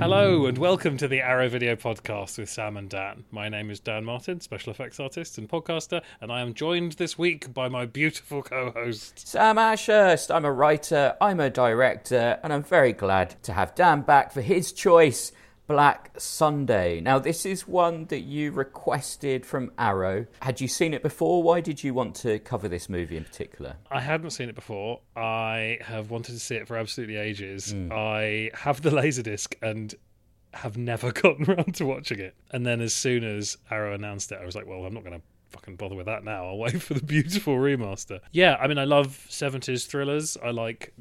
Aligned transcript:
Hello 0.00 0.46
and 0.46 0.56
welcome 0.56 0.96
to 0.96 1.06
the 1.06 1.20
Arrow 1.20 1.50
Video 1.50 1.76
Podcast 1.76 2.38
with 2.38 2.48
Sam 2.48 2.78
and 2.78 2.88
Dan. 2.88 3.24
My 3.30 3.50
name 3.50 3.70
is 3.70 3.80
Dan 3.80 4.02
Martin, 4.02 4.40
special 4.40 4.70
effects 4.70 4.98
artist 4.98 5.36
and 5.36 5.46
podcaster, 5.46 6.00
and 6.22 6.32
I 6.32 6.40
am 6.40 6.54
joined 6.54 6.92
this 6.92 7.18
week 7.18 7.52
by 7.52 7.68
my 7.68 7.84
beautiful 7.84 8.42
co-host 8.42 9.28
Sam 9.28 9.58
Ashurst. 9.58 10.30
I'm 10.30 10.46
a 10.46 10.52
writer, 10.52 11.16
I'm 11.20 11.38
a 11.38 11.50
director, 11.50 12.40
and 12.42 12.50
I'm 12.50 12.62
very 12.62 12.94
glad 12.94 13.34
to 13.42 13.52
have 13.52 13.74
Dan 13.74 14.00
back 14.00 14.32
for 14.32 14.40
his 14.40 14.72
choice, 14.72 15.32
Black 15.70 16.10
Sunday. 16.18 17.00
Now, 17.00 17.20
this 17.20 17.46
is 17.46 17.68
one 17.68 18.06
that 18.06 18.22
you 18.22 18.50
requested 18.50 19.46
from 19.46 19.70
Arrow. 19.78 20.26
Had 20.42 20.60
you 20.60 20.66
seen 20.66 20.92
it 20.92 21.00
before? 21.00 21.44
Why 21.44 21.60
did 21.60 21.84
you 21.84 21.94
want 21.94 22.16
to 22.16 22.40
cover 22.40 22.66
this 22.66 22.88
movie 22.88 23.16
in 23.16 23.22
particular? 23.22 23.76
I 23.88 24.00
hadn't 24.00 24.30
seen 24.30 24.48
it 24.48 24.56
before. 24.56 24.98
I 25.14 25.78
have 25.82 26.10
wanted 26.10 26.32
to 26.32 26.40
see 26.40 26.56
it 26.56 26.66
for 26.66 26.76
absolutely 26.76 27.18
ages. 27.18 27.70
Hmm. 27.70 27.92
I 27.92 28.50
have 28.52 28.82
the 28.82 28.90
Laserdisc 28.90 29.54
and 29.62 29.94
have 30.54 30.76
never 30.76 31.12
gotten 31.12 31.48
around 31.48 31.76
to 31.76 31.86
watching 31.86 32.18
it. 32.18 32.34
And 32.50 32.66
then 32.66 32.80
as 32.80 32.92
soon 32.92 33.22
as 33.22 33.56
Arrow 33.70 33.94
announced 33.94 34.32
it, 34.32 34.40
I 34.42 34.44
was 34.44 34.56
like, 34.56 34.66
well, 34.66 34.84
I'm 34.84 34.92
not 34.92 35.04
going 35.04 35.20
to 35.20 35.22
fucking 35.50 35.76
bother 35.76 35.94
with 35.94 36.06
that 36.06 36.24
now. 36.24 36.46
I'll 36.48 36.58
wait 36.58 36.82
for 36.82 36.94
the 36.94 37.04
beautiful 37.04 37.54
remaster. 37.54 38.18
Yeah, 38.32 38.56
I 38.60 38.66
mean, 38.66 38.78
I 38.78 38.86
love 38.86 39.24
70s 39.28 39.86
thrillers. 39.86 40.36
I 40.42 40.50
like 40.50 40.94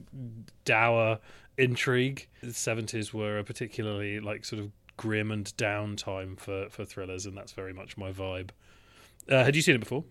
dour 0.64 1.18
intrigue. 1.60 2.28
The 2.42 2.48
70s 2.48 3.14
were 3.14 3.38
a 3.38 3.44
particularly 3.44 4.20
like 4.20 4.46
sort 4.46 4.62
of 4.62 4.72
grim 4.98 5.32
and 5.32 5.56
down 5.58 5.96
time 5.96 6.36
for, 6.36 6.68
for 6.70 6.86
thrillers, 6.86 7.26
and 7.26 7.38
that's 7.38 7.52
very 7.52 7.74
much 7.74 7.98
my 7.98 8.12
vibe. 8.12 8.50
Uh, 9.30 9.44
had 9.44 9.56
you 9.56 9.62
seen 9.62 9.76
it 9.76 9.80
before? 9.80 10.04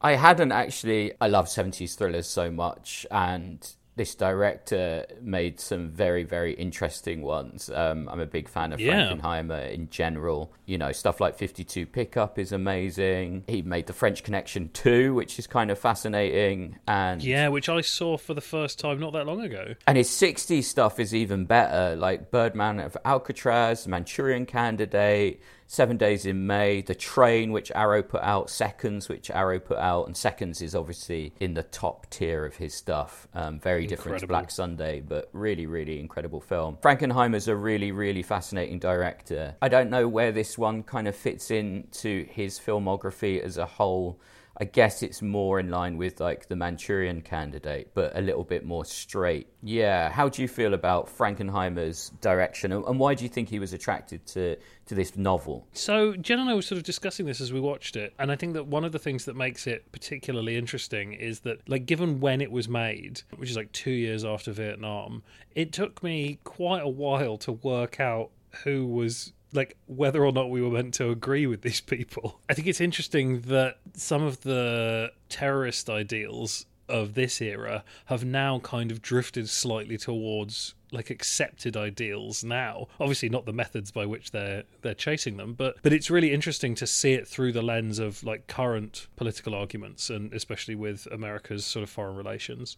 I 0.00 0.12
hadn't 0.12 0.52
actually. 0.52 1.12
I 1.20 1.28
love 1.28 1.46
70s 1.46 1.96
thrillers 1.96 2.26
so 2.26 2.50
much, 2.50 3.06
and 3.10 3.68
this 3.94 4.14
director 4.14 5.04
made 5.20 5.60
some 5.60 5.90
very, 5.90 6.24
very 6.24 6.54
interesting 6.54 7.20
ones. 7.20 7.68
Um, 7.68 8.08
I'm 8.10 8.20
a 8.20 8.26
big 8.26 8.48
fan 8.48 8.72
of 8.72 8.80
Yeah. 8.80 8.92
Frankenheimer 9.12 9.70
in 9.70 9.90
general. 9.90 10.52
You 10.64 10.78
know, 10.78 10.92
stuff 10.92 11.20
like 11.20 11.36
52 11.36 11.84
Pickup 11.86 12.38
is 12.38 12.52
amazing. 12.52 13.44
He 13.48 13.60
made 13.60 13.86
The 13.86 13.92
French 13.92 14.22
Connection 14.24 14.70
2, 14.72 15.12
which 15.12 15.38
is 15.38 15.46
kind 15.46 15.70
of 15.70 15.78
fascinating. 15.78 16.78
And 16.88 17.22
Yeah, 17.22 17.48
which 17.48 17.68
I 17.68 17.82
saw 17.82 18.16
for 18.16 18.32
the 18.32 18.40
first 18.40 18.78
time 18.78 18.98
not 18.98 19.12
that 19.12 19.26
long 19.26 19.42
ago. 19.42 19.74
and 19.86 19.98
his 19.98 20.08
60s 20.08 20.64
stuff 20.64 20.98
is 20.98 21.14
even 21.14 21.44
better, 21.44 21.94
like 21.94 22.30
Birdman 22.30 22.80
of 22.80 22.96
Alcatraz, 23.04 23.86
Manchurian 23.86 24.46
Candidate, 24.46 25.40
Seven 25.72 25.96
Days 25.96 26.26
in 26.26 26.46
May, 26.46 26.82
The 26.82 26.94
Train, 26.94 27.50
which 27.50 27.72
Arrow 27.74 28.02
put 28.02 28.20
out, 28.20 28.50
Seconds, 28.50 29.08
which 29.08 29.30
Arrow 29.30 29.58
put 29.58 29.78
out, 29.78 30.06
and 30.06 30.14
Seconds 30.14 30.60
is 30.60 30.74
obviously 30.74 31.32
in 31.40 31.54
the 31.54 31.62
top 31.62 32.10
tier 32.10 32.44
of 32.44 32.56
his 32.56 32.74
stuff. 32.74 33.26
Um, 33.32 33.58
very 33.58 33.86
different 33.86 34.18
to 34.20 34.26
Black 34.26 34.50
Sunday, 34.50 35.00
but 35.00 35.30
really, 35.32 35.64
really 35.64 35.98
incredible 35.98 36.42
film. 36.42 36.76
Frankenheimer's 36.82 37.48
a 37.48 37.56
really, 37.56 37.90
really 37.90 38.22
fascinating 38.22 38.80
director. 38.80 39.56
I 39.62 39.68
don't 39.68 39.88
know 39.88 40.06
where 40.06 40.30
this 40.30 40.58
one 40.58 40.82
kind 40.82 41.08
of 41.08 41.16
fits 41.16 41.50
into 41.50 42.26
his 42.28 42.58
filmography 42.58 43.40
as 43.40 43.56
a 43.56 43.64
whole. 43.64 44.20
I 44.62 44.64
guess 44.64 45.02
it's 45.02 45.20
more 45.20 45.58
in 45.58 45.70
line 45.70 45.96
with 45.96 46.20
like 46.20 46.46
the 46.46 46.54
Manchurian 46.54 47.22
Candidate, 47.22 47.88
but 47.94 48.16
a 48.16 48.20
little 48.20 48.44
bit 48.44 48.64
more 48.64 48.84
straight. 48.84 49.48
Yeah. 49.60 50.08
How 50.08 50.28
do 50.28 50.40
you 50.40 50.46
feel 50.46 50.72
about 50.72 51.08
Frankenheimer's 51.08 52.10
direction, 52.20 52.70
and 52.70 53.00
why 53.00 53.14
do 53.14 53.24
you 53.24 53.28
think 53.28 53.48
he 53.48 53.58
was 53.58 53.72
attracted 53.72 54.24
to 54.28 54.56
to 54.86 54.94
this 54.94 55.16
novel? 55.16 55.66
So 55.72 56.14
Jen 56.14 56.38
and 56.38 56.48
I 56.48 56.54
were 56.54 56.62
sort 56.62 56.78
of 56.78 56.84
discussing 56.84 57.26
this 57.26 57.40
as 57.40 57.52
we 57.52 57.58
watched 57.58 57.96
it, 57.96 58.14
and 58.20 58.30
I 58.30 58.36
think 58.36 58.52
that 58.52 58.68
one 58.68 58.84
of 58.84 58.92
the 58.92 59.00
things 59.00 59.24
that 59.24 59.34
makes 59.34 59.66
it 59.66 59.90
particularly 59.90 60.56
interesting 60.56 61.12
is 61.12 61.40
that, 61.40 61.68
like, 61.68 61.84
given 61.84 62.20
when 62.20 62.40
it 62.40 62.52
was 62.52 62.68
made, 62.68 63.22
which 63.38 63.50
is 63.50 63.56
like 63.56 63.72
two 63.72 63.90
years 63.90 64.24
after 64.24 64.52
Vietnam, 64.52 65.24
it 65.56 65.72
took 65.72 66.04
me 66.04 66.38
quite 66.44 66.82
a 66.82 66.88
while 66.88 67.36
to 67.38 67.50
work 67.50 67.98
out 67.98 68.30
who 68.62 68.86
was 68.86 69.32
like 69.52 69.76
whether 69.86 70.24
or 70.24 70.32
not 70.32 70.50
we 70.50 70.62
were 70.62 70.70
meant 70.70 70.94
to 70.94 71.10
agree 71.10 71.46
with 71.46 71.62
these 71.62 71.80
people. 71.80 72.40
I 72.48 72.54
think 72.54 72.68
it's 72.68 72.80
interesting 72.80 73.42
that 73.42 73.78
some 73.94 74.22
of 74.22 74.40
the 74.42 75.12
terrorist 75.28 75.88
ideals 75.90 76.66
of 76.88 77.14
this 77.14 77.40
era 77.40 77.84
have 78.06 78.24
now 78.24 78.58
kind 78.58 78.90
of 78.90 79.00
drifted 79.00 79.48
slightly 79.48 79.96
towards 79.96 80.74
like 80.90 81.08
accepted 81.08 81.74
ideals 81.74 82.44
now 82.44 82.86
obviously 83.00 83.28
not 83.28 83.46
the 83.46 83.52
methods 83.52 83.90
by 83.90 84.04
which 84.04 84.32
they're 84.32 84.64
they're 84.82 84.92
chasing 84.92 85.38
them 85.38 85.54
but 85.54 85.76
but 85.82 85.92
it's 85.92 86.10
really 86.10 86.32
interesting 86.32 86.74
to 86.74 86.86
see 86.86 87.12
it 87.14 87.26
through 87.26 87.52
the 87.52 87.62
lens 87.62 87.98
of 87.98 88.22
like 88.24 88.46
current 88.46 89.06
political 89.16 89.54
arguments 89.54 90.10
and 90.10 90.34
especially 90.34 90.74
with 90.74 91.06
America's 91.10 91.64
sort 91.64 91.82
of 91.82 91.88
foreign 91.88 92.16
relations 92.16 92.76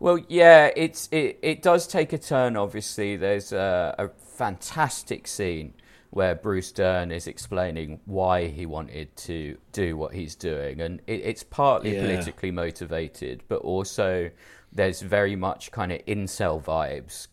Well, 0.00 0.18
yeah, 0.28 0.70
it's 0.76 1.08
it, 1.10 1.38
it 1.42 1.62
does 1.62 1.86
take 1.86 2.12
a 2.12 2.18
turn. 2.18 2.56
Obviously, 2.56 3.16
there's 3.16 3.52
a, 3.52 3.94
a 3.98 4.08
fantastic 4.08 5.26
scene 5.26 5.74
where 6.10 6.34
Bruce 6.34 6.72
Dern 6.72 7.10
is 7.12 7.26
explaining 7.26 8.00
why 8.06 8.46
he 8.48 8.64
wanted 8.66 9.14
to 9.16 9.56
do 9.72 9.96
what 9.96 10.14
he's 10.14 10.34
doing, 10.34 10.80
and 10.80 11.00
it, 11.06 11.20
it's 11.24 11.42
partly 11.42 11.94
Yeah. 11.94 12.00
politically 12.02 12.50
motivated, 12.50 13.42
but 13.48 13.60
also 13.60 14.30
there's 14.72 15.00
very 15.00 15.34
much 15.34 15.70
kind 15.72 15.92
of 15.92 16.04
incel 16.06 16.62
vibes. 16.62 17.28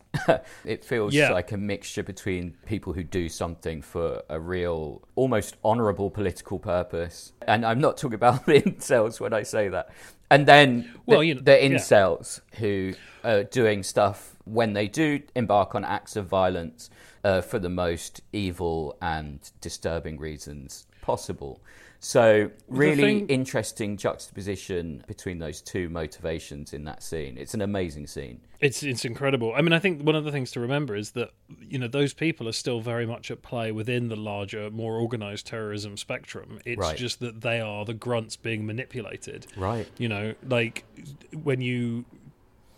it 0.64 0.84
feels 0.84 1.14
Yeah. 1.14 1.30
like 1.32 1.52
a 1.52 1.56
mixture 1.58 2.02
between 2.02 2.54
people 2.66 2.92
who 2.94 3.02
do 3.04 3.28
something 3.28 3.82
for 3.82 4.22
a 4.30 4.40
real, 4.40 5.02
almost 5.16 5.56
honourable 5.64 6.10
political 6.10 6.58
purpose, 6.58 7.32
and 7.46 7.64
I'm 7.64 7.80
not 7.80 7.96
talking 7.96 8.14
about 8.14 8.46
the 8.46 8.60
incels 8.62 9.20
when 9.20 9.32
I 9.32 9.42
say 9.42 9.68
that. 9.68 9.90
And 10.30 10.46
then 10.46 10.90
Well, 11.06 11.20
the, 11.20 11.26
you 11.26 11.34
know, 11.36 11.40
the 11.42 11.52
yeah. 11.62 11.68
incels 11.68 12.40
who 12.54 12.94
are 13.22 13.44
doing 13.44 13.82
stuff 13.82 14.36
when 14.44 14.72
they 14.72 14.88
do 14.88 15.20
embark 15.34 15.74
on 15.74 15.84
acts 15.84 16.16
of 16.16 16.26
violence 16.26 16.88
uh, 17.26 17.40
for 17.40 17.58
the 17.58 17.68
most 17.68 18.20
evil 18.32 18.96
and 19.02 19.38
disturbing 19.60 20.16
reasons 20.18 20.86
possible. 21.02 21.60
So, 21.98 22.50
really 22.68 23.02
thing- 23.02 23.26
interesting 23.28 23.96
juxtaposition 23.96 25.02
between 25.08 25.38
those 25.38 25.60
two 25.62 25.88
motivations 25.88 26.72
in 26.72 26.84
that 26.84 27.02
scene. 27.02 27.36
It's 27.38 27.54
an 27.54 27.62
amazing 27.62 28.06
scene. 28.06 28.40
It's 28.60 28.82
it's 28.82 29.04
incredible. 29.04 29.54
I 29.58 29.62
mean, 29.62 29.72
I 29.72 29.78
think 29.78 30.02
one 30.02 30.14
of 30.14 30.24
the 30.24 30.30
things 30.30 30.50
to 30.52 30.60
remember 30.60 30.94
is 30.94 31.12
that 31.12 31.30
you 31.72 31.78
know 31.78 31.88
those 31.88 32.12
people 32.14 32.48
are 32.48 32.52
still 32.64 32.80
very 32.80 33.06
much 33.06 33.30
at 33.30 33.42
play 33.42 33.72
within 33.72 34.08
the 34.08 34.16
larger, 34.16 34.70
more 34.70 34.96
organized 34.96 35.46
terrorism 35.46 35.96
spectrum. 35.96 36.48
It's 36.64 36.78
Right. 36.78 36.96
just 36.96 37.18
that 37.20 37.40
they 37.40 37.60
are 37.60 37.84
the 37.84 37.94
grunts 37.94 38.36
being 38.36 38.66
manipulated. 38.66 39.46
Right. 39.56 39.86
You 39.98 40.08
know, 40.08 40.34
like 40.48 40.84
when 41.48 41.60
you 41.60 42.04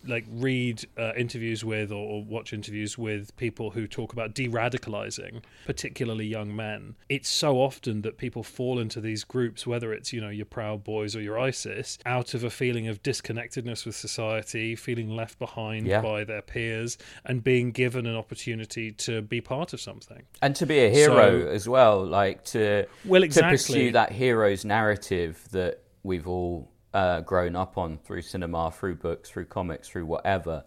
like 0.06 0.25
read 0.31 0.84
uh, 0.97 1.12
interviews 1.16 1.64
with 1.64 1.91
or, 1.91 1.97
or 2.09 2.25
watch 2.25 2.53
interviews 2.53 2.97
with 2.97 3.36
people 3.36 3.70
who 3.70 3.86
talk 3.86 4.12
about 4.12 4.34
de-radicalizing 4.34 5.42
particularly 5.66 6.26
young 6.26 6.54
men 6.54 6.94
it's 7.09 7.28
so 7.28 7.56
often 7.56 8.03
that 8.03 8.16
people 8.16 8.42
fall 8.42 8.78
into 8.78 9.00
these 9.00 9.25
groups 9.25 9.66
whether 9.66 9.92
it's 9.92 10.12
you 10.12 10.20
know 10.20 10.28
your 10.28 10.47
proud 10.47 10.84
boys 10.84 11.14
or 11.16 11.20
your 11.20 11.38
isis 11.38 11.98
out 12.06 12.34
of 12.34 12.44
a 12.44 12.50
feeling 12.50 12.87
of 12.88 13.03
disconnectedness 13.03 13.84
with 13.84 13.97
society 13.97 14.75
feeling 14.76 15.10
left 15.10 15.38
behind 15.38 15.87
Yeah. 15.87 16.00
by 16.00 16.25
their 16.25 16.42
peers 16.42 16.97
and 17.25 17.42
being 17.42 17.70
given 17.72 18.06
an 18.06 18.16
opportunity 18.16 18.92
to 18.92 19.22
be 19.22 19.41
part 19.41 19.72
of 19.72 19.81
something 19.81 20.22
And 20.42 20.54
to 20.56 20.66
be 20.66 20.78
a 20.81 20.91
hero 20.91 21.42
So- 21.42 21.48
as 21.48 21.69
well, 21.69 22.04
like 22.06 22.44
to 22.47 22.87
Well, 23.04 23.20
to 23.20 23.25
exactly. 23.25 23.56
pursue 23.56 23.92
that 23.92 24.12
hero's 24.12 24.64
narrative 24.64 25.44
that 25.53 25.82
we've 26.03 26.28
all 26.28 26.70
uh, 26.98 27.20
grown 27.20 27.54
up 27.54 27.78
on 27.78 27.97
through 27.98 28.22
cinema, 28.22 28.72
through 28.72 28.97
books, 28.97 29.31
through 29.31 29.44
comics, 29.44 29.88
through 29.88 30.04
whatever. 30.04 30.64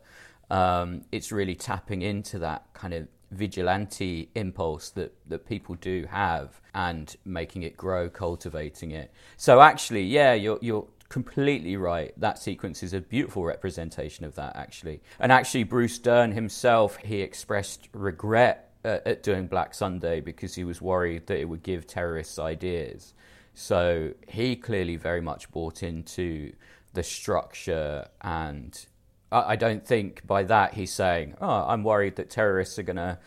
Um, 0.50 1.04
it's 1.12 1.30
really 1.32 1.56
tapping 1.56 2.02
into 2.02 2.40
that 2.40 2.64
kind 2.74 2.94
of 2.94 3.08
vigilante 3.32 4.30
impulse 4.36 4.92
that, 4.92 5.14
that 5.28 5.46
people 5.46 5.76
do 5.76 6.06
have 6.10 6.62
and 6.74 7.14
making 7.26 7.64
it 7.64 7.76
grow, 7.76 8.10
cultivating 8.10 8.92
it. 8.92 9.12
So 9.36 9.60
actually, 9.60 10.04
yeah, 10.04 10.34
you're 10.34 10.60
you're 10.62 10.88
completely 11.10 11.76
right. 11.76 12.14
That 12.18 12.40
sequence 12.40 12.82
is 12.82 12.94
a 12.94 13.02
beautiful 13.02 13.44
representation 13.44 14.24
of 14.24 14.36
that, 14.36 14.56
actually. 14.56 15.02
And 15.20 15.34
actually, 15.34 15.66
Bruce 15.66 16.00
Dern 16.00 16.32
himself, 16.32 16.96
he 16.96 17.20
expressed 17.20 17.90
regret 17.92 18.72
uh, 18.86 19.00
at 19.06 19.22
doing 19.22 19.48
Black 19.48 19.74
Sunday 19.74 20.22
because 20.22 20.56
he 20.56 20.64
was 20.64 20.82
worried 20.82 21.28
that 21.28 21.40
it 21.40 21.50
would 21.50 21.64
give 21.64 21.88
terrorists 21.88 22.40
ideas. 22.40 23.14
So 23.54 24.14
he 24.28 24.56
clearly 24.56 24.96
very 24.96 25.22
much 25.22 25.52
bought 25.52 25.84
into 25.84 26.54
the 26.94 27.04
structure 27.04 28.08
and 28.22 28.86
I 29.32 29.56
don't 29.56 29.86
think 29.86 30.28
by 30.28 30.44
that 30.44 30.74
he's 30.74 30.92
saying, 30.92 31.36
"Oh, 31.40 31.66
I'm 31.68 31.84
worried 31.84 32.18
that 32.18 32.30
terrorists 32.30 32.78
are 32.78 32.84
going 32.84 32.98
to 32.98 33.18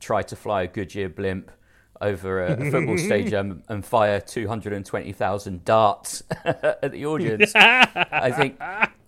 try 0.00 0.20
to 0.22 0.36
fly 0.36 0.62
a 0.62 0.66
Goodyear 0.66 1.08
blimp 1.08 1.50
over 1.98 2.44
a, 2.44 2.52
a 2.52 2.70
football 2.70 2.98
stadium 3.10 3.62
and 3.68 3.82
fire 3.82 4.20
220,000 4.20 5.64
darts 5.64 6.22
at 6.44 6.92
the 6.92 7.06
audience." 7.06 7.52
I 7.54 8.30
think 8.32 8.60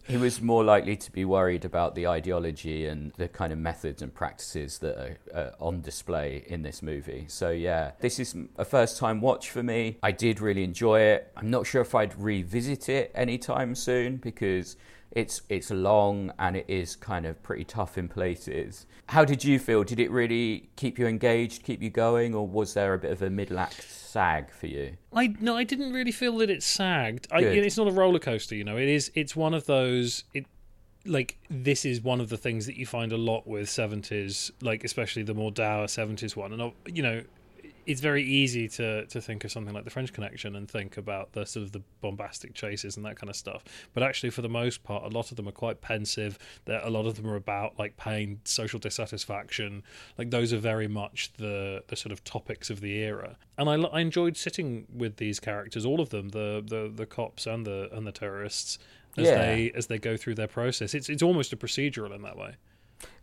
he 0.09 0.17
was 0.17 0.41
more 0.41 0.65
likely 0.65 0.97
to 0.97 1.13
be 1.13 1.25
worried 1.25 1.65
about 1.65 1.95
the 1.95 2.07
ideology 2.07 2.87
and 2.87 3.13
the 3.19 3.29
kind 3.29 3.53
of 3.53 3.59
methods 3.59 4.01
and 4.01 4.13
practices 4.13 4.79
that 4.79 4.97
are 4.97 5.19
uh, 5.35 5.51
on 5.65 5.83
display 5.83 6.45
in 6.47 6.63
this 6.63 6.83
movie. 6.83 7.27
So, 7.29 7.51
yeah, 7.51 7.93
this 8.01 8.19
is 8.19 8.35
a 8.57 8.65
first 8.65 8.97
time 8.97 9.21
watch 9.21 9.51
for 9.51 9.63
me. 9.63 9.99
I 10.03 10.13
did 10.13 10.41
really 10.41 10.65
enjoy 10.65 11.01
it. 11.01 11.31
I'm 11.37 11.51
not 11.51 11.67
sure 11.67 11.83
if 11.83 11.95
I'd 11.95 12.19
revisit 12.19 12.89
it 12.89 13.13
anytime 13.15 13.75
soon 13.75 14.17
because 14.17 14.77
it's 15.13 15.43
it's 15.49 15.71
long 15.71 16.33
and 16.39 16.57
it 16.57 16.67
is 16.69 16.97
kind 16.97 17.27
of 17.27 17.43
pretty 17.43 17.65
tough 17.65 17.97
in 17.97 18.09
places. 18.09 18.87
How 19.07 19.25
did 19.25 19.43
you 19.45 19.59
feel? 19.59 19.85
Did 19.85 20.01
it 20.01 20.11
really 20.11 20.69
keep 20.77 20.99
you 20.99 21.07
engaged, 21.07 21.63
keep 21.63 21.83
you 21.83 21.91
going, 21.91 22.35
or 22.35 22.47
was 22.47 22.75
there 22.75 22.95
a 22.95 22.99
bit 22.99 23.11
of 23.11 23.23
a 23.23 23.31
middle 23.31 23.59
act 23.59 23.83
sag 23.83 24.51
for 24.51 24.67
you? 24.67 24.97
I 25.13 25.35
no, 25.41 25.57
I 25.57 25.65
didn't 25.65 25.93
really 25.93 26.13
feel 26.13 26.37
that 26.39 26.51
it 26.51 26.63
sagged. 26.63 27.27
I, 27.31 27.41
it's 27.41 27.77
not 27.77 27.89
a 27.89 27.93
roller 27.93 28.19
coaster, 28.19 28.55
you 28.55 28.65
know. 28.65 28.77
It 28.77 28.89
is. 28.89 29.11
It's 29.15 29.35
one 29.35 29.55
of 29.55 29.67
those. 29.67 30.25
It 30.35 30.47
like 31.07 31.39
this 31.49 31.85
is 31.85 32.03
one 32.03 32.21
of 32.21 32.29
the 32.29 32.37
things 32.37 32.67
that 32.67 32.77
you 32.77 32.85
find 32.85 33.13
a 33.13 33.17
lot 33.17 33.47
with 33.47 33.71
seventies, 33.71 34.51
like 34.61 34.85
especially 34.85 35.23
the 35.23 35.35
more 35.35 35.51
dour 35.51 35.89
seventies 35.89 36.37
one, 36.37 36.53
and 36.53 36.73
you 36.87 37.03
know. 37.03 37.23
It's 37.91 38.01
very 38.03 38.23
easy 38.23 38.69
to, 38.69 39.07
to 39.07 39.21
think 39.21 39.45
of 39.45 39.51
something 39.53 39.75
like 39.75 39.85
the 39.85 39.91
French 39.91 40.13
Connection 40.13 40.57
and 40.57 40.71
think 40.71 40.97
about 40.97 41.33
the 41.33 41.47
sort 41.47 41.65
of 41.65 41.73
the 41.73 41.83
bombastic 42.01 42.53
chases 42.55 42.97
and 42.97 43.07
that 43.07 43.17
kind 43.17 43.31
of 43.31 43.37
stuff. 43.37 43.65
But 43.95 44.03
actually, 44.03 44.31
for 44.31 44.43
the 44.43 44.49
most 44.49 44.83
part, 44.85 45.05
a 45.05 45.09
lot 45.09 45.31
of 45.31 45.37
them 45.37 45.49
are 45.49 45.53
quite 45.53 45.81
pensive. 45.81 46.39
That 46.67 46.85
a 46.87 46.91
lot 46.91 47.07
of 47.07 47.17
them 47.17 47.27
are 47.27 47.37
about 47.37 47.79
like 47.79 47.97
pain, 47.97 48.41
social 48.45 48.79
dissatisfaction. 48.79 49.83
Like 50.19 50.31
those 50.31 50.53
are 50.53 50.59
very 50.59 50.89
much 50.89 51.33
the 51.39 51.83
the 51.89 51.97
sort 51.97 52.13
of 52.13 52.23
topics 52.25 52.71
of 52.71 52.81
the 52.81 52.93
era. 52.99 53.37
And 53.57 53.69
I, 53.69 53.75
I 53.75 54.01
enjoyed 54.01 54.37
sitting 54.37 54.87
with 54.95 55.17
these 55.17 55.41
characters, 55.41 55.85
all 55.85 56.01
of 56.01 56.11
them, 56.11 56.29
the 56.29 56.63
the, 56.67 56.93
the 56.95 57.07
cops 57.07 57.47
and 57.47 57.67
the 57.67 57.89
and 57.93 58.07
the 58.07 58.13
terrorists, 58.13 58.79
as 59.17 59.27
Yeah. 59.27 59.39
they 59.39 59.71
as 59.75 59.87
they 59.87 59.99
go 59.99 60.17
through 60.17 60.35
their 60.37 60.47
process. 60.49 60.95
It's 60.95 61.09
it's 61.09 61.23
almost 61.23 61.53
a 61.53 61.57
procedural 61.57 62.15
in 62.15 62.23
that 62.23 62.37
way. 62.37 62.53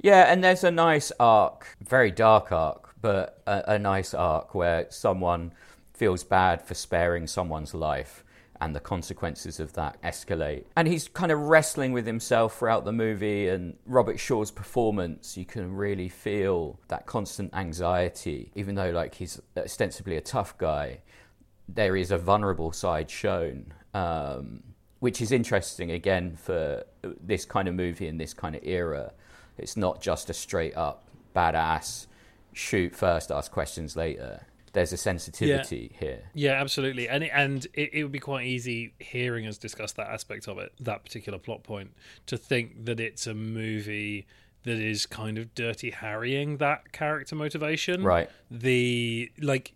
Yeah, 0.01 0.31
and 0.31 0.43
there's 0.43 0.63
a 0.63 0.71
nice 0.71 1.11
arc, 1.19 1.75
very 1.81 2.11
dark 2.11 2.51
arc, 2.51 2.84
but 3.05 3.39
a, 3.45 3.73
a 3.73 3.77
nice 3.77 4.15
arc 4.15 4.55
where 4.55 4.87
someone 4.89 5.53
feels 5.93 6.23
bad 6.23 6.59
for 6.59 6.73
sparing 6.73 7.27
someone's 7.27 7.75
life 7.75 8.23
and 8.59 8.75
the 8.75 8.79
consequences 8.79 9.59
of 9.59 9.73
that 9.73 10.01
escalate. 10.01 10.63
And 10.75 10.87
he's 10.87 11.07
kind 11.07 11.31
of 11.31 11.39
wrestling 11.39 11.91
with 11.91 12.07
himself 12.07 12.57
throughout 12.57 12.83
the 12.83 12.91
movie 12.91 13.47
and 13.47 13.77
Robert 13.85 14.19
Shaw's 14.19 14.49
performance, 14.49 15.37
you 15.37 15.45
can 15.45 15.75
really 15.75 16.09
feel 16.09 16.79
that 16.87 17.05
constant 17.05 17.53
anxiety 17.53 18.51
even 18.55 18.73
though 18.73 18.89
like 18.89 19.13
he's 19.13 19.39
ostensibly 19.55 20.17
a 20.17 20.21
tough 20.21 20.57
guy. 20.57 21.01
There 21.69 21.95
is 21.95 22.09
a 22.09 22.17
vulnerable 22.17 22.71
side 22.71 23.11
shown. 23.11 23.71
Um, 23.93 24.63
which 24.97 25.21
is 25.21 25.31
interesting 25.31 25.91
again 25.91 26.35
for 26.37 26.83
this 27.21 27.45
kind 27.45 27.67
of 27.67 27.75
movie 27.75 28.07
in 28.07 28.17
this 28.17 28.33
kind 28.33 28.55
of 28.55 28.63
era. 28.63 29.13
It's 29.59 29.77
not 29.77 30.01
just 30.01 30.31
a 30.31 30.33
straight 30.33 30.75
up 30.75 31.07
badass 31.35 32.07
shoot 32.55 32.95
first, 32.95 33.31
ask 33.31 33.51
questions 33.51 33.95
later. 33.95 34.45
There's 34.73 34.91
a 34.91 34.97
sensitivity 34.97 35.95
here. 35.99 36.23
Yeah, 36.33 36.53
absolutely, 36.53 37.07
and 37.07 37.23
it, 37.23 37.31
and 37.33 37.65
it, 37.73 37.91
it 37.93 38.03
would 38.03 38.11
be 38.11 38.19
quite 38.19 38.45
easy 38.45 38.93
hearing 38.99 39.47
us 39.47 39.57
discuss 39.57 39.93
that 39.93 40.07
aspect 40.07 40.47
of 40.47 40.57
it, 40.57 40.73
that 40.81 41.05
particular 41.05 41.39
plot 41.39 41.63
point, 41.63 41.93
to 42.25 42.37
think 42.37 42.85
that 42.85 42.99
it's 42.99 43.25
a 43.25 43.33
movie 43.33 44.27
that 44.63 44.77
is 44.77 45.05
kind 45.05 45.37
of 45.37 45.53
dirty 45.55 45.91
harrying 45.91 46.57
that 46.57 46.91
character 46.91 47.35
motivation. 47.35 48.03
Right. 48.03 48.29
The 48.51 49.31
like, 49.39 49.73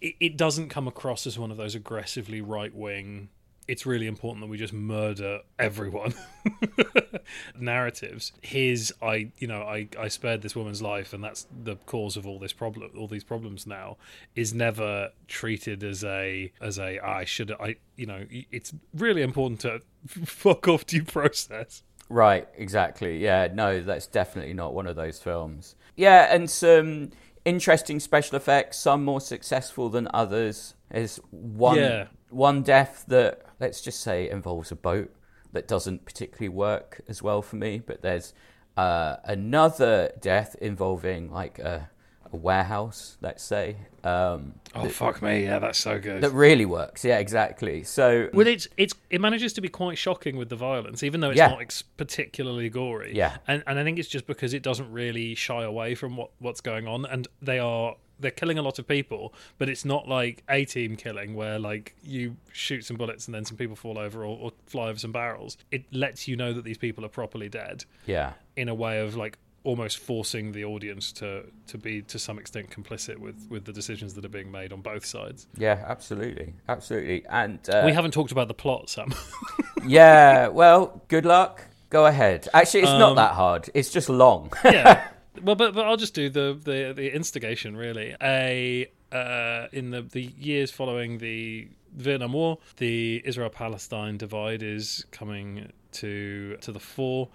it, 0.00 0.16
it 0.20 0.36
doesn't 0.36 0.68
come 0.68 0.86
across 0.86 1.26
as 1.26 1.38
one 1.38 1.50
of 1.50 1.56
those 1.56 1.74
aggressively 1.74 2.40
right 2.42 2.74
wing. 2.74 3.30
It's 3.68 3.84
really 3.84 4.06
important 4.06 4.42
that 4.42 4.48
we 4.48 4.58
just 4.58 4.72
murder 4.72 5.40
everyone. 5.58 6.14
narratives. 7.58 8.32
His, 8.40 8.92
I, 9.02 9.30
you 9.38 9.46
know, 9.46 9.62
I, 9.62 9.88
I 9.98 10.08
spared 10.08 10.42
this 10.42 10.54
woman's 10.54 10.82
life, 10.82 11.12
and 11.12 11.22
that's 11.22 11.46
the 11.64 11.76
cause 11.86 12.16
of 12.16 12.26
all 12.26 12.38
this 12.38 12.52
problem, 12.52 12.90
all 12.96 13.08
these 13.08 13.24
problems 13.24 13.66
now, 13.66 13.96
is 14.34 14.54
never 14.54 15.10
treated 15.28 15.82
as 15.82 16.04
a, 16.04 16.52
as 16.60 16.78
a, 16.78 16.98
ah, 16.98 17.18
I 17.18 17.24
should, 17.24 17.52
I, 17.52 17.76
you 17.96 18.06
know, 18.06 18.26
it's 18.30 18.72
really 18.94 19.22
important 19.22 19.60
to 19.60 19.82
fuck 20.06 20.68
off 20.68 20.86
due 20.86 21.04
process. 21.04 21.82
Right, 22.08 22.46
exactly. 22.56 23.18
Yeah, 23.18 23.48
no, 23.52 23.80
that's 23.80 24.06
definitely 24.06 24.54
not 24.54 24.74
one 24.74 24.86
of 24.86 24.96
those 24.96 25.18
films. 25.18 25.74
Yeah, 25.96 26.32
and 26.32 26.48
some 26.48 27.10
interesting 27.44 28.00
special 28.00 28.36
effects, 28.36 28.78
some 28.78 29.04
more 29.04 29.20
successful 29.20 29.88
than 29.88 30.08
others. 30.14 30.74
There's 30.90 31.16
one 31.30 31.76
Yeah. 31.78 32.06
one 32.30 32.62
death 32.62 33.04
that 33.08 33.42
let's 33.60 33.80
just 33.80 34.00
say 34.00 34.28
involves 34.28 34.70
a 34.72 34.76
boat 34.76 35.12
that 35.52 35.66
doesn't 35.68 36.04
particularly 36.04 36.48
work 36.50 37.00
as 37.08 37.22
well 37.22 37.42
for 37.42 37.56
me, 37.56 37.78
but 37.84 38.02
there's 38.02 38.34
uh, 38.76 39.16
another 39.24 40.12
death 40.20 40.54
involving 40.60 41.30
like 41.32 41.58
a, 41.58 41.88
a 42.30 42.36
warehouse, 42.36 43.16
let's 43.22 43.42
say, 43.42 43.76
um, 44.04 44.52
Oh 44.74 44.88
fuck 44.90 45.22
me, 45.22 45.44
yeah, 45.44 45.58
that's 45.58 45.78
so 45.78 45.98
good. 45.98 46.22
that 46.22 46.32
really 46.32 46.66
works. 46.66 47.02
Yeah, 47.04 47.18
exactly. 47.18 47.82
So 47.84 48.28
Well, 48.34 48.46
it's 48.46 48.68
it's 48.76 48.92
it 49.08 49.20
manages 49.22 49.54
to 49.54 49.60
be 49.62 49.68
quite 49.70 49.96
shocking 49.96 50.36
with 50.36 50.50
the 50.50 50.56
violence, 50.56 51.02
even 51.02 51.20
though 51.20 51.30
it's 51.30 51.38
Yeah. 51.38 51.48
not 51.48 51.62
ex- 51.62 51.80
particularly 51.82 52.68
gory. 52.68 53.12
Yeah. 53.16 53.38
and 53.48 53.62
and 53.66 53.78
I 53.78 53.84
think 53.84 53.98
it's 53.98 54.08
just 54.08 54.26
because 54.26 54.52
it 54.52 54.62
doesn't 54.62 54.92
really 54.92 55.34
shy 55.34 55.62
away 55.64 55.94
from 55.94 56.16
what 56.18 56.30
what's 56.38 56.60
going 56.60 56.86
on, 56.86 57.06
and 57.06 57.26
they 57.40 57.58
are 57.58 57.96
they're 58.18 58.30
killing 58.30 58.58
a 58.58 58.62
lot 58.62 58.78
of 58.78 58.86
people, 58.88 59.32
but 59.58 59.68
it's 59.68 59.84
not 59.84 60.08
like 60.08 60.42
a 60.48 60.64
team 60.64 60.96
killing 60.96 61.34
where 61.34 61.58
like 61.58 61.94
you 62.02 62.36
shoot 62.52 62.84
some 62.84 62.96
bullets 62.96 63.26
and 63.26 63.34
then 63.34 63.44
some 63.44 63.56
people 63.56 63.76
fall 63.76 63.98
over 63.98 64.20
or, 64.24 64.38
or 64.40 64.52
fly 64.66 64.88
over 64.88 64.98
some 64.98 65.12
barrels. 65.12 65.56
It 65.70 65.84
lets 65.92 66.26
you 66.28 66.36
know 66.36 66.52
that 66.52 66.64
these 66.64 66.78
people 66.78 67.04
are 67.04 67.08
properly 67.10 67.48
dead 67.48 67.84
yeah, 68.06 68.32
in 68.56 68.68
a 68.68 68.74
way 68.74 69.00
of 69.00 69.16
like 69.16 69.38
almost 69.64 69.98
forcing 69.98 70.52
the 70.52 70.64
audience 70.64 71.10
to 71.10 71.42
to 71.66 71.76
be 71.76 72.00
to 72.00 72.20
some 72.20 72.38
extent 72.38 72.70
complicit 72.70 73.18
with 73.18 73.48
with 73.50 73.64
the 73.64 73.72
decisions 73.72 74.14
that 74.14 74.24
are 74.24 74.28
being 74.28 74.50
made 74.50 74.72
on 74.72 74.80
both 74.80 75.04
sides. 75.04 75.48
yeah, 75.56 75.84
absolutely, 75.88 76.54
absolutely. 76.68 77.24
And 77.28 77.58
uh, 77.68 77.82
we 77.84 77.92
haven't 77.92 78.12
talked 78.12 78.30
about 78.32 78.46
the 78.48 78.54
plot, 78.54 78.88
Sam. 78.88 79.12
yeah, 79.86 80.48
well, 80.48 81.02
good 81.08 81.26
luck. 81.26 81.62
Go 81.90 82.06
ahead. 82.06 82.48
Actually, 82.54 82.80
it's 82.80 82.90
not 82.90 83.10
Um, 83.10 83.16
that 83.16 83.32
hard. 83.34 83.70
It's 83.74 83.90
just 83.90 84.08
long. 84.08 84.52
yeah. 84.64 85.08
Well, 85.42 85.56
but 85.56 85.74
but 85.74 85.86
I'll 85.86 85.96
just 85.96 86.14
do 86.14 86.28
the 86.28 86.58
the, 86.62 86.92
the 86.94 87.14
instigation 87.14 87.76
really. 87.76 88.14
A 88.22 88.90
uh, 89.12 89.66
in 89.72 89.90
the 89.90 90.02
the 90.02 90.22
years 90.22 90.70
following 90.70 91.18
the 91.18 91.68
Vietnam 91.94 92.32
War, 92.32 92.58
the 92.76 93.22
Israel 93.24 93.50
Palestine 93.50 94.16
divide 94.16 94.62
is 94.62 95.06
coming 95.10 95.72
to 95.92 96.56
to 96.60 96.72
the 96.72 96.80
fore. 96.80 97.28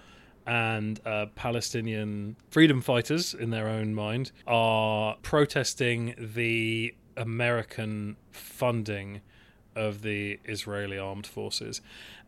And 0.48 1.00
uh, 1.06 1.28
Palestinian 1.36 2.36
freedom 2.50 2.82
fighters, 2.82 3.36
in 3.36 3.52
their 3.52 3.68
own 3.68 3.94
mind, 3.94 4.32
are 4.48 5.16
protesting 5.22 6.16
the 6.18 6.96
American 7.16 8.18
funding 8.32 9.22
of 9.76 10.02
the 10.02 10.40
Israeli 10.46 10.98
armed 10.98 11.28
forces 11.28 11.82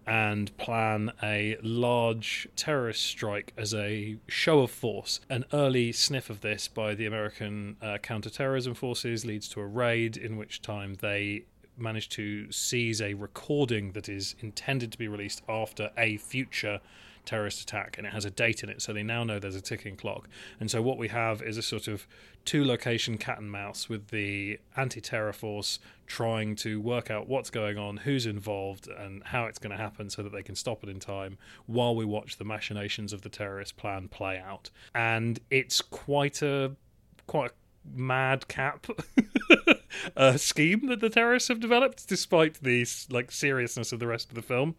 and 0.05 0.55
plan 0.57 1.11
a 1.21 1.57
large 1.61 2.47
terrorist 2.55 3.03
strike 3.03 3.53
as 3.57 3.73
a 3.73 4.17
show 4.27 4.61
of 4.61 4.71
force. 4.71 5.19
An 5.29 5.45
early 5.53 5.91
sniff 5.91 6.29
of 6.29 6.41
this 6.41 6.67
by 6.67 6.95
the 6.95 7.05
American 7.05 7.77
uh, 7.81 7.97
counterterrorism 7.99 8.73
forces 8.73 9.25
leads 9.25 9.47
to 9.49 9.61
a 9.61 9.65
raid, 9.65 10.17
in 10.17 10.37
which 10.37 10.61
time 10.61 10.95
they 11.01 11.45
manage 11.77 12.09
to 12.09 12.51
seize 12.51 13.01
a 13.01 13.13
recording 13.15 13.93
that 13.93 14.07
is 14.07 14.35
intended 14.41 14.91
to 14.91 14.97
be 14.97 15.07
released 15.07 15.41
after 15.49 15.91
a 15.97 16.17
future 16.17 16.79
terrorist 17.25 17.61
attack 17.61 17.97
and 17.97 18.05
it 18.07 18.13
has 18.13 18.25
a 18.25 18.31
date 18.31 18.63
in 18.63 18.69
it 18.69 18.81
so 18.81 18.93
they 18.93 19.03
now 19.03 19.23
know 19.23 19.39
there's 19.39 19.55
a 19.55 19.61
ticking 19.61 19.95
clock. 19.95 20.27
And 20.59 20.69
so 20.69 20.81
what 20.81 20.97
we 20.97 21.07
have 21.09 21.41
is 21.41 21.57
a 21.57 21.61
sort 21.61 21.87
of 21.87 22.07
two 22.45 22.63
location 22.65 23.17
cat 23.17 23.39
and 23.39 23.51
mouse 23.51 23.89
with 23.89 24.09
the 24.09 24.59
anti-terror 24.75 25.33
force 25.33 25.79
trying 26.07 26.55
to 26.57 26.81
work 26.81 27.09
out 27.09 27.27
what's 27.27 27.49
going 27.49 27.77
on 27.77 27.97
who's 27.97 28.25
involved 28.25 28.87
and 28.87 29.23
how 29.23 29.45
it's 29.45 29.59
going 29.59 29.75
to 29.75 29.81
happen 29.81 30.09
so 30.09 30.21
that 30.21 30.31
they 30.31 30.43
can 30.43 30.55
stop 30.55 30.83
it 30.83 30.89
in 30.89 30.99
time 30.99 31.37
while 31.65 31.95
we 31.95 32.05
watch 32.05 32.37
the 32.37 32.43
machinations 32.43 33.13
of 33.13 33.21
the 33.21 33.29
terrorist 33.29 33.77
plan 33.77 34.07
play 34.07 34.37
out. 34.37 34.69
And 34.93 35.39
it's 35.49 35.81
quite 35.81 36.41
a 36.41 36.75
quite 37.27 37.51
a 37.51 37.53
madcap 37.97 38.87
uh, 40.17 40.37
scheme 40.37 40.87
that 40.87 40.99
the 40.99 41.09
terrorists 41.09 41.49
have 41.49 41.59
developed, 41.59 42.07
despite 42.07 42.55
the 42.61 42.85
like 43.09 43.31
seriousness 43.31 43.91
of 43.91 43.99
the 43.99 44.07
rest 44.07 44.29
of 44.29 44.35
the 44.35 44.41
film, 44.41 44.75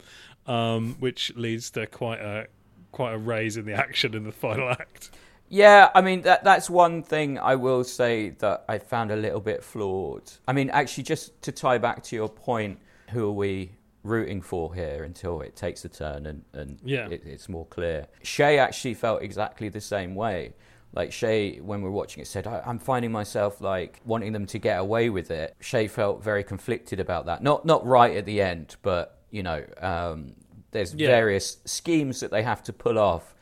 um, 0.46 0.96
which 1.00 1.34
leads 1.36 1.70
to 1.70 1.86
quite 1.86 2.20
a 2.20 2.46
quite 2.92 3.12
a 3.14 3.18
raise 3.18 3.56
in 3.56 3.64
the 3.66 3.72
action 3.86 4.14
in 4.14 4.24
the 4.24 4.32
final 4.32 4.70
act. 4.70 5.10
Yeah, 5.48 5.90
I 5.94 6.00
mean 6.00 6.22
that 6.22 6.42
that's 6.44 6.68
one 6.70 7.02
thing 7.02 7.38
I 7.38 7.54
will 7.56 7.84
say 7.84 8.30
that 8.38 8.64
I 8.68 8.78
found 8.78 9.10
a 9.10 9.16
little 9.16 9.40
bit 9.40 9.62
flawed. 9.62 10.30
I 10.48 10.52
mean, 10.52 10.70
actually, 10.70 11.04
just 11.04 11.40
to 11.42 11.52
tie 11.52 11.78
back 11.78 12.02
to 12.04 12.16
your 12.16 12.28
point, 12.28 12.78
who 13.10 13.28
are 13.28 13.32
we 13.32 13.72
rooting 14.02 14.42
for 14.42 14.74
here 14.74 15.02
until 15.04 15.40
it 15.40 15.56
takes 15.56 15.84
a 15.84 15.88
turn 15.88 16.26
and 16.26 16.44
and 16.52 16.78
Yeah. 16.82 17.08
it, 17.08 17.22
it's 17.24 17.48
more 17.48 17.66
clear? 17.66 18.06
Shay 18.22 18.58
actually 18.58 18.94
felt 18.94 19.22
exactly 19.22 19.68
the 19.68 19.80
same 19.80 20.14
way. 20.14 20.54
Like 20.94 21.12
Shay, 21.12 21.58
when 21.60 21.80
we 21.82 21.88
were 21.88 21.94
watching 21.94 22.22
it, 22.22 22.26
said, 22.26 22.46
I, 22.46 22.62
"I'm 22.64 22.78
finding 22.78 23.10
myself 23.10 23.60
like 23.60 24.00
wanting 24.04 24.32
them 24.32 24.46
to 24.46 24.58
get 24.58 24.78
away 24.78 25.10
with 25.10 25.30
it." 25.30 25.56
Shay 25.60 25.88
felt 25.88 26.22
very 26.22 26.44
conflicted 26.44 27.00
about 27.00 27.26
that. 27.26 27.42
Not 27.42 27.64
not 27.64 27.84
right 27.84 28.16
at 28.16 28.26
the 28.26 28.40
end, 28.40 28.76
but 28.82 29.18
you 29.30 29.42
know, 29.42 29.64
um, 29.80 30.34
there's 30.70 30.94
Yeah. 30.94 31.08
various 31.08 31.58
schemes 31.64 32.20
that 32.20 32.30
they 32.30 32.42
have 32.42 32.62
to 32.64 32.72
pull 32.72 32.98
off 32.98 33.34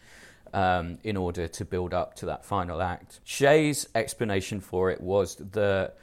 um, 0.54 0.98
in 1.04 1.16
order 1.16 1.48
to 1.48 1.64
build 1.64 1.92
up 1.94 2.14
to 2.16 2.26
that 2.26 2.44
final 2.44 2.80
act. 2.82 3.20
Shay's 3.24 3.88
explanation 3.94 4.60
for 4.60 4.90
it 4.90 5.00
was 5.00 5.36
that 5.36 5.96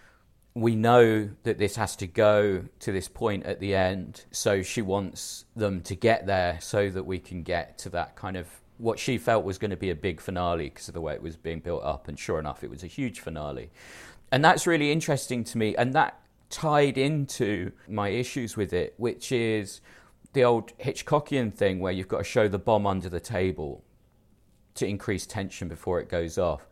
we 0.55 0.75
know 0.75 1.29
that 1.43 1.57
this 1.59 1.75
has 1.75 1.95
to 1.95 2.07
go 2.07 2.63
to 2.79 2.91
this 2.91 3.07
point 3.07 3.45
at 3.45 3.59
the 3.59 3.75
end. 3.75 4.25
So 4.31 4.61
she 4.63 4.81
wants 4.81 5.45
them 5.55 5.81
to 5.81 5.95
get 5.95 6.25
there 6.25 6.57
so 6.61 6.89
that 6.89 7.05
we 7.05 7.19
can 7.19 7.43
get 7.43 7.77
to 7.79 7.89
that 7.91 8.15
kind 8.15 8.35
of 8.35 8.47
what 8.79 8.97
she 8.97 9.17
felt 9.17 9.43
was 9.43 9.57
going 9.57 9.71
to 9.71 9.77
be 9.77 9.89
a 9.89 9.95
big 9.95 10.19
finale 10.19 10.69
because 10.69 10.87
of 10.87 10.93
the 10.93 11.01
way 11.01 11.13
it 11.13 11.21
was 11.21 11.35
being 11.35 11.59
built 11.59 11.83
up. 11.83 12.07
And 12.07 12.17
sure 12.17 12.39
enough, 12.39 12.63
it 12.63 12.69
was 12.69 12.81
a 12.81 12.87
huge 12.87 13.19
finale. 13.19 13.69
And 14.31 14.43
that's 14.43 14.65
really 14.65 14.91
interesting 14.91 15.43
to 15.43 15.57
me. 15.57 15.75
And 15.75 15.93
that 15.93 16.19
tied 16.49 16.97
into 16.97 17.73
my 17.87 18.09
issues 18.09 18.55
with 18.55 18.73
it, 18.73 18.93
which 18.97 19.31
is 19.31 19.81
the 20.33 20.43
old 20.43 20.77
Hitchcockian 20.77 21.53
thing 21.53 21.79
where 21.79 21.91
you've 21.91 22.07
got 22.07 22.19
to 22.19 22.23
show 22.23 22.47
the 22.47 22.57
bomb 22.57 22.87
under 22.87 23.09
the 23.09 23.19
table 23.19 23.83
to 24.75 24.87
increase 24.87 25.25
tension 25.25 25.67
before 25.67 25.99
it 25.99 26.07
goes 26.07 26.37
off. 26.37 26.67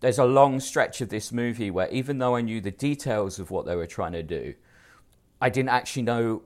There's 0.00 0.18
a 0.18 0.26
long 0.26 0.60
stretch 0.60 1.00
of 1.00 1.08
this 1.08 1.32
movie 1.32 1.70
where, 1.70 1.88
even 1.88 2.18
though 2.18 2.36
I 2.36 2.42
knew 2.42 2.60
the 2.60 2.70
details 2.70 3.38
of 3.38 3.50
what 3.50 3.64
they 3.64 3.74
were 3.74 3.86
trying 3.86 4.12
to 4.12 4.22
do, 4.22 4.54
I 5.40 5.48
didn't 5.48 5.70
actually 5.70 6.02
know 6.02 6.42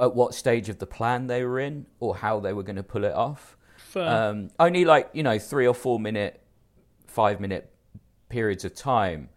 at 0.00 0.14
what 0.14 0.34
stage 0.34 0.70
of 0.70 0.78
the 0.78 0.86
plan 0.86 1.26
they 1.26 1.44
were 1.44 1.60
in 1.60 1.86
or 2.00 2.16
how 2.16 2.40
they 2.40 2.54
were 2.54 2.62
going 2.62 2.76
to 2.76 2.82
pull 2.82 3.04
it 3.04 3.12
off. 3.12 3.57
Um, 3.96 4.50
only 4.58 4.84
like, 4.84 5.10
you 5.12 5.22
know, 5.22 5.38
three 5.38 5.66
or 5.66 5.74
four 5.74 5.98
minute, 5.98 6.40
five 7.06 7.40
minute 7.40 7.70
periods 8.28 8.64
of 8.64 8.74
time. 8.74 9.28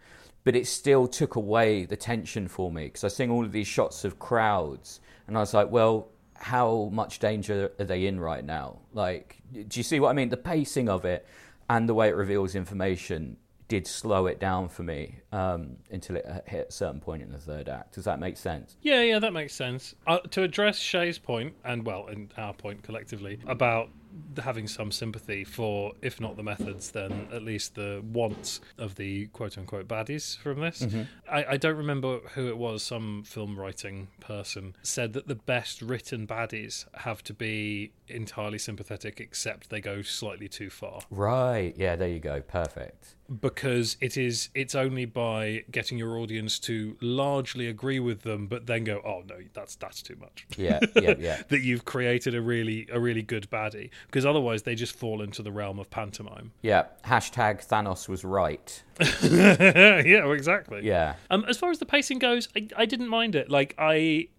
But 0.44 0.56
it 0.56 0.66
still 0.66 1.08
took 1.08 1.36
away 1.36 1.86
the 1.86 1.96
tension 1.96 2.48
for 2.48 2.72
me 2.72 2.86
because 2.86 3.04
I 3.04 3.10
seeing 3.10 3.30
all 3.30 3.46
of 3.46 3.52
these 3.52 3.68
shots 3.68 4.04
of 4.04 4.18
crowds 4.18 5.00
and 5.28 5.38
I 5.38 5.40
was 5.40 5.54
like, 5.54 5.70
well, 5.70 6.10
how 6.36 6.90
much 6.92 7.20
danger 7.20 7.72
are 7.80 7.86
they 7.86 8.08
in 8.08 8.20
right 8.20 8.44
now? 8.44 8.80
Like, 8.94 9.38
do 9.54 9.80
you 9.80 9.84
see 9.84 10.00
what 10.00 10.10
I 10.10 10.14
mean? 10.14 10.30
The 10.30 10.38
pacing 10.38 10.90
of 10.90 11.06
it 11.06 11.28
and 11.70 11.88
the 11.88 11.94
way 11.94 12.10
it 12.10 12.16
reveals 12.16 12.56
information 12.56 13.38
did 13.68 13.88
slow 13.88 14.26
it 14.26 14.38
down 14.38 14.68
for 14.68 14.84
me 14.84 15.20
um, 15.32 15.78
until 15.92 16.18
it 16.18 16.26
hit 16.46 16.68
a 16.68 16.72
certain 16.74 17.00
point 17.00 17.22
in 17.22 17.32
the 17.32 17.38
third 17.38 17.70
act. 17.70 17.94
Does 17.94 18.04
that 18.04 18.20
make 18.20 18.36
sense? 18.36 18.76
Yeah, 18.82 19.02
yeah, 19.02 19.20
that 19.20 19.32
makes 19.32 19.54
sense. 19.54 19.96
Uh, 20.06 20.20
to 20.32 20.44
address 20.44 20.78
Shay's 20.78 21.18
point, 21.18 21.54
and 21.64 21.86
well, 21.86 22.08
and 22.08 22.34
our 22.36 22.54
point 22.54 22.84
collectively 22.84 23.40
about 23.48 23.90
having 24.42 24.68
some 24.68 24.92
sympathy 24.92 25.44
for, 25.44 25.94
if 26.02 26.20
not 26.20 26.38
the 26.38 26.44
methods, 26.44 26.92
then 26.92 27.28
at 27.32 27.44
least 27.44 27.76
the 27.76 28.04
wants 28.12 28.62
of 28.78 28.96
the 28.96 29.28
quote 29.28 29.58
unquote 29.58 29.88
baddies 29.88 30.38
from 30.38 30.60
this. 30.62 30.82
Mm-hmm. 30.82 31.02
I, 31.30 31.46
I, 31.52 31.58
don't 31.58 31.78
remember 31.78 32.20
who 32.34 32.48
it 32.48 32.58
was, 32.58 32.84
some 32.84 33.24
film 33.24 33.60
writing 33.60 34.08
person 34.20 34.76
said 34.82 35.14
that 35.14 35.28
the 35.28 35.36
best 35.36 35.82
written 35.82 36.28
baddies 36.28 36.86
have 36.96 37.24
to 37.24 37.34
be 37.34 37.92
entirely 38.08 38.58
sympathetic, 38.58 39.20
except 39.20 39.70
they 39.70 39.82
go 39.82 40.02
slightly 40.02 40.48
too 40.48 40.70
far. 40.70 41.02
Right. 41.10 41.74
Yeah, 41.78 41.96
there 41.96 42.10
you 42.10 42.20
go. 42.20 42.42
Perfect. 42.42 43.16
Because 43.40 43.98
it 44.02 44.18
is, 44.18 44.50
it's 44.54 44.76
only 44.76 45.06
by 45.06 45.64
getting 45.72 45.98
your 45.98 46.18
audience 46.18 46.60
to 46.60 46.98
largely 47.00 47.68
agree 47.68 48.00
with 48.00 48.24
them, 48.24 48.48
but 48.48 48.66
then 48.68 48.84
go, 48.84 49.02
oh 49.06 49.24
no, 49.28 49.38
that's 49.54 49.76
that's 49.76 50.02
too 50.02 50.18
much. 50.20 50.46
Yeah, 50.58 50.80
yeah, 50.96 51.14
yeah. 51.20 51.42
that 51.50 51.62
you've 51.62 51.86
created 51.86 52.36
a 52.36 52.42
really 52.42 52.88
a 52.92 53.00
really 53.00 53.22
good 53.22 53.50
baddie 53.50 53.90
because 54.08 54.26
otherwise 54.26 54.64
they 54.64 54.76
just 54.76 54.96
fall 54.96 55.22
into 55.22 55.42
the 55.42 55.52
realm 55.52 55.80
of 55.80 55.90
pantomime. 55.90 56.52
Yeah. 56.62 56.86
Hashtag 57.06 57.66
Thanos 57.66 58.10
was 58.10 58.24
right. 58.24 58.84
yeah, 59.24 60.32
exactly. 60.32 60.82
Yeah. 60.86 61.16
Um, 61.30 61.46
as 61.48 61.58
far 61.58 61.72
as 61.72 61.80
the 61.80 61.86
pacing 61.86 62.20
goes, 62.20 62.50
I, 62.56 62.68
I 62.76 62.86
didn't 62.86 63.08
mind 63.10 63.36
it. 63.36 63.50
Like 63.50 63.76
I, 63.78 64.30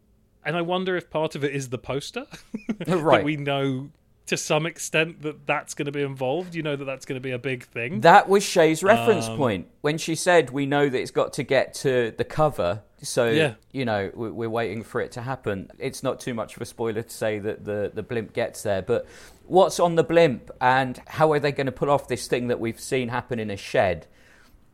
and 0.44 0.56
I 0.56 0.62
wonder 0.62 0.96
if 0.96 1.11
part 1.11 1.34
of 1.34 1.44
it 1.44 1.54
is 1.54 1.68
the 1.68 1.78
poster. 1.78 2.26
right. 2.87 3.25
we 3.25 3.37
know 3.37 3.90
to 4.32 4.36
some 4.38 4.64
extent 4.64 5.20
that 5.20 5.46
that's 5.46 5.74
going 5.74 5.84
to 5.84 5.92
be 5.92 6.00
involved. 6.00 6.54
You 6.54 6.62
know 6.62 6.74
that 6.74 6.86
that's 6.86 7.04
going 7.04 7.16
to 7.16 7.20
be 7.20 7.32
a 7.32 7.38
big 7.38 7.64
thing. 7.66 8.00
That 8.00 8.30
was 8.30 8.42
Shay's 8.42 8.82
reference 8.82 9.28
um, 9.28 9.36
point 9.36 9.66
when 9.82 9.98
she 9.98 10.14
said, 10.14 10.48
"We 10.48 10.64
know 10.64 10.88
that 10.88 10.98
it's 10.98 11.10
got 11.10 11.34
to 11.34 11.42
get 11.42 11.74
to 11.74 12.14
the 12.16 12.24
cover." 12.24 12.82
So 13.02 13.28
yeah. 13.28 13.54
you 13.72 13.84
know 13.84 14.10
we're 14.14 14.48
waiting 14.48 14.84
for 14.84 15.02
it 15.02 15.12
to 15.12 15.20
happen. 15.20 15.70
It's 15.78 16.02
not 16.02 16.18
too 16.18 16.32
much 16.32 16.56
of 16.56 16.62
a 16.62 16.64
spoiler 16.64 17.02
to 17.02 17.10
say 17.10 17.40
that 17.40 17.66
the 17.66 17.92
the 17.92 18.02
blimp 18.02 18.32
gets 18.32 18.62
there, 18.62 18.80
but 18.80 19.06
what's 19.44 19.78
on 19.78 19.96
the 19.96 20.04
blimp 20.04 20.50
and 20.62 20.98
how 21.06 21.30
are 21.32 21.38
they 21.38 21.52
going 21.52 21.66
to 21.66 21.72
pull 21.72 21.90
off 21.90 22.08
this 22.08 22.26
thing 22.26 22.48
that 22.48 22.58
we've 22.58 22.80
seen 22.80 23.08
happen 23.08 23.38
in 23.38 23.50
a 23.50 23.56
shed? 23.56 24.06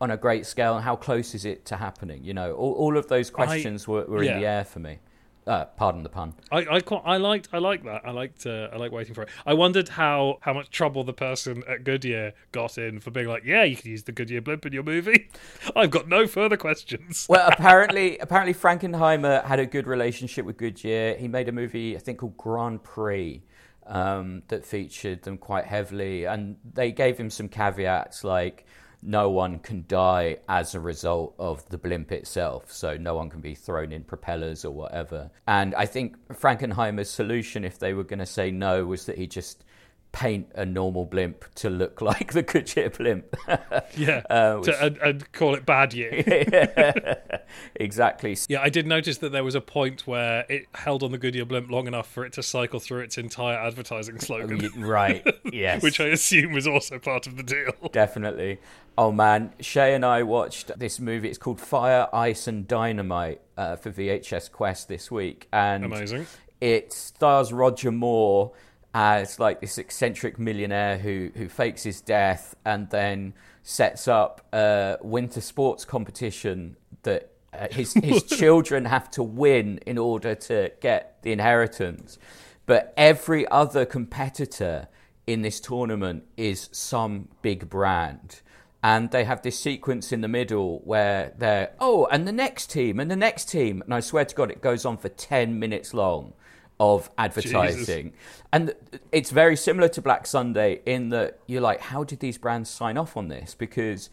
on 0.00 0.12
a 0.12 0.16
great 0.16 0.46
scale 0.46 0.76
and 0.76 0.84
how 0.84 0.94
close 0.94 1.34
is 1.34 1.44
it 1.44 1.64
to 1.64 1.74
happening 1.74 2.22
you 2.22 2.32
know 2.32 2.52
all, 2.52 2.72
all 2.74 2.96
of 2.96 3.08
those 3.08 3.30
questions 3.30 3.88
I, 3.88 3.90
were, 3.90 4.04
were 4.04 4.22
yeah. 4.22 4.34
in 4.34 4.40
the 4.40 4.46
air 4.46 4.64
for 4.64 4.78
me 4.78 5.00
uh, 5.48 5.64
pardon 5.64 6.02
the 6.02 6.10
pun. 6.10 6.34
I, 6.52 6.66
I, 6.70 6.80
quite, 6.80 7.02
I 7.04 7.16
liked 7.16 7.48
I 7.52 7.58
liked 7.58 7.84
that. 7.86 8.02
I 8.04 8.10
liked 8.10 8.44
uh, 8.44 8.68
I 8.70 8.76
like 8.76 8.92
waiting 8.92 9.14
for 9.14 9.22
it. 9.22 9.30
I 9.46 9.54
wondered 9.54 9.88
how 9.88 10.38
how 10.42 10.52
much 10.52 10.70
trouble 10.70 11.04
the 11.04 11.14
person 11.14 11.64
at 11.66 11.84
Goodyear 11.84 12.34
got 12.52 12.76
in 12.76 13.00
for 13.00 13.10
being 13.10 13.26
like, 13.28 13.44
yeah, 13.44 13.64
you 13.64 13.74
can 13.74 13.90
use 13.90 14.02
the 14.02 14.12
Goodyear 14.12 14.42
blimp 14.42 14.66
in 14.66 14.74
your 14.74 14.82
movie. 14.82 15.30
I've 15.76 15.90
got 15.90 16.06
no 16.06 16.26
further 16.26 16.58
questions. 16.58 17.26
well, 17.30 17.48
apparently 17.52 18.18
apparently 18.18 18.52
Frankenheimer 18.52 19.42
had 19.44 19.58
a 19.58 19.66
good 19.66 19.86
relationship 19.86 20.44
with 20.44 20.58
Goodyear. 20.58 21.14
He 21.16 21.28
made 21.28 21.48
a 21.48 21.52
movie 21.52 21.96
I 21.96 22.00
think 22.00 22.18
called 22.18 22.36
Grand 22.36 22.84
Prix. 22.84 23.42
Um, 23.86 24.42
that 24.48 24.66
featured 24.66 25.22
them 25.22 25.38
quite 25.38 25.64
heavily, 25.64 26.26
and 26.26 26.56
they 26.74 26.92
gave 26.92 27.16
him 27.16 27.30
some 27.30 27.48
caveats 27.48 28.22
like 28.22 28.66
no 29.02 29.30
one 29.30 29.58
can 29.60 29.84
die 29.86 30.38
as 30.48 30.74
a 30.74 30.80
result 30.80 31.34
of 31.38 31.68
the 31.68 31.78
blimp 31.78 32.10
itself. 32.12 32.72
So 32.72 32.96
no 32.96 33.14
one 33.14 33.30
can 33.30 33.40
be 33.40 33.54
thrown 33.54 33.92
in 33.92 34.02
propellers 34.02 34.64
or 34.64 34.72
whatever. 34.72 35.30
And 35.46 35.74
I 35.74 35.86
think 35.86 36.16
Frankenheimer's 36.28 37.10
solution, 37.10 37.64
if 37.64 37.78
they 37.78 37.94
were 37.94 38.04
going 38.04 38.18
to 38.18 38.26
say 38.26 38.50
no, 38.50 38.84
was 38.84 39.06
that 39.06 39.16
he 39.16 39.26
just 39.26 39.64
paint 40.10 40.50
a 40.54 40.64
normal 40.64 41.04
blimp 41.04 41.44
to 41.54 41.70
look 41.70 42.00
like 42.02 42.32
the 42.32 42.42
Goodyear 42.42 42.90
blimp. 42.90 43.36
yeah, 43.96 44.22
uh, 44.30 44.56
which... 44.56 44.66
to, 44.66 44.84
and, 44.84 44.96
and, 44.98 45.32
call 45.32 45.54
it 45.54 45.64
bad 45.64 45.94
year. 45.94 46.24
yeah, 46.26 47.38
exactly. 47.76 48.36
Yeah, 48.48 48.62
I 48.62 48.68
did 48.68 48.86
notice 48.86 49.18
that 49.18 49.32
there 49.32 49.44
was 49.44 49.54
a 49.54 49.60
point 49.60 50.06
where 50.06 50.44
it 50.48 50.66
held 50.74 51.02
on 51.02 51.12
the 51.12 51.18
Goodyear 51.18 51.44
blimp 51.44 51.70
long 51.70 51.86
enough 51.86 52.10
for 52.10 52.24
it 52.24 52.32
to 52.34 52.42
cycle 52.42 52.80
through 52.80 53.00
its 53.00 53.18
entire 53.18 53.58
advertising 53.58 54.18
slogan. 54.18 54.70
right. 54.78 55.26
Yes. 55.52 55.82
which 55.82 56.00
I 56.00 56.06
assume 56.06 56.52
was 56.52 56.66
also 56.66 56.98
part 56.98 57.26
of 57.26 57.36
the 57.36 57.42
deal. 57.42 57.72
Definitely. 57.92 58.58
Oh 58.98 59.12
man, 59.12 59.52
Shay 59.60 59.94
and 59.94 60.04
I 60.04 60.24
watched 60.24 60.76
this 60.76 60.98
movie. 60.98 61.28
It's 61.28 61.38
called 61.38 61.60
Fire, 61.60 62.08
Ice, 62.12 62.48
and 62.48 62.66
Dynamite 62.66 63.40
uh, 63.56 63.76
for 63.76 63.92
VHS 63.92 64.50
Quest 64.50 64.88
this 64.88 65.08
week, 65.08 65.46
and 65.52 65.84
amazing. 65.84 66.26
It 66.60 66.92
stars 66.92 67.52
Roger 67.52 67.92
Moore 67.92 68.50
as 68.92 69.38
like 69.38 69.60
this 69.60 69.78
eccentric 69.78 70.36
millionaire 70.40 70.98
who 70.98 71.30
who 71.36 71.48
fakes 71.48 71.84
his 71.84 72.00
death 72.00 72.56
and 72.64 72.90
then 72.90 73.34
sets 73.62 74.08
up 74.08 74.44
a 74.52 74.96
winter 75.00 75.42
sports 75.42 75.84
competition 75.84 76.76
that 77.04 77.30
uh, 77.52 77.68
his 77.70 77.92
his 78.02 78.24
children 78.24 78.84
have 78.84 79.08
to 79.12 79.22
win 79.22 79.78
in 79.86 79.96
order 79.96 80.34
to 80.34 80.72
get 80.80 81.22
the 81.22 81.30
inheritance. 81.30 82.18
But 82.66 82.94
every 82.96 83.46
other 83.46 83.86
competitor 83.86 84.88
in 85.24 85.42
this 85.42 85.60
tournament 85.60 86.24
is 86.36 86.68
some 86.72 87.28
big 87.42 87.70
brand 87.70 88.40
and 88.82 89.10
they 89.10 89.24
have 89.24 89.42
this 89.42 89.58
sequence 89.58 90.12
in 90.12 90.20
the 90.20 90.28
middle 90.28 90.80
where 90.84 91.32
they're 91.36 91.72
oh 91.80 92.06
and 92.06 92.28
the 92.28 92.32
next 92.32 92.70
team 92.70 93.00
and 93.00 93.10
the 93.10 93.16
next 93.16 93.46
team. 93.46 93.82
And 93.82 93.94
i 93.94 94.00
swear 94.00 94.24
to 94.24 94.34
god 94.34 94.50
it 94.50 94.62
goes 94.62 94.84
on 94.84 94.96
for 94.96 95.08
10 95.08 95.58
minutes 95.58 95.92
long 95.92 96.32
of 96.80 97.10
advertising. 97.18 98.04
Jesus. 98.04 98.18
and 98.52 98.74
it's 99.10 99.30
very 99.30 99.56
similar 99.56 99.88
to 99.88 100.00
black 100.00 100.26
sunday 100.26 100.80
in 100.86 101.08
that 101.08 101.40
you're 101.46 101.60
like 101.60 101.80
how 101.80 102.04
did 102.04 102.20
these 102.20 102.38
brands 102.38 102.70
sign 102.70 102.96
off 102.96 103.16
on 103.16 103.28
this? 103.28 103.54
Because 103.54 104.10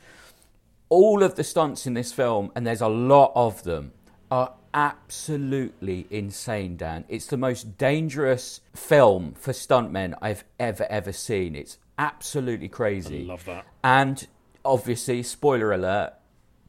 all 0.89 1.24
of 1.24 1.36
the 1.36 1.43
stunts 1.43 1.86
in 1.86 1.93
this 1.93 2.12
film 2.12 2.51
and 2.55 2.65
there's 2.65 2.81
a 2.81 2.88
lot 2.88 3.31
of 3.36 3.63
them 3.63 3.91
are 4.31 4.53
absolutely 4.74 6.07
insane 6.10 6.75
dan. 6.75 7.05
It's 7.07 7.27
the 7.27 7.38
most 7.38 7.77
dangerous 7.77 8.62
film 8.74 9.34
for 9.36 9.53
stuntmen 9.53 10.15
i've 10.22 10.43
ever 10.60 10.88
ever 10.89 11.12
seen. 11.12 11.55
It's 11.55 11.77
absolutely 11.98 12.67
crazy. 12.67 13.24
I 13.24 13.27
love 13.27 13.45
that. 13.45 13.65
And 13.84 14.27
obviously, 14.65 15.24
spoiler 15.24 15.72
alert, 15.72 16.13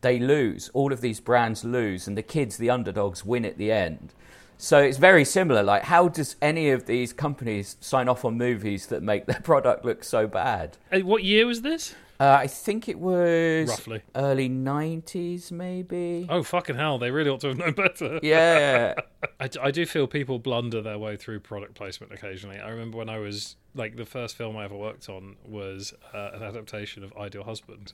they 0.00 0.18
lose. 0.18 0.68
All 0.74 0.92
of 0.92 1.00
these 1.00 1.20
brands 1.20 1.64
lose, 1.64 2.06
and 2.06 2.16
the 2.16 2.22
kids, 2.22 2.56
the 2.56 2.70
underdogs, 2.70 3.24
win 3.24 3.44
at 3.44 3.58
the 3.58 3.72
end. 3.72 4.14
So 4.58 4.78
it's 4.78 4.98
very 4.98 5.24
similar. 5.24 5.62
Like, 5.62 5.82
how 5.82 6.08
does 6.08 6.36
any 6.40 6.70
of 6.70 6.86
these 6.86 7.12
companies 7.12 7.76
sign 7.80 8.08
off 8.08 8.24
on 8.24 8.38
movies 8.38 8.86
that 8.86 9.02
make 9.02 9.26
their 9.26 9.40
product 9.44 9.84
look 9.84 10.04
so 10.04 10.26
bad? 10.26 10.76
what 11.02 11.24
year 11.24 11.46
was 11.46 11.62
this? 11.62 11.94
Uh, 12.18 12.38
I 12.40 12.46
think 12.46 12.88
it 12.88 12.98
was 12.98 13.68
roughly 13.68 14.00
early 14.14 14.48
'90s, 14.48 15.52
maybe. 15.52 16.26
Oh 16.30 16.42
fucking 16.42 16.76
hell! 16.76 16.96
They 16.96 17.10
really 17.10 17.28
ought 17.28 17.40
to 17.40 17.48
have 17.48 17.58
known 17.58 17.72
better. 17.72 18.18
Yeah, 18.22 18.94
I, 19.38 19.50
I 19.60 19.70
do 19.70 19.84
feel 19.84 20.06
people 20.06 20.38
blunder 20.38 20.80
their 20.80 20.98
way 20.98 21.16
through 21.16 21.40
product 21.40 21.74
placement 21.74 22.14
occasionally. 22.14 22.58
I 22.58 22.70
remember 22.70 22.96
when 22.96 23.10
I 23.10 23.18
was 23.18 23.56
like 23.76 23.96
the 23.96 24.06
first 24.06 24.36
film 24.36 24.56
I 24.56 24.64
ever 24.64 24.76
worked 24.76 25.08
on 25.08 25.36
was 25.44 25.92
uh, 26.14 26.30
an 26.34 26.42
adaptation 26.42 27.04
of 27.04 27.16
Ideal 27.16 27.44
Husband, 27.44 27.92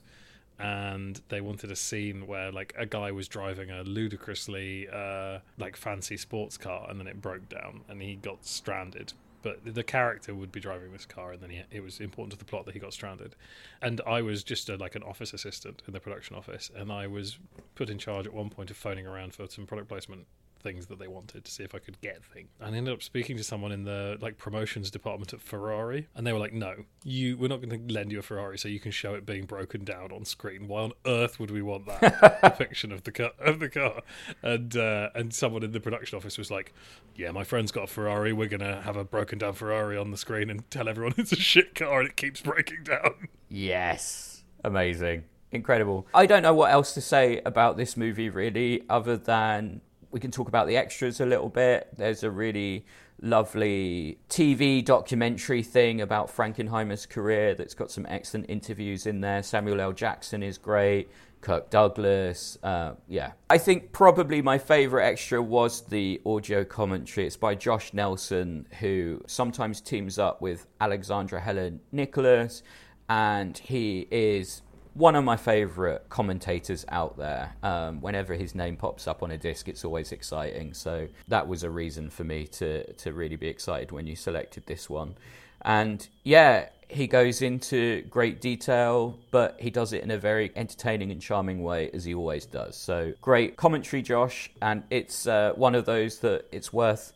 and 0.57 1.21
they 1.29 1.41
wanted 1.41 1.71
a 1.71 1.75
scene 1.75 2.25
where 2.25 2.51
like 2.51 2.73
a 2.77 2.85
guy 2.85 3.11
was 3.11 3.27
driving 3.27 3.69
a 3.69 3.83
ludicrously 3.83 4.87
uh, 4.89 5.39
like 5.57 5.75
fancy 5.75 6.17
sports 6.17 6.57
car, 6.57 6.87
and 6.89 6.99
then 6.99 7.07
it 7.07 7.21
broke 7.21 7.49
down, 7.49 7.81
and 7.89 8.01
he 8.01 8.15
got 8.15 8.45
stranded. 8.45 9.13
But 9.41 9.75
the 9.75 9.83
character 9.83 10.33
would 10.33 10.53
be 10.53 10.61
driving 10.61 10.93
this 10.93 11.05
car, 11.05 11.33
and 11.33 11.41
then 11.41 11.49
he, 11.49 11.63
it 11.69 11.83
was 11.83 11.99
important 11.99 12.31
to 12.31 12.37
the 12.37 12.45
plot 12.45 12.65
that 12.65 12.73
he 12.73 12.79
got 12.79 12.93
stranded. 12.93 13.35
And 13.81 13.99
I 14.07 14.21
was 14.21 14.41
just 14.41 14.69
a, 14.69 14.77
like 14.77 14.95
an 14.95 15.03
office 15.03 15.33
assistant 15.33 15.81
in 15.85 15.91
the 15.91 15.99
production 15.99 16.37
office, 16.37 16.71
and 16.73 16.89
I 16.91 17.07
was 17.07 17.37
put 17.75 17.89
in 17.89 17.97
charge 17.97 18.25
at 18.25 18.33
one 18.33 18.49
point 18.49 18.71
of 18.71 18.77
phoning 18.77 19.05
around 19.05 19.33
for 19.33 19.49
some 19.49 19.65
product 19.65 19.89
placement 19.89 20.27
things 20.63 20.87
that 20.87 20.97
they 20.97 21.07
wanted 21.07 21.43
to 21.43 21.51
see 21.51 21.63
if 21.63 21.75
I 21.75 21.79
could 21.79 21.99
get 22.01 22.23
things. 22.23 22.49
And 22.59 22.73
I 22.73 22.77
ended 22.77 22.93
up 22.93 23.03
speaking 23.03 23.37
to 23.37 23.43
someone 23.43 23.71
in 23.71 23.83
the 23.83 24.17
like 24.21 24.37
promotions 24.37 24.89
department 24.89 25.33
at 25.33 25.41
Ferrari, 25.41 26.07
and 26.15 26.25
they 26.25 26.33
were 26.33 26.39
like, 26.39 26.53
"No, 26.53 26.85
you, 27.03 27.37
we're 27.37 27.49
not 27.49 27.61
going 27.61 27.87
to 27.87 27.93
lend 27.93 28.11
you 28.11 28.19
a 28.19 28.21
Ferrari 28.21 28.57
so 28.57 28.67
you 28.67 28.79
can 28.79 28.91
show 28.91 29.13
it 29.13 29.25
being 29.25 29.45
broken 29.45 29.83
down 29.83 30.11
on 30.11 30.25
screen. 30.25 30.67
Why 30.67 30.81
on 30.83 30.93
earth 31.05 31.39
would 31.39 31.51
we 31.51 31.61
want 31.61 31.85
that 31.87 32.39
depiction 32.43 32.91
of 32.91 33.03
the 33.03 33.11
car 33.11 33.31
of 33.39 33.59
the 33.59 33.69
car?" 33.69 34.01
And 34.41 34.75
uh, 34.75 35.09
and 35.13 35.33
someone 35.33 35.63
in 35.63 35.71
the 35.71 35.79
production 35.79 36.17
office 36.17 36.37
was 36.37 36.49
like, 36.49 36.73
"Yeah, 37.15 37.31
my 37.31 37.43
friend's 37.43 37.71
got 37.71 37.83
a 37.83 37.87
Ferrari. 37.87 38.33
We're 38.33 38.49
going 38.49 38.61
to 38.61 38.81
have 38.81 38.95
a 38.95 39.03
broken 39.03 39.37
down 39.39 39.53
Ferrari 39.53 39.97
on 39.97 40.11
the 40.11 40.17
screen 40.17 40.49
and 40.49 40.69
tell 40.71 40.87
everyone 40.87 41.13
it's 41.17 41.33
a 41.33 41.37
shit 41.37 41.75
car 41.75 41.99
and 41.99 42.09
it 42.09 42.15
keeps 42.15 42.41
breaking 42.41 42.83
down." 42.83 43.27
Yes, 43.49 44.43
amazing. 44.63 45.25
Incredible. 45.51 46.07
I 46.15 46.25
don't 46.25 46.41
know 46.41 46.55
what 46.55 46.71
else 46.71 46.95
to 46.95 47.01
say 47.01 47.39
about 47.45 47.77
this 47.77 47.95
movie, 47.95 48.27
really, 48.27 48.81
other 48.89 49.15
than 49.15 49.81
we 50.13 50.19
can 50.19 50.31
talk 50.31 50.47
about 50.47 50.67
the 50.67 50.77
extras 50.77 51.19
a 51.19 51.25
little 51.25 51.49
bit. 51.49 51.89
There's 51.97 52.23
a 52.23 52.29
really 52.29 52.85
lovely 53.21 54.19
TV 54.29 54.83
documentary 54.85 55.63
thing 55.63 56.01
about 56.01 56.27
Frankenheimer's 56.27 57.05
career 57.05 57.55
that's 57.55 57.73
got 57.73 57.89
some 57.89 58.05
excellent 58.07 58.49
interviews 58.49 59.07
in 59.07 59.21
there. 59.21 59.41
Samuel 59.41 59.81
L. 59.81 59.91
Jackson 59.91 60.43
is 60.43 60.57
great. 60.57 61.09
Kirk 61.41 61.69
Douglas. 61.69 62.57
Uh, 62.63 62.93
yeah. 63.07 63.31
I 63.49 63.57
think 63.57 63.91
probably 63.91 64.41
my 64.41 64.57
favorite 64.57 65.05
extra 65.05 65.41
was 65.41 65.81
the 65.81 66.21
audio 66.25 66.63
commentary. 66.63 67.27
It's 67.27 67.35
by 67.35 67.55
Josh 67.55 67.93
Nelson, 67.93 68.67
who 68.79 69.21
sometimes 69.27 69.81
teams 69.81 70.19
up 70.19 70.41
with 70.41 70.67
Alexandra 70.79 71.41
Helen 71.41 71.81
Nicholas, 71.91 72.63
and 73.09 73.57
he 73.57 74.07
is 74.09 74.61
one 74.93 75.15
of 75.15 75.23
my 75.23 75.37
favourite 75.37 76.07
commentators 76.09 76.85
out 76.89 77.17
there. 77.17 77.55
Um, 77.63 78.01
whenever 78.01 78.35
his 78.35 78.53
name 78.53 78.75
pops 78.77 79.07
up 79.07 79.23
on 79.23 79.31
a 79.31 79.37
disc, 79.37 79.67
it's 79.67 79.83
always 79.83 80.11
exciting. 80.11 80.73
So 80.73 81.07
that 81.27 81.47
was 81.47 81.63
a 81.63 81.69
reason 81.69 82.09
for 82.09 82.23
me 82.23 82.47
to 82.47 82.91
to 82.93 83.13
really 83.13 83.35
be 83.35 83.47
excited 83.47 83.91
when 83.91 84.07
you 84.07 84.15
selected 84.15 84.65
this 84.65 84.89
one. 84.89 85.15
And 85.61 86.07
yeah, 86.23 86.67
he 86.89 87.07
goes 87.07 87.41
into 87.41 88.03
great 88.03 88.39
detail, 88.39 89.17
but 89.31 89.55
he 89.59 89.69
does 89.69 89.93
it 89.93 90.03
in 90.03 90.11
a 90.11 90.17
very 90.17 90.51
entertaining 90.55 91.11
and 91.11 91.21
charming 91.21 91.63
way, 91.63 91.89
as 91.93 92.05
he 92.05 92.13
always 92.13 92.45
does. 92.45 92.75
So 92.75 93.13
great 93.21 93.55
commentary, 93.55 94.01
Josh, 94.01 94.51
and 94.61 94.83
it's 94.89 95.25
uh, 95.25 95.53
one 95.55 95.73
of 95.73 95.85
those 95.85 96.19
that 96.19 96.45
it's 96.51 96.71
worth 96.71 97.13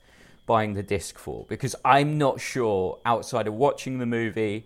buying 0.48 0.74
the 0.74 0.84
disc 0.84 1.20
for 1.20 1.46
because 1.50 1.76
I'm 1.84 2.18
not 2.18 2.40
sure 2.40 3.00
outside 3.06 3.48
of 3.48 3.54
watching 3.54 4.00
the 4.00 4.06
movie 4.06 4.66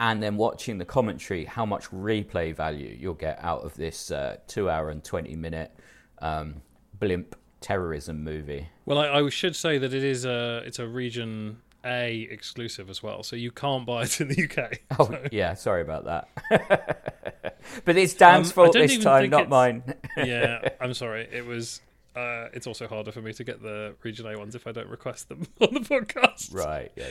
and 0.00 0.22
then 0.22 0.36
watching 0.36 0.78
the 0.78 0.84
commentary, 0.84 1.44
how 1.44 1.66
much 1.66 1.90
replay 1.90 2.54
value 2.54 2.96
you'll 2.98 3.14
get 3.14 3.38
out 3.42 3.62
of 3.62 3.74
this 3.74 4.10
uh, 4.10 4.36
two 4.46 4.70
hour 4.70 4.90
and 4.90 5.02
20 5.02 5.34
minute 5.36 5.72
um, 6.20 6.62
blimp 6.98 7.34
terrorism 7.60 8.22
movie. 8.22 8.68
Well, 8.86 8.98
I, 8.98 9.20
I, 9.20 9.28
should 9.28 9.56
say 9.56 9.78
that 9.78 9.92
it 9.92 10.04
is 10.04 10.24
a 10.24 10.62
it's 10.64 10.78
a 10.78 10.86
region 10.86 11.60
A 11.84 12.28
exclusive 12.30 12.88
as 12.88 13.02
well, 13.02 13.22
so 13.22 13.34
you 13.34 13.50
can't 13.50 13.84
buy 13.84 14.04
it 14.04 14.20
in 14.20 14.28
the 14.28 14.44
UK. 14.44 14.80
Oh, 14.98 15.06
so. 15.06 15.26
yeah, 15.32 15.54
sorry 15.54 15.82
about 15.82 16.04
that. 16.04 17.58
but 17.84 17.96
it's 17.96 18.14
Dan's 18.14 18.48
um, 18.48 18.52
fault 18.52 18.72
this 18.74 18.98
time, 18.98 19.30
not 19.30 19.48
mine. 19.48 19.82
yeah, 20.16 20.68
I'm 20.80 20.94
sorry. 20.94 21.28
It 21.32 21.44
was 21.44 21.80
uh, 22.14 22.48
it's 22.52 22.66
also 22.66 22.86
harder 22.86 23.12
for 23.12 23.22
me 23.22 23.32
to 23.32 23.44
get 23.44 23.62
the 23.62 23.94
Region 24.02 24.26
A 24.26 24.38
ones 24.38 24.54
if 24.54 24.66
I 24.66 24.72
don't 24.72 24.88
request 24.88 25.28
them 25.28 25.46
on 25.60 25.74
the 25.74 25.80
podcast. 25.80 26.54
Right. 26.54 26.92
Yeah. 26.96 27.06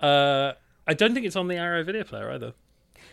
Yeah. 0.00 0.06
Uh, 0.06 0.52
I 0.92 0.94
don't 0.94 1.14
think 1.14 1.24
it's 1.24 1.36
on 1.36 1.48
the 1.48 1.56
Arrow 1.56 1.82
video 1.82 2.04
player 2.04 2.30
either. 2.30 2.52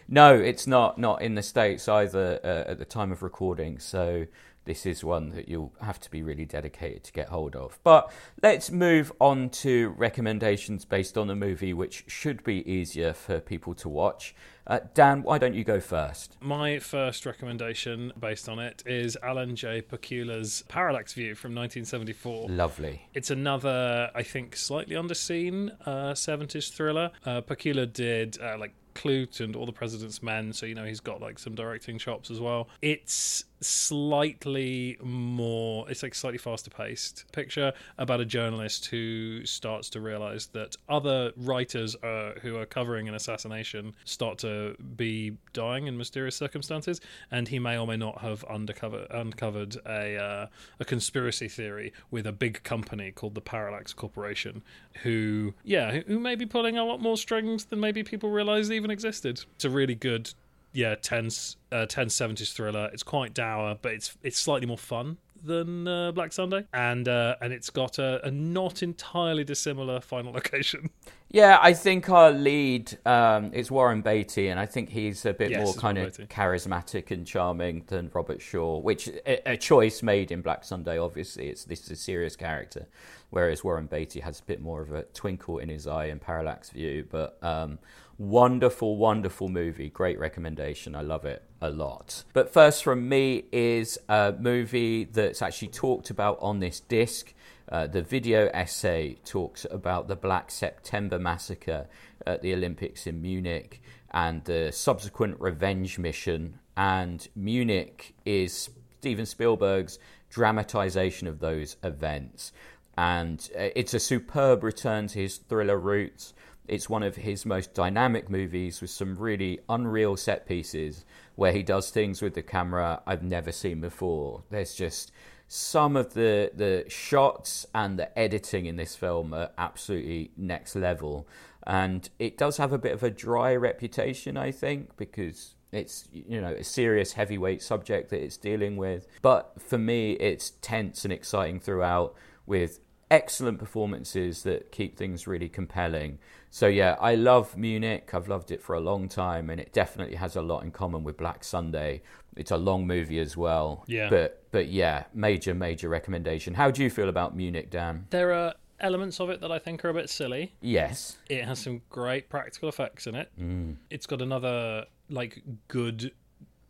No, 0.09 0.35
it's 0.35 0.67
not. 0.67 0.97
Not 0.97 1.21
in 1.21 1.35
the 1.35 1.41
states 1.41 1.87
either 1.87 2.41
uh, 2.43 2.71
at 2.71 2.77
the 2.77 2.83
time 2.83 3.09
of 3.13 3.23
recording. 3.23 3.79
So 3.79 4.25
this 4.69 4.85
is 4.85 5.03
one 5.03 5.29
that 5.29 5.49
you'll 5.49 5.73
have 5.81 5.99
to 5.99 6.11
be 6.11 6.21
really 6.21 6.45
dedicated 6.45 7.03
to 7.03 7.11
get 7.11 7.29
hold 7.29 7.55
of. 7.55 7.79
But 7.83 8.11
let's 8.43 8.69
move 8.69 9.11
on 9.19 9.49
to 9.49 9.89
recommendations 9.97 10.85
based 10.85 11.17
on 11.17 11.25
the 11.25 11.35
movie, 11.35 11.73
which 11.73 12.03
should 12.05 12.43
be 12.43 12.57
easier 12.71 13.13
for 13.13 13.39
people 13.39 13.73
to 13.73 13.89
watch. 13.89 14.35
Uh, 14.67 14.77
Dan, 14.93 15.23
why 15.23 15.39
don't 15.39 15.55
you 15.55 15.63
go 15.63 15.79
first? 15.79 16.37
My 16.39 16.77
first 16.77 17.25
recommendation 17.25 18.13
based 18.19 18.47
on 18.47 18.59
it 18.59 18.83
is 18.85 19.17
Alan 19.23 19.55
J. 19.55 19.81
Pakula's 19.81 20.63
Parallax 20.67 21.13
View 21.13 21.33
from 21.33 21.55
1974. 21.55 22.49
Lovely. 22.49 23.09
It's 23.15 23.31
another, 23.31 24.11
I 24.13 24.21
think, 24.21 24.55
slightly 24.55 24.95
underseen 24.95 25.75
uh, 25.87 26.13
70s 26.13 26.71
thriller. 26.71 27.09
Uh, 27.25 27.41
Pakula 27.41 27.91
did 27.91 28.39
uh, 28.39 28.59
like 28.59 28.75
Klute 28.93 29.39
and 29.39 29.55
All 29.55 29.65
the 29.65 29.71
President's 29.71 30.21
Men, 30.21 30.51
so 30.53 30.65
you 30.65 30.75
know 30.75 30.83
he's 30.83 30.99
got 30.99 31.21
like 31.21 31.39
some 31.39 31.55
directing 31.55 31.97
chops 31.97 32.29
as 32.29 32.39
well. 32.39 32.67
It's 32.81 33.45
slightly 33.61 34.97
more 35.03 35.89
it's 35.89 36.03
like 36.03 36.15
slightly 36.15 36.37
faster 36.37 36.69
paced 36.69 37.25
picture 37.31 37.73
about 37.97 38.21
a 38.21 38.25
journalist 38.25 38.85
who 38.85 39.45
starts 39.45 39.89
to 39.89 39.99
realize 39.99 40.47
that 40.47 40.75
other 40.87 41.31
writers 41.35 41.95
uh, 41.97 42.33
who 42.41 42.55
are 42.57 42.65
covering 42.65 43.07
an 43.07 43.15
assassination 43.15 43.93
start 44.05 44.37
to 44.37 44.75
be 44.95 45.35
dying 45.53 45.87
in 45.87 45.97
mysterious 45.97 46.35
circumstances 46.35 47.01
and 47.31 47.47
he 47.49 47.59
may 47.59 47.77
or 47.77 47.85
may 47.85 47.97
not 47.97 48.21
have 48.21 48.43
undercover 48.45 49.05
uncovered 49.09 49.75
a 49.85 50.17
uh, 50.17 50.47
a 50.79 50.85
conspiracy 50.85 51.47
theory 51.47 51.91
with 52.11 52.25
a 52.25 52.31
big 52.31 52.63
company 52.63 53.11
called 53.11 53.35
the 53.35 53.41
Parallax 53.41 53.93
Corporation 53.93 54.63
who 55.03 55.53
yeah 55.63 55.99
who 56.07 56.19
may 56.19 56.35
be 56.35 56.45
pulling 56.45 56.77
a 56.77 56.85
lot 56.85 57.01
more 57.01 57.17
strings 57.17 57.65
than 57.65 57.79
maybe 57.79 58.03
people 58.03 58.29
realize 58.29 58.71
even 58.71 58.91
existed. 58.91 59.43
It's 59.55 59.65
a 59.65 59.69
really 59.69 59.95
good 59.95 60.33
yeah, 60.73 60.95
tense, 60.95 61.57
uh, 61.71 61.85
tense 61.85 62.15
seventies 62.15 62.53
thriller. 62.53 62.89
It's 62.93 63.03
quite 63.03 63.33
dour, 63.33 63.77
but 63.81 63.93
it's 63.93 64.17
it's 64.23 64.37
slightly 64.37 64.67
more 64.67 64.77
fun 64.77 65.17
than 65.43 65.87
uh, 65.87 66.11
Black 66.11 66.33
Sunday, 66.33 66.65
and 66.73 67.07
uh, 67.07 67.35
and 67.41 67.53
it's 67.53 67.69
got 67.69 67.99
a, 67.99 68.25
a, 68.25 68.31
not 68.31 68.83
entirely 68.83 69.43
dissimilar 69.43 70.01
final 70.01 70.31
location. 70.33 70.89
Yeah, 71.31 71.59
I 71.61 71.73
think 71.73 72.09
our 72.09 72.31
lead 72.31 72.97
um, 73.05 73.53
is 73.53 73.69
Warren 73.69 74.01
Beatty, 74.01 74.47
and 74.47 74.59
I 74.59 74.65
think 74.65 74.89
he's 74.89 75.25
a 75.25 75.33
bit 75.33 75.51
yes, 75.51 75.63
more 75.63 75.73
kind 75.75 75.97
of 75.97 76.17
charismatic 76.27 77.11
and 77.11 77.25
charming 77.25 77.83
than 77.87 78.09
Robert 78.13 78.41
Shaw, 78.41 78.79
which 78.79 79.07
a, 79.07 79.51
a, 79.51 79.57
choice 79.57 80.01
made 80.01 80.31
in 80.31 80.41
Black 80.41 80.63
Sunday. 80.63 80.97
Obviously, 80.97 81.49
it's 81.49 81.65
this 81.65 81.83
is 81.83 81.91
a 81.91 81.95
serious 81.95 82.35
character, 82.35 82.87
whereas 83.29 83.63
Warren 83.63 83.85
Beatty 83.85 84.21
has 84.21 84.39
a 84.39 84.43
bit 84.43 84.61
more 84.61 84.81
of 84.81 84.91
a 84.91 85.03
twinkle 85.03 85.59
in 85.59 85.69
his 85.69 85.87
eye 85.87 86.05
and 86.05 86.21
parallax 86.21 86.69
view, 86.69 87.05
but. 87.09 87.37
Um, 87.43 87.79
Wonderful, 88.19 88.97
wonderful 88.97 89.47
movie. 89.47 89.89
Great 89.89 90.19
recommendation. 90.19 90.93
I 90.93 91.01
love 91.03 91.23
it 91.23 91.41
a 91.61 91.69
lot. 91.69 92.25
But 92.33 92.51
first 92.51 92.83
from 92.83 93.07
me 93.07 93.45
is 93.53 93.97
a 94.09 94.35
movie 94.37 95.05
that's 95.05 95.41
actually 95.41 95.69
talked 95.69 96.09
about 96.09 96.37
on 96.41 96.59
this 96.59 96.81
disc. 96.81 97.33
Uh, 97.71 97.87
the 97.87 98.01
video 98.01 98.49
essay 98.53 99.17
talks 99.23 99.65
about 99.71 100.09
the 100.09 100.17
Black 100.17 100.51
September 100.51 101.17
massacre 101.17 101.87
at 102.27 102.41
the 102.41 102.53
Olympics 102.53 103.07
in 103.07 103.21
Munich 103.21 103.81
and 104.11 104.43
the 104.43 104.73
subsequent 104.73 105.39
revenge 105.39 105.97
mission. 105.97 106.59
And 106.75 107.25
Munich 107.37 108.15
is 108.25 108.69
Steven 108.99 109.25
Spielberg's 109.25 109.97
dramatization 110.29 111.25
of 111.25 111.39
those 111.39 111.77
events. 111.83 112.51
And 112.97 113.49
uh, 113.57 113.69
it's 113.77 113.93
a 113.93 113.99
superb 113.99 114.61
return 114.61 115.07
to 115.07 115.19
his 115.19 115.37
thriller 115.37 115.77
roots. 115.77 116.33
It's 116.69 116.89
one 116.89 117.03
of 117.03 117.15
his 117.15 117.45
most 117.45 117.73
dynamic 117.73 118.29
movies 118.29 118.81
with 118.81 118.89
some 118.89 119.15
really 119.17 119.59
unreal 119.67 120.17
set 120.17 120.47
pieces 120.47 121.05
where 121.35 121.51
he 121.51 121.63
does 121.63 121.89
things 121.89 122.21
with 122.21 122.33
the 122.33 122.41
camera 122.41 123.01
I've 123.05 123.23
never 123.23 123.51
seen 123.51 123.81
before. 123.81 124.43
There's 124.49 124.75
just 124.75 125.11
some 125.47 125.97
of 125.97 126.13
the 126.13 126.51
the 126.53 126.85
shots 126.87 127.65
and 127.73 127.97
the 127.97 128.17
editing 128.17 128.67
in 128.67 128.75
this 128.75 128.95
film 128.95 129.33
are 129.33 129.49
absolutely 129.57 130.31
next 130.37 130.75
level. 130.75 131.27
And 131.65 132.09
it 132.19 132.37
does 132.37 132.57
have 132.57 132.71
a 132.71 132.77
bit 132.77 132.93
of 132.93 133.03
a 133.03 133.09
dry 133.09 133.55
reputation, 133.55 134.37
I 134.37 134.51
think, 134.51 134.95
because 134.95 135.55
it's 135.71 136.07
you 136.11 136.39
know 136.41 136.53
a 136.53 136.63
serious 136.63 137.13
heavyweight 137.13 137.61
subject 137.61 138.09
that 138.09 138.23
it's 138.23 138.37
dealing 138.37 138.77
with. 138.77 139.07
But 139.21 139.53
for 139.59 139.77
me, 139.77 140.13
it's 140.13 140.51
tense 140.61 141.03
and 141.03 141.13
exciting 141.13 141.59
throughout, 141.59 142.15
with 142.45 142.79
excellent 143.11 143.59
performances 143.59 144.43
that 144.43 144.71
keep 144.71 144.97
things 144.97 145.27
really 145.27 145.49
compelling. 145.49 146.19
So 146.51 146.67
yeah, 146.67 146.95
I 146.99 147.15
love 147.15 147.55
Munich. 147.57 148.11
I've 148.13 148.27
loved 148.27 148.51
it 148.51 148.61
for 148.61 148.75
a 148.75 148.79
long 148.79 149.07
time, 149.07 149.49
and 149.49 149.59
it 149.59 149.71
definitely 149.73 150.15
has 150.15 150.35
a 150.35 150.41
lot 150.41 150.63
in 150.63 150.71
common 150.71 151.03
with 151.03 151.17
Black 151.17 151.43
Sunday. 151.43 152.01
It's 152.35 152.51
a 152.51 152.57
long 152.57 152.87
movie 152.87 153.19
as 153.19 153.37
well. 153.37 153.83
Yeah. 153.87 154.09
But 154.09 154.43
but 154.51 154.67
yeah, 154.67 155.05
major 155.13 155.53
major 155.53 155.89
recommendation. 155.89 156.55
How 156.55 156.71
do 156.71 156.83
you 156.83 156.89
feel 156.89 157.09
about 157.09 157.35
Munich, 157.35 157.69
Dan? 157.69 158.07
There 158.09 158.33
are 158.33 158.53
elements 158.79 159.19
of 159.19 159.29
it 159.29 159.41
that 159.41 159.51
I 159.51 159.59
think 159.59 159.83
are 159.83 159.89
a 159.89 159.93
bit 159.93 160.09
silly. 160.09 160.53
Yes. 160.61 161.17
It 161.29 161.43
has 161.45 161.59
some 161.59 161.81
great 161.89 162.29
practical 162.29 162.69
effects 162.69 163.07
in 163.07 163.15
it. 163.15 163.29
Mm. 163.39 163.75
It's 163.89 164.05
got 164.05 164.21
another 164.21 164.85
like 165.09 165.43
good 165.67 166.11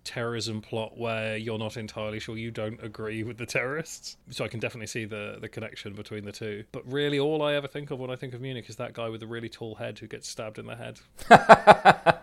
terrorism 0.04 0.62
plot 0.62 0.98
where 0.98 1.38
you're 1.38 1.58
not 1.60 1.78
entirely 1.78 2.20
sure 2.20 2.38
you 2.38 2.52
don't 2.52 2.82
agree 2.84 3.22
with 3.24 3.38
the 3.38 3.46
terrorists. 3.46 4.18
So 4.30 4.44
I 4.44 4.48
can 4.48 4.60
definitely 4.60 4.88
see 4.88 5.06
the 5.06 5.38
the 5.40 5.50
connection 5.50 5.94
between 5.94 6.26
the 6.26 6.32
two. 6.32 6.64
But 6.72 6.90
really, 6.92 7.20
all 7.20 7.42
I 7.42 7.54
ever 7.54 7.68
think 7.68 7.92
of 7.92 8.00
when 8.00 8.10
I 8.10 8.16
think 8.16 8.34
of 8.34 8.42
Munich 8.42 8.70
is 8.70 8.78
that 8.78 8.94
guy 8.94 9.10
with 9.10 9.20
the 9.22 9.28
really 9.28 9.50
tall 9.50 9.76
head 9.76 10.00
who 10.00 10.08
gets 10.08 10.28
stabbed 10.28 10.58
in 10.60 10.66
the 10.66 10.76
head. 10.76 11.00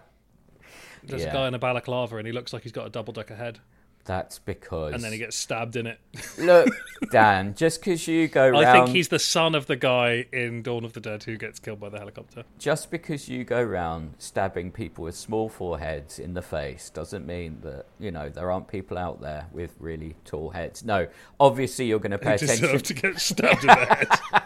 There's 1.04 1.22
Yeah. 1.22 1.28
a 1.30 1.32
guy 1.32 1.48
in 1.48 1.54
a 1.54 1.58
balaclava 1.58 2.16
and 2.16 2.26
he 2.26 2.32
looks 2.32 2.52
like 2.52 2.62
he's 2.62 2.72
got 2.72 2.86
a 2.86 2.90
double 2.90 3.12
decker 3.12 3.36
head, 3.36 3.60
That's 4.06 4.38
because. 4.38 4.94
and 4.94 5.02
then 5.02 5.12
he 5.12 5.18
gets 5.18 5.36
stabbed 5.36 5.76
in 5.76 5.86
it. 5.86 5.98
Look, 6.38 6.68
Dan, 7.10 7.54
just 7.54 7.80
because 7.80 8.06
you 8.06 8.28
go 8.28 8.48
round. 8.48 8.64
I 8.64 8.72
think 8.72 8.88
he's 8.88 9.08
the 9.08 9.18
son 9.18 9.54
of 9.54 9.66
the 9.66 9.76
guy 9.76 10.26
in 10.32 10.62
Dawn 10.62 10.84
of 10.84 10.92
the 10.92 11.00
Dead 11.00 11.24
who 11.24 11.36
gets 11.36 11.58
killed 11.58 11.80
by 11.80 11.88
the 11.88 11.98
helicopter. 11.98 12.44
Just 12.58 12.90
because 12.90 13.28
you 13.28 13.44
go 13.44 13.62
round 13.62 14.14
stabbing 14.18 14.70
people 14.70 15.04
with 15.04 15.16
small 15.16 15.48
foreheads 15.48 16.18
in 16.18 16.34
the 16.34 16.42
face 16.42 16.88
doesn't 16.88 17.26
mean 17.26 17.58
that, 17.62 17.86
you 17.98 18.12
know, 18.12 18.28
there 18.28 18.50
aren't 18.50 18.68
people 18.68 18.96
out 18.96 19.20
there 19.20 19.46
with 19.52 19.74
really 19.80 20.14
tall 20.24 20.50
heads. 20.50 20.84
No, 20.84 21.08
obviously 21.40 21.86
you're 21.86 21.98
going 21.98 22.12
to 22.12 22.18
pay 22.18 22.34
attention. 22.34 22.78
to 22.78 22.94
get 22.94 23.20
stabbed 23.20 23.62
in 23.62 23.66
the 23.66 23.74
head. 23.74 24.42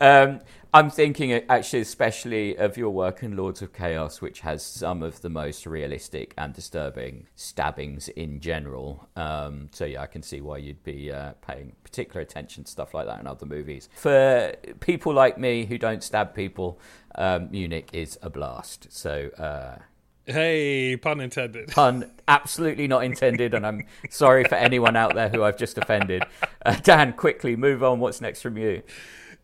Um, 0.00 0.40
I'm 0.72 0.90
thinking 0.90 1.32
uh, 1.32 1.40
actually, 1.48 1.82
especially 1.82 2.56
of 2.56 2.76
your 2.76 2.90
work 2.90 3.22
in 3.22 3.36
Lords 3.36 3.62
of 3.62 3.72
Chaos, 3.72 4.20
which 4.20 4.40
has 4.40 4.64
some 4.64 5.04
of 5.04 5.22
the 5.22 5.30
most 5.30 5.66
realistic 5.66 6.34
and 6.36 6.52
disturbing 6.52 7.28
stabbings 7.36 8.08
in 8.08 8.40
general. 8.40 9.08
Um, 9.14 9.68
so 9.72 9.84
yeah, 9.84 10.02
I 10.02 10.06
can 10.06 10.22
see 10.22 10.40
why 10.40 10.56
you'd 10.58 10.82
be 10.82 11.12
uh, 11.12 11.34
paying 11.46 11.76
particular 11.84 12.20
attention 12.22 12.64
to 12.64 12.70
stuff 12.70 12.92
like 12.92 13.06
that 13.06 13.20
in 13.20 13.28
other 13.28 13.46
movies. 13.46 13.88
For 13.94 14.52
people 14.80 15.14
like 15.14 15.38
me 15.38 15.64
who 15.64 15.78
don't 15.78 16.02
stab 16.02 16.34
people, 16.34 16.80
um, 17.14 17.50
Munich 17.52 17.90
is 17.92 18.18
a 18.20 18.28
blast. 18.30 18.88
So. 18.90 19.30
Uh, 19.38 19.78
Hey, 20.26 20.96
pun 20.96 21.20
intended. 21.20 21.68
pun 21.68 22.10
absolutely 22.26 22.88
not 22.88 23.04
intended, 23.04 23.52
and 23.52 23.66
I'm 23.66 23.86
sorry 24.08 24.44
for 24.44 24.54
anyone 24.54 24.96
out 24.96 25.14
there 25.14 25.28
who 25.28 25.42
I've 25.42 25.58
just 25.58 25.76
offended. 25.76 26.24
Uh, 26.64 26.76
Dan, 26.82 27.12
quickly 27.12 27.56
move 27.56 27.82
on. 27.82 28.00
What's 28.00 28.22
next 28.22 28.40
from 28.40 28.56
you? 28.56 28.82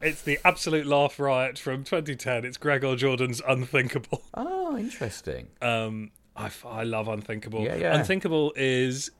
It's 0.00 0.22
the 0.22 0.38
absolute 0.44 0.86
laugh 0.86 1.20
riot 1.20 1.58
from 1.58 1.84
2010. 1.84 2.44
It's 2.44 2.56
Gregor 2.56 2.96
Jordan's 2.96 3.42
Unthinkable. 3.46 4.22
Oh, 4.34 4.78
interesting. 4.78 5.48
Um, 5.60 6.12
I, 6.36 6.48
I 6.64 6.84
love 6.84 7.08
Unthinkable. 7.08 7.64
Yeah, 7.64 7.74
yeah. 7.74 7.96
Unthinkable 7.98 8.52
is 8.54 9.10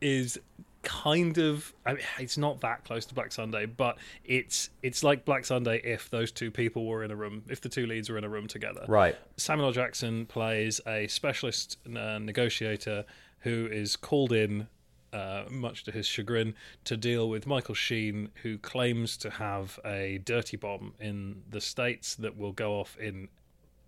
is 0.00 0.38
kind 0.82 1.38
of 1.38 1.72
I 1.86 1.94
mean, 1.94 2.02
it's 2.18 2.36
not 2.36 2.60
that 2.62 2.84
close 2.84 3.06
to 3.06 3.14
Black 3.14 3.30
Sunday, 3.30 3.66
but 3.66 3.96
it's 4.24 4.70
it's 4.82 5.04
like 5.04 5.24
Black 5.24 5.44
Sunday 5.44 5.80
if 5.84 6.10
those 6.10 6.32
two 6.32 6.50
people 6.50 6.86
were 6.86 7.04
in 7.04 7.10
a 7.12 7.16
room, 7.16 7.44
if 7.48 7.60
the 7.60 7.68
two 7.68 7.86
leads 7.86 8.10
were 8.10 8.18
in 8.18 8.24
a 8.24 8.28
room 8.28 8.48
together. 8.48 8.84
Right. 8.88 9.16
Samuel 9.36 9.68
L. 9.68 9.72
Jackson 9.72 10.26
plays 10.26 10.80
a 10.86 11.06
specialist 11.06 11.78
uh, 11.86 12.18
negotiator 12.18 13.04
who 13.40 13.68
is 13.70 13.94
called 13.94 14.32
in, 14.32 14.66
uh, 15.12 15.44
much 15.50 15.84
to 15.84 15.92
his 15.92 16.06
chagrin, 16.06 16.54
to 16.84 16.96
deal 16.96 17.28
with 17.28 17.46
Michael 17.46 17.74
Sheen, 17.74 18.30
who 18.42 18.58
claims 18.58 19.16
to 19.18 19.30
have 19.30 19.78
a 19.84 20.20
dirty 20.24 20.56
bomb 20.56 20.94
in 21.00 21.42
the 21.50 21.60
States 21.60 22.14
that 22.16 22.36
will 22.36 22.52
go 22.52 22.80
off 22.80 22.96
in 22.98 23.28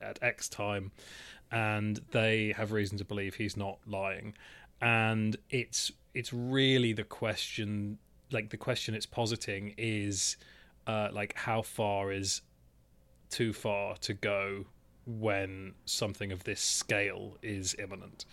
at 0.01 0.19
X 0.23 0.49
time, 0.49 0.93
and 1.51 2.01
they 2.13 2.55
have 2.57 2.73
reason 2.73 2.97
to 2.99 3.05
believe 3.05 3.35
he's 3.35 3.57
not 3.57 3.79
lying. 3.87 4.35
And 4.81 5.37
it's 5.51 5.93
it's 6.15 6.33
really 6.33 6.93
the 6.93 7.05
question, 7.05 7.99
like 8.33 8.51
the 8.51 8.57
question 8.57 8.95
it's 8.95 9.07
positing 9.07 9.75
is, 9.77 10.37
uh, 10.87 11.09
like 11.13 11.37
how 11.37 11.63
far 11.63 12.13
is 12.13 12.43
too 13.31 13.53
far 13.53 13.97
to 13.99 14.15
go 14.15 14.65
when 15.07 15.75
something 15.85 16.33
of 16.33 16.45
this 16.45 16.61
scale 16.61 17.37
is 17.43 17.77
imminent. 17.79 18.25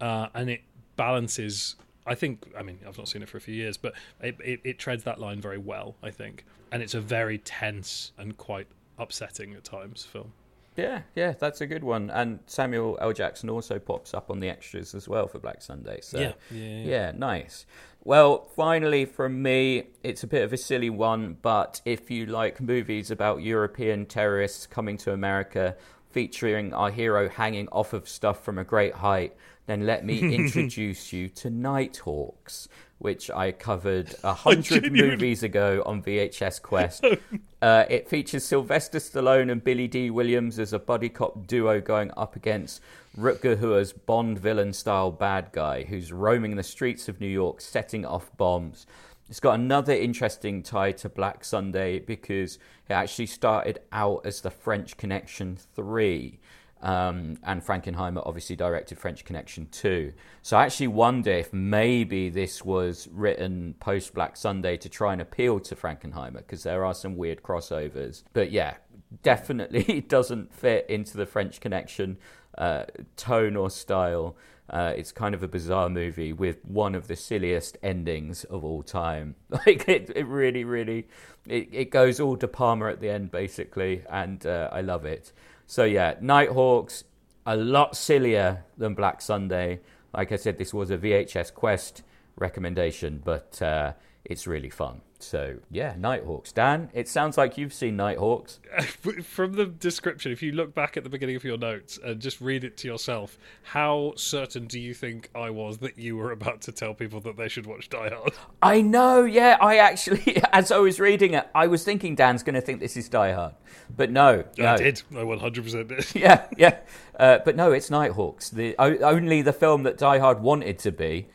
Uh, 0.00 0.28
and 0.34 0.48
it 0.50 0.62
balances, 0.96 1.76
I 2.10 2.16
think, 2.16 2.52
I 2.58 2.64
mean, 2.64 2.80
I've 2.86 2.98
not 2.98 3.06
seen 3.06 3.22
it 3.22 3.28
for 3.28 3.36
a 3.36 3.40
few 3.40 3.54
years, 3.54 3.76
but 3.76 3.94
it, 4.20 4.36
it, 4.44 4.60
it 4.64 4.78
treads 4.80 5.04
that 5.04 5.20
line 5.20 5.40
very 5.40 5.58
well, 5.58 5.94
I 6.02 6.10
think. 6.10 6.44
And 6.72 6.82
it's 6.82 6.94
a 6.94 7.00
very 7.00 7.38
tense 7.38 8.10
and 8.18 8.36
quite 8.36 8.66
upsetting 8.98 9.54
at 9.54 9.62
times 9.62 10.04
film. 10.04 10.32
Yeah, 10.76 11.02
yeah, 11.14 11.34
that's 11.38 11.60
a 11.60 11.68
good 11.68 11.84
one. 11.84 12.10
And 12.10 12.40
Samuel 12.46 12.98
L. 13.00 13.12
Jackson 13.12 13.48
also 13.48 13.78
pops 13.78 14.12
up 14.12 14.28
on 14.28 14.40
the 14.40 14.48
extras 14.48 14.92
as 14.92 15.08
well 15.08 15.28
for 15.28 15.38
Black 15.38 15.62
Sunday. 15.62 16.00
So 16.02 16.18
Yeah, 16.18 16.32
yeah, 16.50 16.64
yeah. 16.64 16.84
yeah, 16.84 17.12
nice. 17.14 17.64
Well, 18.02 18.48
finally 18.56 19.04
from 19.04 19.40
me, 19.40 19.84
it's 20.02 20.24
a 20.24 20.26
bit 20.26 20.42
of 20.42 20.52
a 20.52 20.56
silly 20.56 20.90
one, 20.90 21.36
but 21.42 21.80
if 21.84 22.10
you 22.10 22.26
like 22.26 22.60
movies 22.60 23.12
about 23.12 23.42
European 23.42 24.04
terrorists 24.04 24.66
coming 24.66 24.96
to 24.98 25.12
America 25.12 25.76
featuring 26.10 26.74
our 26.74 26.90
hero 26.90 27.28
hanging 27.28 27.68
off 27.68 27.92
of 27.92 28.08
stuff 28.08 28.42
from 28.44 28.58
a 28.58 28.64
great 28.64 28.94
height, 28.94 29.36
then 29.66 29.86
let 29.86 30.04
me 30.04 30.34
introduce 30.34 31.12
you 31.12 31.28
to 31.28 31.50
Nighthawks, 31.50 32.68
which 32.98 33.30
I 33.30 33.52
covered 33.52 34.14
a 34.24 34.34
hundred 34.46 34.92
movies 34.92 35.42
ago 35.42 35.82
on 35.86 36.02
VHS 36.02 36.62
Quest. 36.62 37.04
Uh, 37.62 37.84
it 37.90 38.08
features 38.08 38.42
Sylvester 38.42 38.98
Stallone 38.98 39.52
and 39.52 39.62
Billy 39.62 39.86
Dee 39.86 40.08
Williams 40.08 40.58
as 40.58 40.72
a 40.72 40.78
buddy 40.78 41.10
cop 41.10 41.46
duo 41.46 41.78
going 41.78 42.10
up 42.16 42.34
against 42.34 42.80
Rutger 43.18 43.54
Hauer's 43.54 43.92
Bond 43.92 44.38
villain 44.38 44.72
style 44.72 45.10
bad 45.10 45.50
guy 45.52 45.82
who's 45.82 46.10
roaming 46.10 46.56
the 46.56 46.62
streets 46.62 47.06
of 47.06 47.20
New 47.20 47.28
York 47.28 47.60
setting 47.60 48.06
off 48.06 48.34
bombs. 48.38 48.86
It's 49.28 49.40
got 49.40 49.56
another 49.56 49.92
interesting 49.92 50.62
tie 50.62 50.92
to 50.92 51.08
Black 51.10 51.44
Sunday 51.44 51.98
because 51.98 52.56
it 52.88 52.94
actually 52.94 53.26
started 53.26 53.80
out 53.92 54.24
as 54.24 54.40
the 54.40 54.50
French 54.50 54.96
Connection 54.96 55.56
3. 55.76 56.40
Um, 56.82 57.36
and 57.42 57.62
Frankenheimer 57.64 58.22
obviously 58.24 58.56
directed 58.56 58.98
French 58.98 59.24
Connection 59.24 59.68
2. 59.70 60.12
So 60.42 60.56
I 60.56 60.64
actually 60.64 60.88
wonder 60.88 61.30
if 61.30 61.52
maybe 61.52 62.30
this 62.30 62.64
was 62.64 63.06
written 63.12 63.74
post 63.80 64.14
Black 64.14 64.36
Sunday 64.36 64.76
to 64.78 64.88
try 64.88 65.12
and 65.12 65.20
appeal 65.20 65.60
to 65.60 65.76
Frankenheimer 65.76 66.38
because 66.38 66.62
there 66.62 66.84
are 66.84 66.94
some 66.94 67.16
weird 67.16 67.42
crossovers. 67.42 68.22
But 68.32 68.50
yeah, 68.50 68.76
definitely 69.22 69.84
it 69.88 70.08
doesn't 70.08 70.54
fit 70.54 70.86
into 70.88 71.16
the 71.16 71.26
French 71.26 71.60
Connection 71.60 72.16
uh, 72.56 72.84
tone 73.16 73.56
or 73.56 73.68
style. 73.70 74.36
Uh, 74.70 74.92
it's 74.96 75.10
kind 75.10 75.34
of 75.34 75.42
a 75.42 75.48
bizarre 75.48 75.88
movie 75.88 76.32
with 76.32 76.64
one 76.64 76.94
of 76.94 77.08
the 77.08 77.16
silliest 77.16 77.76
endings 77.82 78.44
of 78.44 78.64
all 78.64 78.82
time. 78.82 79.34
Like 79.50 79.88
it, 79.88 80.12
it 80.14 80.26
really, 80.26 80.62
really, 80.64 81.08
it, 81.46 81.68
it 81.72 81.90
goes 81.90 82.20
all 82.20 82.36
De 82.36 82.46
Palma 82.46 82.88
at 82.88 83.00
the 83.00 83.10
end 83.10 83.32
basically, 83.32 84.04
and 84.08 84.46
uh, 84.46 84.70
I 84.72 84.80
love 84.80 85.04
it. 85.04 85.32
So 85.70 85.84
yeah, 85.84 86.16
Nighthawks, 86.20 87.04
a 87.46 87.54
lot 87.54 87.96
sillier 87.96 88.64
than 88.76 88.94
Black 88.94 89.22
Sunday. 89.22 89.78
Like 90.12 90.32
I 90.32 90.36
said, 90.36 90.58
this 90.58 90.74
was 90.74 90.90
a 90.90 90.98
VHS 90.98 91.54
Quest 91.54 92.02
recommendation, 92.34 93.22
but 93.24 93.62
uh, 93.62 93.92
it's 94.24 94.48
really 94.48 94.68
fun. 94.68 95.00
So 95.22 95.58
yeah, 95.70 95.94
Nighthawks. 95.98 96.52
Dan, 96.52 96.90
it 96.92 97.08
sounds 97.08 97.36
like 97.36 97.58
you've 97.58 97.74
seen 97.74 97.96
Nighthawks. 97.96 98.60
From 99.22 99.54
the 99.54 99.66
description, 99.66 100.32
if 100.32 100.42
you 100.42 100.52
look 100.52 100.74
back 100.74 100.96
at 100.96 101.04
the 101.04 101.10
beginning 101.10 101.36
of 101.36 101.44
your 101.44 101.58
notes 101.58 101.98
and 102.02 102.20
just 102.20 102.40
read 102.40 102.64
it 102.64 102.76
to 102.78 102.88
yourself, 102.88 103.38
how 103.62 104.12
certain 104.16 104.66
do 104.66 104.80
you 104.80 104.94
think 104.94 105.30
I 105.34 105.50
was 105.50 105.78
that 105.78 105.98
you 105.98 106.16
were 106.16 106.32
about 106.32 106.62
to 106.62 106.72
tell 106.72 106.94
people 106.94 107.20
that 107.20 107.36
they 107.36 107.48
should 107.48 107.66
watch 107.66 107.88
Die 107.88 108.08
Hard? 108.08 108.32
I 108.62 108.80
know, 108.80 109.24
yeah. 109.24 109.58
I 109.60 109.78
actually, 109.78 110.42
as 110.52 110.70
I 110.70 110.78
was 110.78 111.00
reading 111.00 111.34
it, 111.34 111.48
I 111.54 111.66
was 111.66 111.84
thinking 111.84 112.14
Dan's 112.14 112.42
going 112.42 112.54
to 112.54 112.60
think 112.60 112.80
this 112.80 112.96
is 112.96 113.08
Die 113.08 113.32
Hard, 113.32 113.54
but 113.94 114.10
no, 114.10 114.44
no. 114.58 114.66
I 114.66 114.76
did. 114.76 115.02
I 115.12 115.16
100% 115.16 115.88
did. 115.88 116.06
Yeah, 116.20 116.46
yeah. 116.56 116.78
Uh, 117.18 117.38
but 117.44 117.56
no, 117.56 117.72
it's 117.72 117.90
Nighthawks. 117.90 118.50
The 118.50 118.74
only 118.78 119.42
the 119.42 119.52
film 119.52 119.84
that 119.84 119.98
Die 119.98 120.18
Hard 120.18 120.40
wanted 120.40 120.78
to 120.80 120.92
be. 120.92 121.28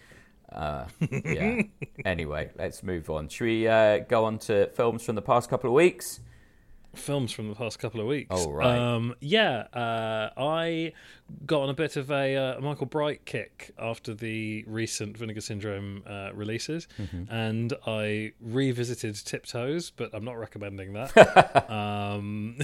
Uh, 0.56 0.86
yeah. 1.26 1.62
anyway, 2.06 2.50
let's 2.58 2.82
move 2.82 3.10
on. 3.10 3.28
Should 3.28 3.46
we 3.46 3.68
uh, 3.68 4.00
go 4.00 4.26
on 4.26 4.40
to 4.40 4.68
films 4.68 5.04
from 5.04 5.16
the 5.16 5.22
past 5.22 5.50
couple 5.50 5.70
of 5.70 5.74
weeks? 5.76 6.22
films 6.96 7.32
from 7.32 7.50
the 7.50 7.56
past 7.56 7.80
couple 7.80 8.02
of 8.02 8.08
weeks. 8.08 8.30
Oh, 8.32 8.52
right. 8.52 8.78
Um, 8.78 9.16
yeah, 9.20 9.66
uh, 9.74 10.30
I 10.38 10.94
got 11.46 11.62
on 11.64 11.70
a 11.70 11.74
bit 11.74 11.96
of 11.96 12.12
a 12.12 12.36
uh, 12.36 12.60
Michael 12.62 12.86
Bright 12.86 13.26
kick 13.26 13.72
after 13.80 14.14
the 14.14 14.64
recent 14.68 15.18
Vinegar 15.18 15.42
Syndrome 15.42 16.04
uh, 16.08 16.30
releases, 16.34 16.88
Mm-hmm. 17.00 17.34
and 17.34 17.74
I 17.88 18.34
revisited 18.40 19.16
Tiptoes, 19.16 19.92
but 19.92 20.12
I'm 20.14 20.24
not 20.24 20.38
recommending 20.38 20.94
that. 20.94 21.70
um, 21.70 22.58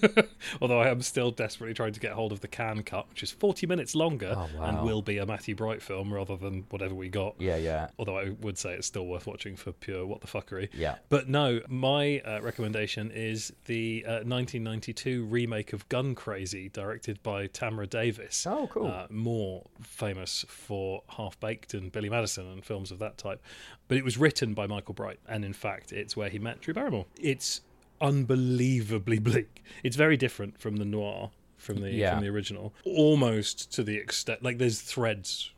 although 0.60 0.80
I 0.80 0.88
am 0.88 1.02
still 1.02 1.30
desperately 1.30 1.74
trying 1.74 1.92
to 1.92 2.00
get 2.00 2.12
hold 2.12 2.32
of 2.32 2.40
the 2.40 2.48
Cannes 2.48 2.82
Cut, 2.84 3.08
which 3.08 3.22
is 3.22 3.30
40 3.30 3.66
minutes 3.66 3.94
longer 3.94 4.34
Oh, 4.36 4.48
wow. 4.58 4.64
and 4.64 4.82
will 4.82 5.02
be 5.02 5.18
a 5.18 5.26
Matthew 5.26 5.54
Bright 5.54 5.82
film 5.82 6.12
rather 6.12 6.36
than 6.36 6.64
whatever 6.70 6.94
we 6.94 7.08
got. 7.08 7.34
Yeah, 7.38 7.56
yeah, 7.56 7.88
Although 7.98 8.18
I 8.18 8.30
would 8.40 8.58
say 8.58 8.72
it's 8.74 8.86
still 8.86 9.06
worth 9.06 9.26
watching 9.26 9.56
for 9.56 9.72
pure 9.72 10.06
what 10.06 10.20
the 10.20 10.26
fuckery. 10.26 10.68
yeah. 10.72 10.96
But 11.08 11.28
no, 11.28 11.60
my 11.68 12.20
uh, 12.24 12.40
recommendation 12.42 13.10
is 13.12 13.52
the 13.66 14.04
uh, 14.06 14.10
1992 14.24 15.24
remake 15.24 15.72
of 15.72 15.88
Gun 15.88 16.14
Crazy, 16.14 16.68
directed 16.68 17.22
by 17.22 17.46
Tamara 17.46 17.86
Davis. 17.92 18.44
Oh, 18.48 18.66
cool. 18.72 18.86
Uh, 18.88 19.06
more 19.10 19.64
famous 19.82 20.44
for 20.48 21.02
Half 21.10 21.38
Baked 21.38 21.74
and 21.74 21.92
Billy 21.92 22.08
Madison 22.08 22.46
and 22.50 22.64
films 22.64 22.90
of 22.90 22.98
that 22.98 23.18
type. 23.18 23.40
But 23.86 23.98
it 23.98 24.04
was 24.04 24.18
written 24.18 24.54
by 24.54 24.66
Michael 24.66 24.94
Bright, 24.94 25.20
and 25.28 25.44
in 25.44 25.52
fact, 25.52 25.92
it's 25.92 26.16
where 26.16 26.28
he 26.30 26.38
met 26.40 26.60
Drew 26.60 26.74
Barrymore. 26.74 27.06
It's 27.20 27.60
unbelievably 28.00 29.18
bleak. 29.28 29.62
It's 29.82 29.96
very 29.96 30.16
different 30.16 30.58
from 30.58 30.76
the 30.76 30.84
noir 30.84 31.30
from 31.56 31.76
the 31.80 31.90
Yeah. 31.92 32.14
from 32.14 32.24
the 32.24 32.30
original, 32.30 32.74
almost 32.84 33.72
to 33.74 33.84
the 33.84 33.96
extent 33.96 34.42
like 34.42 34.58
there's 34.58 34.80
threads 34.80 35.50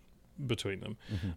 between 0.47 0.81
them. 0.81 0.97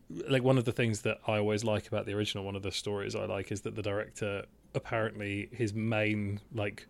Like 0.10 0.44
one 0.44 0.58
of 0.58 0.66
the 0.66 0.72
things 0.74 1.02
that 1.04 1.20
I 1.28 1.38
always 1.38 1.64
like 1.64 1.88
about 1.88 2.06
the 2.06 2.14
original, 2.14 2.44
one 2.44 2.56
of 2.56 2.64
the 2.64 2.72
stories 2.72 3.16
I 3.16 3.26
like 3.26 3.52
is 3.52 3.62
that 3.62 3.76
the 3.76 3.82
director 3.84 4.44
apparently 4.76 5.48
his 5.54 5.74
main 5.74 6.42
like 6.54 6.86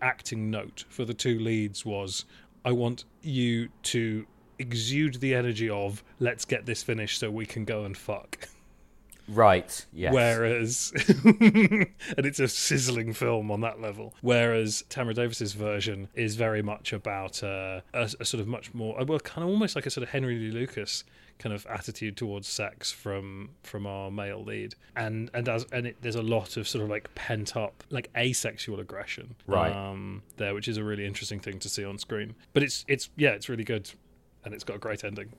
acting 0.00 0.50
note 0.50 0.84
for 0.88 1.04
the 1.04 1.14
two 1.14 1.38
leads 1.38 1.84
was 1.84 2.24
I 2.64 2.72
want 2.72 3.04
you 3.22 3.68
to 3.84 4.26
exude 4.58 5.14
the 5.16 5.34
energy 5.34 5.68
of 5.68 6.02
let's 6.20 6.44
get 6.44 6.66
this 6.66 6.82
finished 6.82 7.20
so 7.20 7.30
we 7.30 7.46
can 7.46 7.64
go 7.64 7.84
and 7.84 7.96
fuck. 7.96 8.48
Right. 9.26 9.86
Yes. 9.92 10.12
Whereas, 10.12 10.92
and 11.24 12.26
it's 12.26 12.40
a 12.40 12.48
sizzling 12.48 13.14
film 13.14 13.50
on 13.50 13.62
that 13.62 13.80
level. 13.80 14.14
Whereas 14.20 14.84
Tamara 14.88 15.14
Davis's 15.14 15.54
version 15.54 16.08
is 16.14 16.36
very 16.36 16.62
much 16.62 16.92
about 16.92 17.42
uh, 17.42 17.80
a, 17.94 18.10
a 18.20 18.24
sort 18.24 18.40
of 18.40 18.46
much 18.46 18.74
more, 18.74 19.02
well, 19.04 19.18
kind 19.20 19.44
of 19.44 19.50
almost 19.50 19.76
like 19.76 19.86
a 19.86 19.90
sort 19.90 20.02
of 20.02 20.10
Henry 20.10 20.38
Lee 20.38 20.50
Lucas 20.50 21.04
kind 21.44 21.54
of 21.54 21.66
attitude 21.66 22.16
towards 22.16 22.48
sex 22.48 22.90
from 22.90 23.50
from 23.62 23.86
our 23.86 24.10
male 24.10 24.42
lead, 24.42 24.74
and 24.96 25.30
and 25.34 25.46
as 25.46 25.66
and 25.72 25.88
it, 25.88 25.96
there's 26.00 26.16
a 26.16 26.22
lot 26.22 26.56
of 26.56 26.66
sort 26.66 26.82
of 26.82 26.88
like 26.88 27.14
pent 27.14 27.54
up 27.54 27.84
like 27.90 28.10
asexual 28.16 28.80
aggression, 28.80 29.36
Right. 29.46 29.70
Um, 29.70 30.22
there, 30.38 30.54
which 30.54 30.68
is 30.68 30.78
a 30.78 30.82
really 30.82 31.04
interesting 31.04 31.40
thing 31.40 31.58
to 31.58 31.68
see 31.68 31.84
on 31.84 31.98
screen. 31.98 32.34
But 32.54 32.62
it's 32.62 32.86
it's 32.88 33.10
yeah, 33.16 33.32
it's 33.32 33.50
really 33.50 33.62
good, 33.62 33.90
and 34.42 34.54
it's 34.54 34.64
got 34.64 34.76
a 34.76 34.78
great 34.78 35.04
ending. 35.04 35.34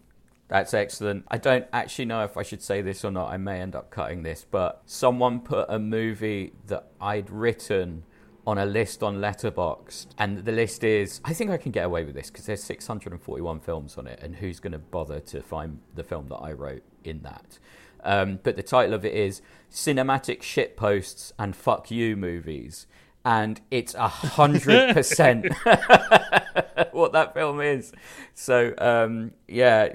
That's 0.48 0.76
excellent. 0.76 1.26
I 1.30 1.40
don't 1.40 1.66
actually 1.74 2.06
know 2.06 2.24
if 2.24 2.38
I 2.38 2.44
should 2.44 2.62
say 2.62 2.84
this 2.84 3.04
or 3.04 3.10
not. 3.10 3.32
I 3.32 3.38
may 3.38 3.60
end 3.60 3.76
up 3.76 3.90
cutting 3.90 4.22
this, 4.22 4.46
but 4.50 4.84
someone 4.86 5.40
put 5.40 5.66
a 5.70 5.80
movie 5.80 6.54
that 6.68 6.86
I'd 7.02 7.32
written 7.32 8.04
on 8.48 8.58
a 8.58 8.66
list 8.66 9.02
on 9.02 9.18
Letterboxd, 9.18 10.08
and 10.18 10.46
the 10.46 10.52
list 10.52 10.84
is 10.84 11.22
I 11.24 11.34
think 11.34 11.52
I 11.52 11.58
can 11.58 11.72
get 11.72 11.86
away 11.86 12.04
with 12.04 12.16
this 12.16 12.30
because 12.30 12.46
there's 12.46 12.64
641 12.64 13.60
films 13.60 13.98
on 13.98 14.08
it, 14.08 14.20
and 14.22 14.36
who's 14.36 14.60
going 14.60 14.74
to 14.74 14.80
bother 14.80 15.20
to 15.20 15.42
find 15.42 15.80
the 15.94 16.04
film 16.04 16.28
that 16.30 16.38
I 16.38 16.52
wrote 16.52 16.84
in 17.04 17.22
that? 17.24 17.60
Um, 18.04 18.40
but 18.44 18.56
the 18.56 18.64
title 18.64 18.94
of 18.94 19.04
it 19.04 19.14
is 19.14 19.42
Cinematic 19.72 20.42
Shitposts 20.42 21.34
and 21.40 21.56
Fuck 21.56 21.90
You 21.90 22.16
Movies. 22.16 22.86
And 23.26 23.60
it's 23.72 23.96
a 23.96 24.08
hundred 24.08 24.94
percent 24.94 25.52
what 26.92 27.14
that 27.14 27.34
film 27.34 27.60
is. 27.60 27.92
So 28.36 28.76
um, 28.78 29.32
yeah, 29.48 29.90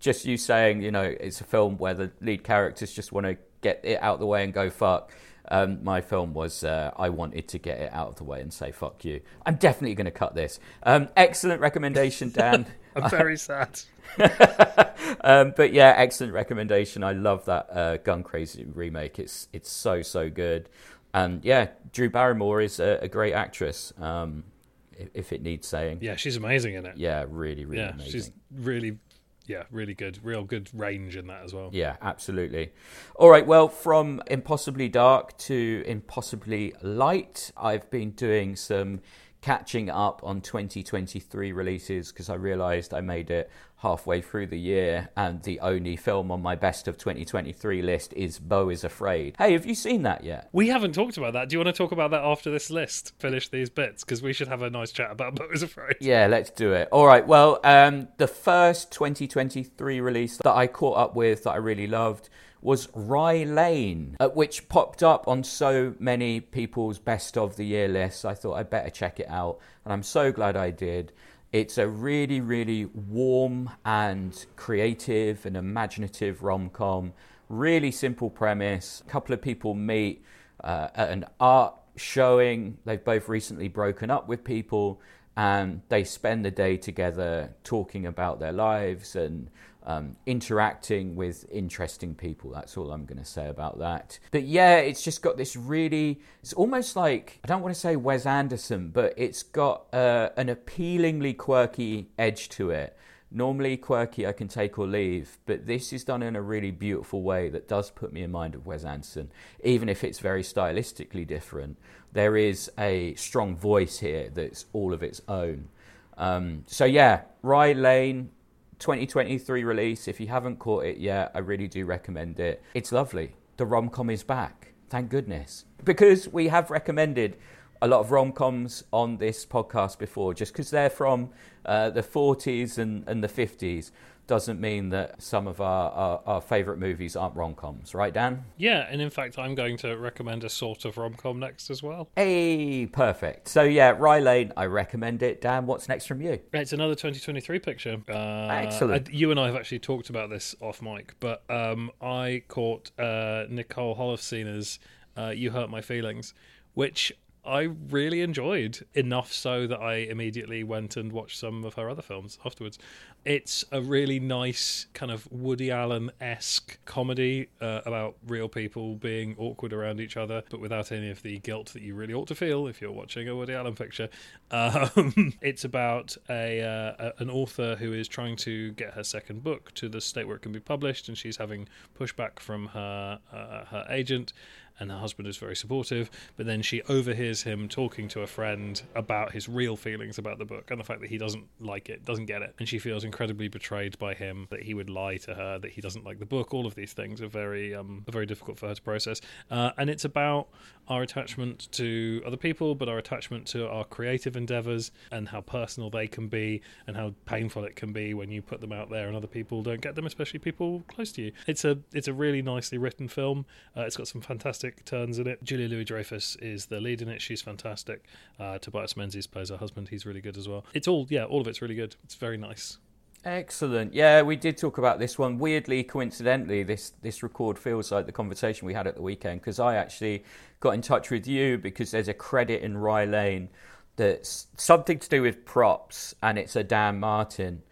just 0.00 0.24
you 0.24 0.36
saying, 0.36 0.82
you 0.82 0.90
know, 0.90 1.14
it's 1.20 1.40
a 1.40 1.44
film 1.44 1.78
where 1.78 1.94
the 1.94 2.10
lead 2.20 2.42
characters 2.42 2.92
just 2.92 3.12
want 3.12 3.26
to 3.26 3.36
get 3.60 3.80
it 3.84 4.02
out 4.02 4.14
of 4.14 4.20
the 4.20 4.26
way 4.26 4.42
and 4.42 4.52
go 4.52 4.68
fuck. 4.68 5.12
Um, 5.50 5.84
my 5.84 6.00
film 6.00 6.34
was 6.34 6.64
uh, 6.64 6.90
I 6.96 7.08
wanted 7.10 7.48
to 7.48 7.58
get 7.58 7.78
it 7.78 7.92
out 7.92 8.08
of 8.08 8.16
the 8.16 8.24
way 8.24 8.40
and 8.40 8.52
say 8.52 8.72
fuck 8.72 9.04
you. 9.04 9.20
I'm 9.44 9.56
definitely 9.56 9.94
going 9.94 10.06
to 10.06 10.10
cut 10.10 10.34
this. 10.34 10.58
Um, 10.82 11.08
excellent 11.16 11.60
recommendation, 11.60 12.30
Dan. 12.30 12.66
I'm 12.96 13.10
very 13.10 13.36
sad. 13.36 13.78
um, 15.22 15.52
but 15.56 15.72
yeah, 15.72 15.94
excellent 15.96 16.32
recommendation. 16.32 17.04
I 17.04 17.12
love 17.12 17.44
that 17.46 17.68
uh, 17.70 17.96
Gun 17.98 18.22
Crazy 18.22 18.64
remake. 18.64 19.18
It's 19.18 19.48
it's 19.52 19.70
so 19.70 20.02
so 20.02 20.30
good. 20.30 20.68
And 21.14 21.44
yeah, 21.44 21.68
Drew 21.92 22.10
Barrymore 22.10 22.60
is 22.60 22.78
a, 22.80 22.98
a 23.02 23.08
great 23.08 23.32
actress. 23.32 23.92
Um, 23.98 24.44
if, 24.92 25.08
if 25.14 25.32
it 25.32 25.42
needs 25.42 25.66
saying, 25.68 25.98
Yeah, 26.00 26.16
she's 26.16 26.36
amazing 26.36 26.74
in 26.74 26.86
it. 26.86 26.96
yeah, 26.96 27.24
really 27.28 27.64
really 27.64 27.82
yeah, 27.82 27.90
amazing. 27.90 28.12
she's 28.12 28.30
really, 28.54 28.98
yeah, 29.46 29.64
really 29.70 29.94
good. 29.94 30.18
Real 30.22 30.44
good 30.44 30.68
range 30.74 31.16
in 31.16 31.26
that 31.28 31.44
as 31.44 31.54
well. 31.54 31.70
Yeah, 31.72 31.96
absolutely. 32.02 32.72
All 33.14 33.30
right, 33.30 33.46
well, 33.46 33.68
from 33.68 34.22
impossibly 34.26 34.88
dark 34.88 35.36
to 35.38 35.82
impossibly 35.86 36.74
light, 36.82 37.50
I've 37.56 37.88
been 37.90 38.10
doing 38.10 38.56
some 38.56 39.00
catching 39.40 39.88
up 39.88 40.20
on 40.24 40.40
2023 40.40 41.52
releases 41.52 42.10
because 42.10 42.28
I 42.28 42.34
realized 42.34 42.92
I 42.92 43.00
made 43.00 43.30
it 43.30 43.50
halfway 43.78 44.20
through 44.20 44.46
the 44.46 44.58
year 44.58 45.08
and 45.16 45.42
the 45.42 45.60
only 45.60 45.96
film 45.96 46.30
on 46.30 46.42
my 46.42 46.54
best 46.54 46.88
of 46.88 46.96
2023 46.96 47.82
list 47.82 48.12
is 48.14 48.38
Beau 48.38 48.68
is 48.68 48.84
Afraid. 48.84 49.34
Hey, 49.38 49.52
have 49.52 49.66
you 49.66 49.74
seen 49.74 50.02
that 50.02 50.24
yet? 50.24 50.48
We 50.52 50.68
haven't 50.68 50.94
talked 50.94 51.18
about 51.18 51.34
that. 51.34 51.48
Do 51.48 51.54
you 51.54 51.58
want 51.58 51.74
to 51.74 51.78
talk 51.78 51.92
about 51.92 52.10
that 52.12 52.24
after 52.24 52.50
this 52.50 52.70
list? 52.70 53.12
Finish 53.18 53.48
these 53.48 53.68
bits 53.68 54.02
because 54.02 54.22
we 54.22 54.32
should 54.32 54.48
have 54.48 54.62
a 54.62 54.70
nice 54.70 54.92
chat 54.92 55.10
about 55.10 55.34
Beau 55.36 55.48
is 55.52 55.62
Afraid. 55.62 55.96
Yeah, 56.00 56.26
let's 56.26 56.50
do 56.50 56.72
it. 56.72 56.88
All 56.90 57.06
right. 57.06 57.26
Well, 57.26 57.60
um, 57.64 58.08
the 58.16 58.28
first 58.28 58.92
2023 58.92 60.00
release 60.00 60.38
that 60.38 60.54
I 60.54 60.66
caught 60.66 60.96
up 60.96 61.14
with 61.14 61.44
that 61.44 61.50
I 61.50 61.56
really 61.56 61.86
loved 61.86 62.28
was 62.62 62.88
Rye 62.94 63.44
Lane, 63.44 64.16
uh, 64.18 64.28
which 64.28 64.68
popped 64.68 65.02
up 65.02 65.28
on 65.28 65.44
so 65.44 65.94
many 65.98 66.40
people's 66.40 66.98
best 66.98 67.36
of 67.36 67.56
the 67.56 67.64
year 67.64 67.86
lists. 67.86 68.24
I 68.24 68.34
thought 68.34 68.54
I'd 68.54 68.70
better 68.70 68.90
check 68.90 69.20
it 69.20 69.28
out, 69.28 69.58
and 69.84 69.92
I'm 69.92 70.02
so 70.02 70.32
glad 70.32 70.56
I 70.56 70.70
did. 70.70 71.12
It's 71.52 71.78
a 71.78 71.88
really, 71.88 72.40
really 72.40 72.86
warm 72.86 73.70
and 73.84 74.44
creative 74.56 75.46
and 75.46 75.56
imaginative 75.56 76.42
rom 76.42 76.70
com. 76.70 77.12
Really 77.48 77.92
simple 77.92 78.28
premise. 78.28 79.02
A 79.06 79.10
couple 79.10 79.32
of 79.32 79.40
people 79.40 79.74
meet 79.74 80.24
uh, 80.62 80.88
at 80.94 81.10
an 81.10 81.24
art 81.38 81.74
showing. 81.96 82.78
They've 82.84 83.02
both 83.02 83.28
recently 83.28 83.68
broken 83.68 84.10
up 84.10 84.28
with 84.28 84.44
people 84.44 85.00
and 85.36 85.82
they 85.88 86.02
spend 86.02 86.44
the 86.44 86.50
day 86.50 86.76
together 86.76 87.54
talking 87.62 88.06
about 88.06 88.40
their 88.40 88.52
lives 88.52 89.14
and 89.14 89.50
um, 89.86 90.16
interacting 90.26 91.14
with 91.14 91.46
interesting 91.50 92.14
people. 92.14 92.50
That's 92.50 92.76
all 92.76 92.90
I'm 92.90 93.06
going 93.06 93.18
to 93.18 93.24
say 93.24 93.48
about 93.48 93.78
that. 93.78 94.18
But 94.32 94.42
yeah, 94.42 94.78
it's 94.78 95.02
just 95.02 95.22
got 95.22 95.36
this 95.36 95.56
really, 95.56 96.20
it's 96.42 96.52
almost 96.52 96.96
like, 96.96 97.38
I 97.44 97.46
don't 97.46 97.62
want 97.62 97.74
to 97.74 97.80
say 97.80 97.94
Wes 97.96 98.26
Anderson, 98.26 98.88
but 98.88 99.14
it's 99.16 99.44
got 99.44 99.86
uh, 99.94 100.30
an 100.36 100.48
appealingly 100.48 101.34
quirky 101.34 102.10
edge 102.18 102.48
to 102.50 102.70
it. 102.70 102.96
Normally, 103.30 103.76
quirky 103.76 104.26
I 104.26 104.32
can 104.32 104.46
take 104.48 104.78
or 104.78 104.86
leave, 104.86 105.38
but 105.46 105.66
this 105.66 105.92
is 105.92 106.04
done 106.04 106.22
in 106.22 106.36
a 106.36 106.42
really 106.42 106.70
beautiful 106.70 107.22
way 107.22 107.48
that 107.48 107.68
does 107.68 107.90
put 107.90 108.12
me 108.12 108.22
in 108.22 108.30
mind 108.30 108.54
of 108.54 108.66
Wes 108.66 108.84
Anderson, 108.84 109.30
even 109.64 109.88
if 109.88 110.04
it's 110.04 110.20
very 110.20 110.42
stylistically 110.42 111.26
different. 111.26 111.76
There 112.12 112.36
is 112.36 112.70
a 112.78 113.14
strong 113.14 113.56
voice 113.56 113.98
here 113.98 114.30
that's 114.32 114.66
all 114.72 114.92
of 114.92 115.02
its 115.02 115.20
own. 115.28 115.68
Um, 116.16 116.62
so, 116.66 116.84
yeah, 116.84 117.22
Rye 117.42 117.72
Lane, 117.72 118.30
2023 118.78 119.64
release. 119.64 120.08
If 120.08 120.20
you 120.20 120.28
haven't 120.28 120.58
caught 120.58 120.84
it 120.84 120.98
yet, 120.98 121.32
I 121.34 121.38
really 121.38 121.68
do 121.68 121.84
recommend 121.84 122.40
it. 122.40 122.62
It's 122.74 122.92
lovely. 122.92 123.34
The 123.56 123.66
rom 123.66 123.88
com 123.88 124.10
is 124.10 124.22
back. 124.22 124.72
Thank 124.88 125.10
goodness. 125.10 125.64
Because 125.84 126.28
we 126.28 126.48
have 126.48 126.70
recommended 126.70 127.36
a 127.82 127.88
lot 127.88 128.00
of 128.00 128.10
rom 128.10 128.32
coms 128.32 128.84
on 128.92 129.18
this 129.18 129.44
podcast 129.44 129.98
before, 129.98 130.34
just 130.34 130.52
because 130.52 130.70
they're 130.70 130.90
from 130.90 131.30
uh, 131.64 131.90
the 131.90 132.02
40s 132.02 132.78
and, 132.78 133.06
and 133.08 133.22
the 133.22 133.28
50s 133.28 133.90
doesn't 134.26 134.60
mean 134.60 134.88
that 134.90 135.22
some 135.22 135.46
of 135.46 135.60
our, 135.60 135.90
our, 135.92 136.20
our 136.26 136.40
favourite 136.40 136.78
movies 136.80 137.16
aren't 137.16 137.36
rom 137.36 137.54
coms, 137.54 137.94
right, 137.94 138.12
Dan? 138.12 138.44
Yeah, 138.56 138.86
and 138.90 139.00
in 139.00 139.10
fact, 139.10 139.38
I'm 139.38 139.54
going 139.54 139.76
to 139.78 139.96
recommend 139.96 140.44
a 140.44 140.48
sort 140.48 140.84
of 140.84 140.98
rom 140.98 141.14
com 141.14 141.38
next 141.38 141.70
as 141.70 141.82
well. 141.82 142.08
Hey, 142.16 142.86
perfect. 142.86 143.48
So, 143.48 143.62
yeah, 143.62 143.94
Rye 143.96 144.18
Lane, 144.20 144.52
I 144.56 144.66
recommend 144.66 145.22
it. 145.22 145.40
Dan, 145.40 145.66
what's 145.66 145.88
next 145.88 146.06
from 146.06 146.20
you? 146.20 146.40
It's 146.52 146.72
another 146.72 146.94
2023 146.94 147.58
picture. 147.60 147.96
Uh, 148.08 148.48
Excellent. 148.50 149.08
I- 149.08 149.12
you 149.12 149.30
and 149.30 149.38
I 149.38 149.46
have 149.46 149.56
actually 149.56 149.78
talked 149.78 150.10
about 150.10 150.30
this 150.30 150.54
off 150.60 150.82
mic, 150.82 151.14
but 151.20 151.42
um, 151.50 151.90
I 152.00 152.42
caught 152.48 152.90
uh, 152.98 153.44
Nicole 153.48 153.96
Holofcener's 153.96 154.78
uh, 155.16 155.28
"You 155.28 155.50
Hurt 155.50 155.70
My 155.70 155.80
Feelings," 155.80 156.34
which 156.74 157.12
I 157.46 157.62
really 157.90 158.20
enjoyed 158.20 158.84
enough 158.94 159.32
so 159.32 159.66
that 159.66 159.80
I 159.80 159.94
immediately 159.96 160.64
went 160.64 160.96
and 160.96 161.12
watched 161.12 161.38
some 161.38 161.64
of 161.64 161.74
her 161.74 161.88
other 161.88 162.02
films 162.02 162.38
afterwards. 162.44 162.78
It's 163.24 163.64
a 163.72 163.80
really 163.80 164.20
nice 164.20 164.86
kind 164.92 165.10
of 165.10 165.30
Woody 165.30 165.70
Allen 165.70 166.10
esque 166.20 166.78
comedy 166.84 167.48
uh, 167.60 167.80
about 167.86 168.16
real 168.26 168.48
people 168.48 168.96
being 168.96 169.34
awkward 169.38 169.72
around 169.72 170.00
each 170.00 170.16
other, 170.16 170.42
but 170.50 170.60
without 170.60 170.92
any 170.92 171.10
of 171.10 171.22
the 171.22 171.38
guilt 171.40 171.72
that 171.72 171.82
you 171.82 171.94
really 171.94 172.14
ought 172.14 172.28
to 172.28 172.34
feel 172.34 172.66
if 172.66 172.80
you're 172.80 172.92
watching 172.92 173.28
a 173.28 173.34
Woody 173.34 173.54
Allen 173.54 173.74
picture. 173.74 174.08
Um, 174.50 175.34
it's 175.40 175.64
about 175.64 176.16
a, 176.28 176.62
uh, 176.62 177.12
an 177.18 177.30
author 177.30 177.76
who 177.76 177.92
is 177.92 178.08
trying 178.08 178.36
to 178.36 178.72
get 178.72 178.94
her 178.94 179.04
second 179.04 179.42
book 179.42 179.72
to 179.74 179.88
the 179.88 180.00
state 180.00 180.26
where 180.26 180.36
it 180.36 180.42
can 180.42 180.52
be 180.52 180.60
published, 180.60 181.08
and 181.08 181.16
she's 181.16 181.36
having 181.36 181.68
pushback 181.98 182.38
from 182.38 182.66
her 182.68 183.18
uh, 183.32 183.64
her 183.66 183.86
agent 183.88 184.32
and 184.78 184.90
her 184.90 184.98
husband 184.98 185.28
is 185.28 185.36
very 185.36 185.56
supportive. 185.56 186.10
But 186.36 186.46
then 186.46 186.62
she 186.62 186.82
overhears 186.82 187.42
him 187.42 187.68
talking 187.68 188.08
to 188.08 188.22
a 188.22 188.26
friend 188.26 188.80
about 188.94 189.32
his 189.32 189.48
real 189.48 189.76
feelings 189.76 190.18
about 190.18 190.38
the 190.38 190.44
book 190.44 190.70
and 190.70 190.80
the 190.80 190.84
fact 190.84 191.00
that 191.00 191.10
he 191.10 191.18
doesn't 191.18 191.46
like 191.60 191.88
it, 191.88 192.04
doesn't 192.04 192.26
get 192.26 192.42
it, 192.42 192.54
and 192.58 192.68
she 192.68 192.78
feels 192.78 193.04
incredibly 193.04 193.48
betrayed 193.48 193.98
by 193.98 194.14
him. 194.14 194.46
That 194.50 194.62
he 194.62 194.74
would 194.74 194.90
lie 194.90 195.16
to 195.18 195.34
her, 195.34 195.58
that 195.58 195.70
he 195.70 195.80
doesn't 195.80 196.04
like 196.04 196.18
the 196.18 196.26
book. 196.26 196.52
All 196.52 196.66
of 196.66 196.74
these 196.74 196.92
things 196.92 197.20
are 197.20 197.28
very, 197.28 197.74
um, 197.74 198.04
are 198.08 198.12
very 198.12 198.26
difficult 198.26 198.58
for 198.58 198.68
her 198.68 198.74
to 198.74 198.82
process. 198.82 199.20
Uh, 199.50 199.70
and 199.78 199.90
it's 199.90 200.04
about 200.04 200.48
our 200.88 201.02
attachment 201.02 201.68
to 201.72 202.22
other 202.26 202.36
people, 202.36 202.74
but 202.74 202.88
our 202.88 202.98
attachment 202.98 203.46
to 203.46 203.68
our 203.68 203.84
creative 203.84 204.36
endeavors 204.36 204.92
and 205.10 205.28
how 205.28 205.40
personal 205.40 205.90
they 205.90 206.06
can 206.06 206.28
be, 206.28 206.60
and 206.86 206.96
how 206.96 207.14
painful 207.24 207.64
it 207.64 207.76
can 207.76 207.92
be 207.92 208.14
when 208.14 208.30
you 208.30 208.42
put 208.42 208.60
them 208.60 208.72
out 208.72 208.90
there 208.90 209.08
and 209.08 209.16
other 209.16 209.26
people 209.26 209.62
don't 209.62 209.80
get 209.80 209.94
them, 209.94 210.06
especially 210.06 210.38
people 210.38 210.82
close 210.88 211.12
to 211.12 211.22
you. 211.22 211.32
It's 211.46 211.64
a, 211.64 211.78
it's 211.92 212.08
a 212.08 212.12
really 212.12 212.42
nicely 212.42 212.78
written 212.78 213.08
film. 213.08 213.46
Uh, 213.76 213.82
it's 213.82 213.96
got 213.96 214.08
some 214.08 214.20
fantastic 214.20 214.65
turns 214.84 215.18
in 215.18 215.26
it. 215.26 215.42
Julia 215.42 215.68
Louis 215.68 215.84
Dreyfus 215.84 216.36
is 216.36 216.66
the 216.66 216.80
lead 216.80 217.02
in 217.02 217.08
it. 217.08 217.22
She's 217.22 217.42
fantastic. 217.42 218.04
Uh, 218.38 218.58
Tobias 218.58 218.96
Menzies 218.96 219.26
plays 219.26 219.50
her 219.50 219.56
husband. 219.56 219.88
He's 219.88 220.06
really 220.06 220.20
good 220.20 220.36
as 220.36 220.48
well. 220.48 220.64
It's 220.74 220.88
all, 220.88 221.06
yeah, 221.10 221.24
all 221.24 221.40
of 221.40 221.46
it's 221.46 221.62
really 221.62 221.74
good. 221.74 221.96
It's 222.04 222.14
very 222.14 222.36
nice. 222.36 222.78
Excellent. 223.24 223.92
Yeah, 223.92 224.22
we 224.22 224.36
did 224.36 224.56
talk 224.56 224.78
about 224.78 225.00
this 225.00 225.18
one. 225.18 225.38
Weirdly, 225.38 225.82
coincidentally, 225.82 226.62
this 226.62 226.92
this 227.02 227.24
record 227.24 227.58
feels 227.58 227.90
like 227.90 228.06
the 228.06 228.12
conversation 228.12 228.66
we 228.66 228.74
had 228.74 228.86
at 228.86 228.94
the 228.94 229.02
weekend 229.02 229.40
because 229.40 229.58
I 229.58 229.74
actually 229.74 230.22
got 230.60 230.74
in 230.74 230.80
touch 230.80 231.10
with 231.10 231.26
you 231.26 231.58
because 231.58 231.90
there's 231.90 232.06
a 232.06 232.14
credit 232.14 232.62
in 232.62 232.78
Rye 232.78 233.04
Lane 233.04 233.48
that's 233.96 234.46
something 234.56 235.00
to 235.00 235.08
do 235.08 235.22
with 235.22 235.44
props, 235.44 236.14
and 236.22 236.38
it's 236.38 236.54
a 236.54 236.62
Dan 236.62 237.00
Martin, 237.00 237.62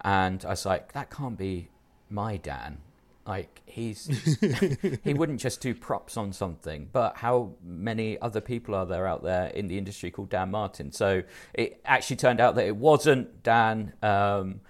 and 0.00 0.44
I 0.44 0.48
was 0.48 0.66
like, 0.66 0.92
that 0.94 1.10
can't 1.10 1.38
be 1.38 1.68
my 2.10 2.36
Dan. 2.36 2.78
Like 3.26 3.62
he's 3.64 4.06
he 5.02 5.14
wouldn't 5.14 5.40
just 5.40 5.60
do 5.60 5.74
props 5.74 6.16
on 6.16 6.32
something. 6.32 6.88
But 6.92 7.16
how 7.16 7.54
many 7.62 8.20
other 8.20 8.40
people 8.40 8.74
are 8.74 8.84
there 8.84 9.06
out 9.06 9.22
there 9.22 9.46
in 9.46 9.66
the 9.68 9.78
industry 9.78 10.10
called 10.10 10.28
Dan 10.28 10.50
Martin? 10.50 10.92
So 10.92 11.22
it 11.54 11.80
actually 11.84 12.16
turned 12.16 12.40
out 12.40 12.54
that 12.56 12.66
it 12.66 12.76
wasn't 12.76 13.42
Dan. 13.42 13.94
Um, 14.02 14.60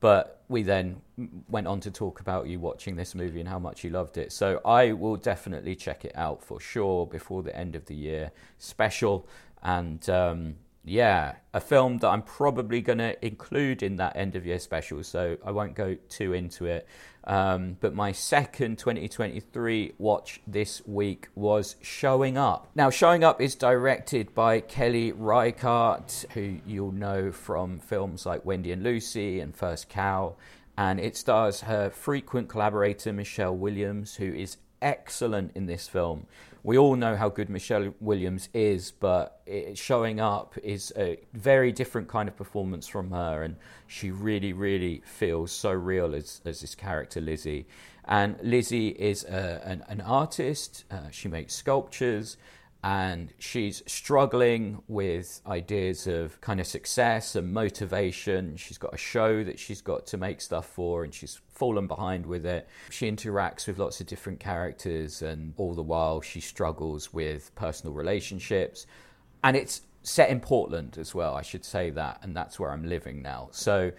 but 0.00 0.42
we 0.48 0.62
then 0.62 1.00
went 1.48 1.66
on 1.66 1.80
to 1.80 1.90
talk 1.90 2.20
about 2.20 2.46
you 2.46 2.60
watching 2.60 2.96
this 2.96 3.14
movie 3.14 3.40
and 3.40 3.48
how 3.48 3.58
much 3.58 3.82
you 3.82 3.90
loved 3.90 4.18
it. 4.18 4.30
So 4.30 4.60
I 4.64 4.92
will 4.92 5.16
definitely 5.16 5.74
check 5.74 6.04
it 6.04 6.12
out 6.14 6.42
for 6.42 6.60
sure 6.60 7.06
before 7.06 7.42
the 7.42 7.56
end 7.56 7.74
of 7.74 7.86
the 7.86 7.94
year 7.94 8.30
special. 8.58 9.26
And 9.62 10.08
um, 10.08 10.56
yeah, 10.88 11.34
a 11.52 11.60
film 11.60 11.98
that 11.98 12.08
I'm 12.08 12.22
probably 12.22 12.80
going 12.80 12.98
to 12.98 13.24
include 13.24 13.82
in 13.82 13.96
that 13.96 14.16
end 14.16 14.36
of 14.36 14.46
year 14.46 14.60
special. 14.60 15.02
So 15.02 15.36
I 15.44 15.50
won't 15.50 15.74
go 15.74 15.96
too 16.08 16.32
into 16.32 16.66
it. 16.66 16.86
Um, 17.24 17.76
but 17.80 17.92
my 17.92 18.12
second 18.12 18.78
2023 18.78 19.94
watch 19.98 20.40
this 20.46 20.86
week 20.86 21.28
was 21.34 21.74
Showing 21.82 22.38
Up. 22.38 22.70
Now, 22.76 22.90
Showing 22.90 23.24
Up 23.24 23.40
is 23.40 23.56
directed 23.56 24.32
by 24.32 24.60
Kelly 24.60 25.10
Reichardt, 25.10 26.24
who 26.34 26.58
you'll 26.64 26.92
know 26.92 27.32
from 27.32 27.80
films 27.80 28.24
like 28.24 28.44
Wendy 28.44 28.70
and 28.70 28.84
Lucy 28.84 29.40
and 29.40 29.56
First 29.56 29.88
Cow. 29.88 30.36
And 30.78 31.00
it 31.00 31.16
stars 31.16 31.62
her 31.62 31.90
frequent 31.90 32.48
collaborator, 32.48 33.12
Michelle 33.12 33.56
Williams, 33.56 34.14
who 34.14 34.32
is 34.32 34.58
excellent 34.80 35.50
in 35.56 35.66
this 35.66 35.88
film 35.88 36.26
we 36.66 36.76
all 36.76 36.96
know 36.96 37.14
how 37.14 37.28
good 37.28 37.48
Michelle 37.48 37.94
Williams 38.00 38.48
is, 38.52 38.90
but 38.90 39.40
it, 39.46 39.78
showing 39.78 40.18
up 40.18 40.58
is 40.64 40.92
a 40.96 41.16
very 41.32 41.70
different 41.70 42.08
kind 42.08 42.28
of 42.28 42.36
performance 42.36 42.88
from 42.88 43.12
her, 43.12 43.44
and 43.44 43.54
she 43.86 44.10
really, 44.10 44.52
really 44.52 45.00
feels 45.06 45.52
so 45.52 45.70
real 45.70 46.12
as, 46.12 46.40
as 46.44 46.62
this 46.62 46.74
character, 46.74 47.20
Lizzie. 47.20 47.66
And 48.04 48.36
Lizzie 48.42 48.88
is 48.88 49.22
a, 49.22 49.62
an, 49.64 49.84
an, 49.86 50.00
artist, 50.00 50.82
uh, 50.90 51.08
she 51.12 51.28
makes 51.28 51.54
sculptures, 51.54 52.36
and 52.84 53.32
she's 53.38 53.82
struggling 53.86 54.82
with 54.86 55.40
ideas 55.46 56.06
of 56.06 56.40
kind 56.40 56.60
of 56.60 56.66
success 56.66 57.34
and 57.34 57.52
motivation. 57.52 58.56
She's 58.56 58.78
got 58.78 58.94
a 58.94 58.98
show 58.98 59.42
that 59.44 59.58
she's 59.58 59.80
got 59.80 60.06
to 60.08 60.16
make 60.16 60.40
stuff 60.40 60.66
for, 60.66 61.02
and 61.02 61.12
she's 61.12 61.40
fallen 61.48 61.86
behind 61.86 62.26
with 62.26 62.46
it. 62.46 62.68
She 62.90 63.10
interacts 63.10 63.66
with 63.66 63.78
lots 63.78 64.00
of 64.00 64.06
different 64.06 64.40
characters, 64.40 65.22
and 65.22 65.54
all 65.56 65.74
the 65.74 65.82
while, 65.82 66.20
she 66.20 66.40
struggles 66.40 67.12
with 67.12 67.54
personal 67.54 67.92
relationships. 67.94 68.86
And 69.42 69.56
it's 69.56 69.82
set 70.02 70.30
in 70.30 70.40
Portland 70.40 70.98
as 70.98 71.14
well, 71.14 71.34
I 71.34 71.42
should 71.42 71.64
say 71.64 71.90
that, 71.90 72.20
and 72.22 72.36
that's 72.36 72.60
where 72.60 72.70
I'm 72.70 72.88
living 72.88 73.22
now. 73.22 73.48
So 73.50 73.90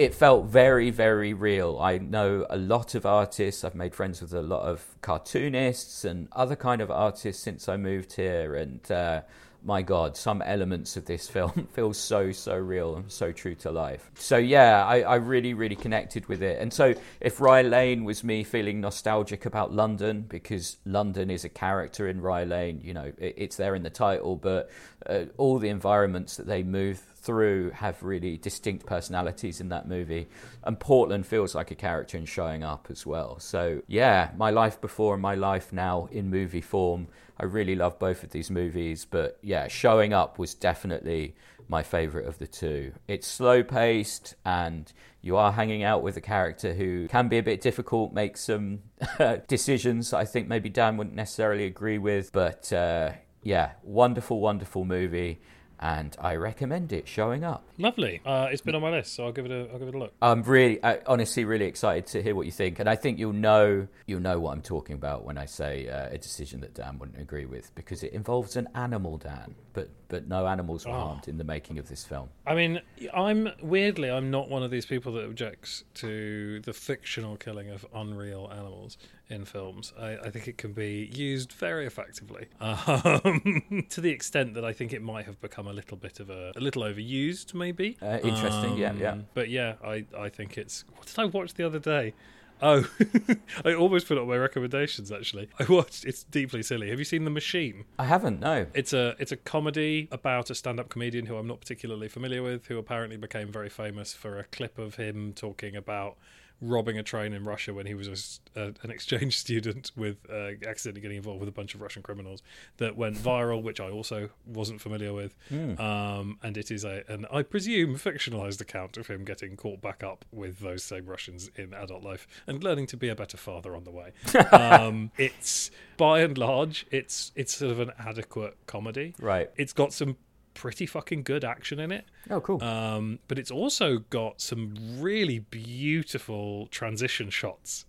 it 0.00 0.14
felt 0.14 0.46
very, 0.46 0.88
very 0.88 1.34
real. 1.34 1.78
I 1.78 1.98
know 1.98 2.46
a 2.48 2.56
lot 2.56 2.94
of 2.94 3.04
artists. 3.04 3.64
I've 3.64 3.74
made 3.74 3.94
friends 3.94 4.22
with 4.22 4.32
a 4.32 4.40
lot 4.40 4.62
of 4.62 4.82
cartoonists 5.02 6.06
and 6.06 6.26
other 6.32 6.56
kind 6.56 6.80
of 6.80 6.90
artists 6.90 7.42
since 7.42 7.68
I 7.68 7.76
moved 7.76 8.14
here. 8.14 8.54
And 8.54 8.90
uh, 8.90 9.20
my 9.62 9.82
God, 9.82 10.16
some 10.16 10.40
elements 10.40 10.96
of 10.96 11.04
this 11.04 11.28
film 11.36 11.68
feel 11.74 11.92
so, 11.92 12.32
so 12.32 12.56
real 12.56 12.96
and 12.96 13.12
so 13.12 13.30
true 13.30 13.54
to 13.56 13.70
life. 13.70 14.10
So, 14.14 14.38
yeah, 14.38 14.86
I, 14.86 15.02
I 15.02 15.14
really, 15.16 15.52
really 15.52 15.76
connected 15.76 16.24
with 16.30 16.42
it. 16.42 16.62
And 16.62 16.72
so, 16.72 16.94
if 17.20 17.38
Rye 17.38 17.60
Lane 17.60 18.04
was 18.04 18.24
me 18.24 18.42
feeling 18.42 18.80
nostalgic 18.80 19.44
about 19.44 19.74
London, 19.74 20.22
because 20.22 20.78
London 20.86 21.28
is 21.28 21.44
a 21.44 21.50
character 21.50 22.08
in 22.08 22.22
Rye 22.22 22.44
Lane, 22.44 22.80
you 22.82 22.94
know, 22.94 23.12
it, 23.18 23.34
it's 23.36 23.56
there 23.56 23.74
in 23.74 23.82
the 23.82 23.90
title, 23.90 24.34
but 24.34 24.70
uh, 25.04 25.24
all 25.36 25.58
the 25.58 25.68
environments 25.68 26.38
that 26.38 26.46
they 26.46 26.62
move 26.62 27.02
through 27.22 27.70
have 27.70 28.02
really 28.02 28.36
distinct 28.36 28.86
personalities 28.86 29.60
in 29.60 29.68
that 29.68 29.86
movie. 29.86 30.28
And 30.64 30.78
Portland 30.80 31.26
feels 31.26 31.54
like 31.54 31.70
a 31.70 31.74
character 31.74 32.16
in 32.16 32.24
showing 32.24 32.64
up 32.64 32.86
as 32.90 33.04
well. 33.04 33.38
So, 33.38 33.82
yeah, 33.86 34.30
my 34.36 34.50
life 34.50 34.80
before 34.80 35.14
and 35.14 35.22
my 35.22 35.34
life 35.34 35.72
now 35.72 36.08
in 36.10 36.30
movie 36.30 36.60
form. 36.60 37.08
I 37.38 37.44
really 37.44 37.74
love 37.74 37.98
both 37.98 38.22
of 38.22 38.30
these 38.30 38.50
movies, 38.50 39.04
but 39.04 39.38
yeah, 39.42 39.68
showing 39.68 40.12
up 40.12 40.38
was 40.38 40.54
definitely 40.54 41.34
my 41.68 41.82
favorite 41.82 42.26
of 42.26 42.38
the 42.38 42.46
two. 42.46 42.92
It's 43.06 43.26
slow 43.26 43.62
paced 43.62 44.34
and 44.44 44.92
you 45.22 45.36
are 45.36 45.52
hanging 45.52 45.82
out 45.82 46.02
with 46.02 46.16
a 46.16 46.20
character 46.20 46.72
who 46.74 47.06
can 47.08 47.28
be 47.28 47.38
a 47.38 47.42
bit 47.42 47.60
difficult, 47.60 48.12
make 48.12 48.36
some 48.36 48.80
decisions 49.48 50.12
I 50.12 50.24
think 50.24 50.48
maybe 50.48 50.68
Dan 50.68 50.96
wouldn't 50.96 51.16
necessarily 51.16 51.66
agree 51.66 51.98
with, 51.98 52.32
but 52.32 52.72
uh, 52.72 53.12
yeah, 53.42 53.72
wonderful, 53.82 54.40
wonderful 54.40 54.84
movie 54.84 55.40
and 55.80 56.14
I 56.20 56.36
recommend 56.36 56.92
it 56.92 57.08
showing 57.08 57.42
up. 57.42 57.64
Lovely. 57.78 58.20
Uh, 58.24 58.48
it's 58.52 58.60
been 58.60 58.74
on 58.74 58.82
my 58.82 58.90
list, 58.90 59.14
so 59.14 59.24
I'll 59.24 59.32
give 59.32 59.46
it 59.46 59.50
a 59.50 59.72
I'll 59.72 59.78
give 59.78 59.88
it 59.88 59.94
a 59.94 59.98
look. 59.98 60.12
I'm 60.20 60.42
really, 60.42 60.82
I, 60.84 60.98
honestly, 61.06 61.44
really 61.44 61.64
excited 61.64 62.06
to 62.08 62.22
hear 62.22 62.34
what 62.34 62.44
you 62.44 62.52
think, 62.52 62.78
and 62.78 62.88
I 62.88 62.96
think 62.96 63.18
you'll 63.18 63.32
know 63.32 63.88
you'll 64.06 64.20
know 64.20 64.38
what 64.38 64.52
I'm 64.52 64.62
talking 64.62 64.94
about 64.94 65.24
when 65.24 65.38
I 65.38 65.46
say 65.46 65.88
uh, 65.88 66.08
a 66.10 66.18
decision 66.18 66.60
that 66.60 66.74
Dan 66.74 66.98
wouldn't 66.98 67.20
agree 67.20 67.46
with 67.46 67.74
because 67.74 68.02
it 68.02 68.12
involves 68.12 68.56
an 68.56 68.68
animal, 68.74 69.16
Dan, 69.16 69.54
but 69.72 69.88
but 70.08 70.28
no 70.28 70.46
animals 70.46 70.84
were 70.84 70.92
oh. 70.92 71.00
harmed 71.00 71.28
in 71.28 71.38
the 71.38 71.44
making 71.44 71.78
of 71.78 71.88
this 71.88 72.04
film. 72.04 72.28
I 72.46 72.54
mean, 72.54 72.80
I'm 73.14 73.48
weirdly, 73.62 74.10
I'm 74.10 74.30
not 74.30 74.50
one 74.50 74.62
of 74.62 74.70
these 74.70 74.84
people 74.84 75.12
that 75.14 75.24
objects 75.24 75.84
to 75.94 76.60
the 76.60 76.74
fictional 76.74 77.36
killing 77.36 77.70
of 77.70 77.86
unreal 77.94 78.50
animals 78.52 78.98
in 79.30 79.44
films. 79.44 79.92
I, 79.98 80.16
I 80.16 80.30
think 80.30 80.48
it 80.48 80.58
can 80.58 80.72
be 80.72 81.10
used 81.12 81.52
very 81.52 81.86
effectively, 81.86 82.48
um, 82.60 83.86
to 83.88 84.00
the 84.00 84.10
extent 84.10 84.54
that 84.54 84.64
I 84.64 84.72
think 84.72 84.92
it 84.92 85.02
might 85.02 85.26
have 85.26 85.40
become 85.40 85.66
a 85.66 85.72
little 85.72 85.96
bit 85.96 86.20
of 86.20 86.30
a, 86.30 86.52
a 86.56 86.60
little 86.60 86.82
overused, 86.82 87.54
maybe. 87.54 87.96
Uh, 88.02 88.18
interesting, 88.22 88.72
um, 88.72 88.78
yeah, 88.78 88.92
yeah. 88.94 89.12
Um, 89.12 89.26
but 89.34 89.48
yeah, 89.48 89.74
I, 89.84 90.04
I 90.16 90.28
think 90.28 90.58
it's. 90.58 90.84
What 90.96 91.06
did 91.06 91.18
I 91.18 91.24
watch 91.26 91.54
the 91.54 91.64
other 91.64 91.78
day? 91.78 92.14
Oh, 92.62 92.86
I 93.64 93.74
almost 93.74 94.06
put 94.06 94.18
it 94.18 94.20
on 94.20 94.28
my 94.28 94.36
recommendations. 94.36 95.10
Actually, 95.10 95.48
I 95.58 95.64
watched. 95.64 96.04
It's 96.04 96.24
deeply 96.24 96.62
silly. 96.62 96.90
Have 96.90 96.98
you 96.98 97.04
seen 97.04 97.24
The 97.24 97.30
Machine? 97.30 97.84
I 97.98 98.04
haven't. 98.04 98.40
No. 98.40 98.66
It's 98.74 98.92
a 98.92 99.16
it's 99.18 99.32
a 99.32 99.36
comedy 99.36 100.08
about 100.12 100.50
a 100.50 100.54
stand-up 100.54 100.88
comedian 100.88 101.26
who 101.26 101.36
I'm 101.36 101.46
not 101.46 101.60
particularly 101.60 102.08
familiar 102.08 102.42
with, 102.42 102.66
who 102.66 102.78
apparently 102.78 103.16
became 103.16 103.50
very 103.50 103.70
famous 103.70 104.12
for 104.12 104.38
a 104.38 104.44
clip 104.44 104.78
of 104.78 104.96
him 104.96 105.32
talking 105.32 105.74
about 105.74 106.16
robbing 106.60 106.98
a 106.98 107.02
train 107.02 107.32
in 107.32 107.44
Russia 107.44 107.72
when 107.72 107.86
he 107.86 107.94
was 107.94 108.40
a, 108.54 108.60
a, 108.60 108.64
an 108.82 108.90
exchange 108.90 109.38
student 109.44 109.92
with 109.96 110.18
uh, 110.30 110.50
accidentally 110.66 111.00
getting 111.00 111.16
involved 111.16 111.40
with 111.40 111.48
a 111.48 111.52
bunch 111.52 111.74
of 111.74 111.80
Russian 111.80 112.02
criminals 112.02 112.42
that 112.76 112.96
went 112.96 113.16
viral, 113.16 113.62
which 113.62 113.80
I 113.80 113.90
also 113.90 114.30
wasn't 114.46 114.80
familiar 114.80 115.12
with. 115.12 115.34
Mm. 115.50 115.80
Um, 115.80 116.38
and 116.42 116.56
it 116.56 116.70
is 116.70 116.84
a 116.84 117.04
an 117.08 117.26
I 117.32 117.42
presume 117.42 117.96
fictionalized 117.96 118.60
account 118.60 118.96
of 118.96 119.06
him 119.06 119.24
getting 119.24 119.56
caught 119.56 119.80
back 119.80 120.02
up 120.02 120.24
with 120.32 120.60
those 120.60 120.82
same 120.82 121.06
Russians 121.06 121.50
in 121.56 121.74
adult 121.74 122.02
life 122.02 122.26
and 122.46 122.62
learning 122.62 122.86
to 122.88 122.96
be 122.96 123.08
a 123.08 123.14
better 123.14 123.36
father 123.36 123.74
on 123.74 123.84
the 123.84 123.90
way. 123.90 124.12
um, 124.52 125.10
it's 125.16 125.70
by 125.96 126.20
and 126.20 126.36
large, 126.36 126.86
it's 126.90 127.32
it's 127.34 127.56
sort 127.56 127.72
of 127.72 127.80
an 127.80 127.92
adequate 127.98 128.56
comedy. 128.66 129.14
Right. 129.20 129.50
It's 129.56 129.72
got 129.72 129.92
some 129.92 130.16
pretty 130.60 130.84
fucking 130.84 131.22
good 131.22 131.42
action 131.42 131.80
in 131.80 131.90
it. 131.90 132.04
Oh, 132.28 132.38
cool. 132.38 132.62
Um, 132.62 133.18
but 133.28 133.38
it's 133.38 133.50
also 133.50 134.00
got 134.10 134.42
some 134.42 134.74
really 134.98 135.38
beautiful 135.38 136.66
transition 136.66 137.30
shots. 137.30 137.86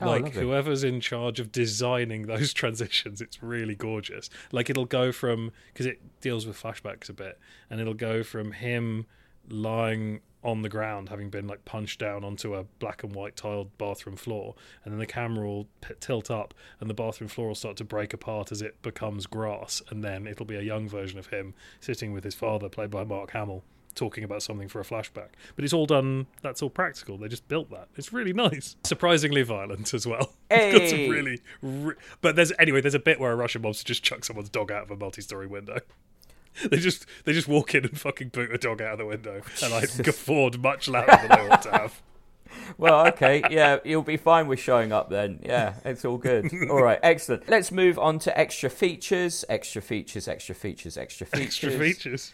Oh, 0.00 0.06
like 0.06 0.32
whoever's 0.32 0.82
in 0.82 1.00
charge 1.00 1.38
of 1.38 1.52
designing 1.52 2.22
those 2.26 2.52
transitions, 2.52 3.20
it's 3.20 3.44
really 3.44 3.76
gorgeous. 3.76 4.28
Like 4.50 4.68
it'll 4.68 4.86
go 4.86 5.12
from 5.12 5.52
because 5.72 5.86
it 5.86 6.00
deals 6.20 6.46
with 6.46 6.60
flashbacks 6.60 7.08
a 7.08 7.12
bit, 7.12 7.38
and 7.70 7.80
it'll 7.80 7.94
go 7.94 8.24
from 8.24 8.50
him 8.50 9.06
lying 9.48 10.20
on 10.44 10.62
the 10.62 10.68
ground, 10.68 11.08
having 11.08 11.30
been 11.30 11.46
like 11.46 11.64
punched 11.64 11.98
down 11.98 12.22
onto 12.22 12.54
a 12.54 12.64
black 12.78 13.02
and 13.02 13.14
white 13.14 13.34
tiled 13.34 13.76
bathroom 13.78 14.16
floor, 14.16 14.54
and 14.84 14.92
then 14.92 14.98
the 14.98 15.06
camera 15.06 15.46
will 15.46 15.66
p- 15.80 15.94
tilt 16.00 16.30
up, 16.30 16.52
and 16.80 16.88
the 16.90 16.94
bathroom 16.94 17.28
floor 17.28 17.48
will 17.48 17.54
start 17.54 17.76
to 17.78 17.84
break 17.84 18.12
apart 18.12 18.52
as 18.52 18.60
it 18.62 18.80
becomes 18.82 19.26
grass, 19.26 19.82
and 19.90 20.04
then 20.04 20.26
it'll 20.26 20.46
be 20.46 20.56
a 20.56 20.62
young 20.62 20.88
version 20.88 21.18
of 21.18 21.28
him 21.28 21.54
sitting 21.80 22.12
with 22.12 22.24
his 22.24 22.34
father, 22.34 22.68
played 22.68 22.90
by 22.90 23.04
Mark 23.04 23.30
Hamill, 23.30 23.64
talking 23.94 24.22
about 24.24 24.42
something 24.42 24.68
for 24.68 24.80
a 24.80 24.84
flashback. 24.84 25.28
But 25.56 25.64
it's 25.64 25.72
all 25.72 25.86
done. 25.86 26.26
That's 26.42 26.62
all 26.62 26.68
practical. 26.70 27.16
They 27.16 27.28
just 27.28 27.46
built 27.48 27.70
that. 27.70 27.88
It's 27.96 28.12
really 28.12 28.32
nice. 28.32 28.76
Surprisingly 28.84 29.42
violent 29.42 29.94
as 29.94 30.06
well. 30.06 30.32
Hey. 30.50 30.72
It's 30.74 30.78
got 30.78 30.90
some 30.90 31.08
really, 31.08 31.40
re- 31.62 31.94
but 32.20 32.36
there's 32.36 32.52
anyway. 32.58 32.80
There's 32.80 32.94
a 32.94 32.98
bit 32.98 33.18
where 33.18 33.32
a 33.32 33.36
Russian 33.36 33.62
mobster 33.62 33.84
just 33.84 34.02
chucks 34.02 34.26
someone's 34.26 34.50
dog 34.50 34.70
out 34.70 34.82
of 34.82 34.90
a 34.90 34.96
multi-story 34.96 35.46
window. 35.46 35.78
they 36.70 36.78
just 36.78 37.06
they 37.24 37.32
just 37.32 37.48
walk 37.48 37.74
in 37.74 37.84
and 37.84 37.98
fucking 37.98 38.28
boot 38.28 38.52
a 38.52 38.58
dog 38.58 38.80
out 38.80 38.92
of 38.92 38.98
the 38.98 39.06
window, 39.06 39.42
and 39.62 39.74
I 39.74 39.80
guffawed 40.02 40.58
much 40.58 40.88
louder 40.88 41.18
than 41.28 41.32
I 41.32 41.48
ought 41.48 41.62
to 41.62 41.70
have. 41.70 42.02
well, 42.78 43.06
okay, 43.08 43.42
yeah, 43.50 43.78
you'll 43.84 44.02
be 44.02 44.16
fine 44.16 44.46
with 44.46 44.60
showing 44.60 44.92
up 44.92 45.10
then. 45.10 45.40
Yeah, 45.42 45.74
it's 45.84 46.04
all 46.04 46.18
good. 46.18 46.52
All 46.70 46.82
right, 46.82 46.98
excellent. 47.02 47.48
Let's 47.48 47.72
move 47.72 47.98
on 47.98 48.18
to 48.20 48.38
extra 48.38 48.70
features, 48.70 49.44
extra 49.48 49.82
features, 49.82 50.28
extra 50.28 50.54
features, 50.54 50.96
extra 50.96 51.26
features. 51.26 51.46
Extra 51.46 51.70
features. 51.70 52.32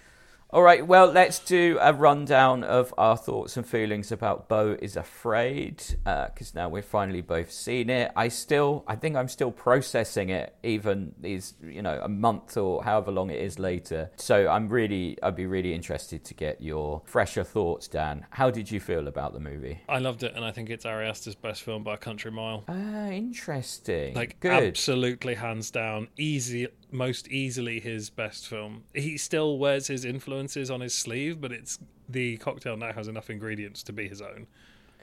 All 0.52 0.62
right, 0.62 0.84
well, 0.84 1.06
let's 1.06 1.38
do 1.38 1.78
a 1.80 1.92
rundown 1.92 2.64
of 2.64 2.92
our 2.98 3.16
thoughts 3.16 3.56
and 3.56 3.64
feelings 3.64 4.10
about 4.10 4.48
Beau 4.48 4.76
is 4.82 4.96
Afraid, 4.96 5.76
because 6.02 6.52
uh, 6.56 6.56
now 6.56 6.68
we've 6.68 6.84
finally 6.84 7.20
both 7.20 7.52
seen 7.52 7.88
it. 7.88 8.10
I 8.16 8.26
still, 8.26 8.82
I 8.88 8.96
think 8.96 9.14
I'm 9.14 9.28
still 9.28 9.52
processing 9.52 10.30
it, 10.30 10.56
even 10.64 11.14
these, 11.20 11.54
you 11.62 11.82
know, 11.82 12.00
a 12.02 12.08
month 12.08 12.56
or 12.56 12.82
however 12.82 13.12
long 13.12 13.30
it 13.30 13.40
is 13.40 13.60
later. 13.60 14.10
So 14.16 14.48
I'm 14.48 14.68
really, 14.68 15.16
I'd 15.22 15.36
be 15.36 15.46
really 15.46 15.72
interested 15.72 16.24
to 16.24 16.34
get 16.34 16.60
your 16.60 17.02
fresher 17.04 17.44
thoughts, 17.44 17.86
Dan. 17.86 18.26
How 18.30 18.50
did 18.50 18.72
you 18.72 18.80
feel 18.80 19.06
about 19.06 19.34
the 19.34 19.40
movie? 19.40 19.78
I 19.88 19.98
loved 19.98 20.24
it, 20.24 20.34
and 20.34 20.44
I 20.44 20.50
think 20.50 20.68
it's 20.68 20.84
Ari 20.84 21.06
Aster's 21.06 21.36
best 21.36 21.62
film 21.62 21.84
by 21.84 21.94
a 21.94 21.98
country 21.98 22.32
mile. 22.32 22.64
Ah, 22.66 23.06
interesting. 23.06 24.14
Like, 24.14 24.40
Good. 24.40 24.50
absolutely 24.50 25.36
hands 25.36 25.70
down, 25.70 26.08
easy, 26.18 26.66
most 26.92 27.28
easily 27.28 27.80
his 27.80 28.10
best 28.10 28.46
film. 28.46 28.84
He 28.94 29.16
still 29.16 29.58
wears 29.58 29.86
his 29.86 30.04
influences 30.04 30.70
on 30.70 30.80
his 30.80 30.94
sleeve, 30.94 31.40
but 31.40 31.52
it's 31.52 31.78
the 32.08 32.36
cocktail 32.38 32.76
now 32.76 32.92
has 32.92 33.08
enough 33.08 33.30
ingredients 33.30 33.82
to 33.84 33.92
be 33.92 34.08
his 34.08 34.20
own. 34.20 34.46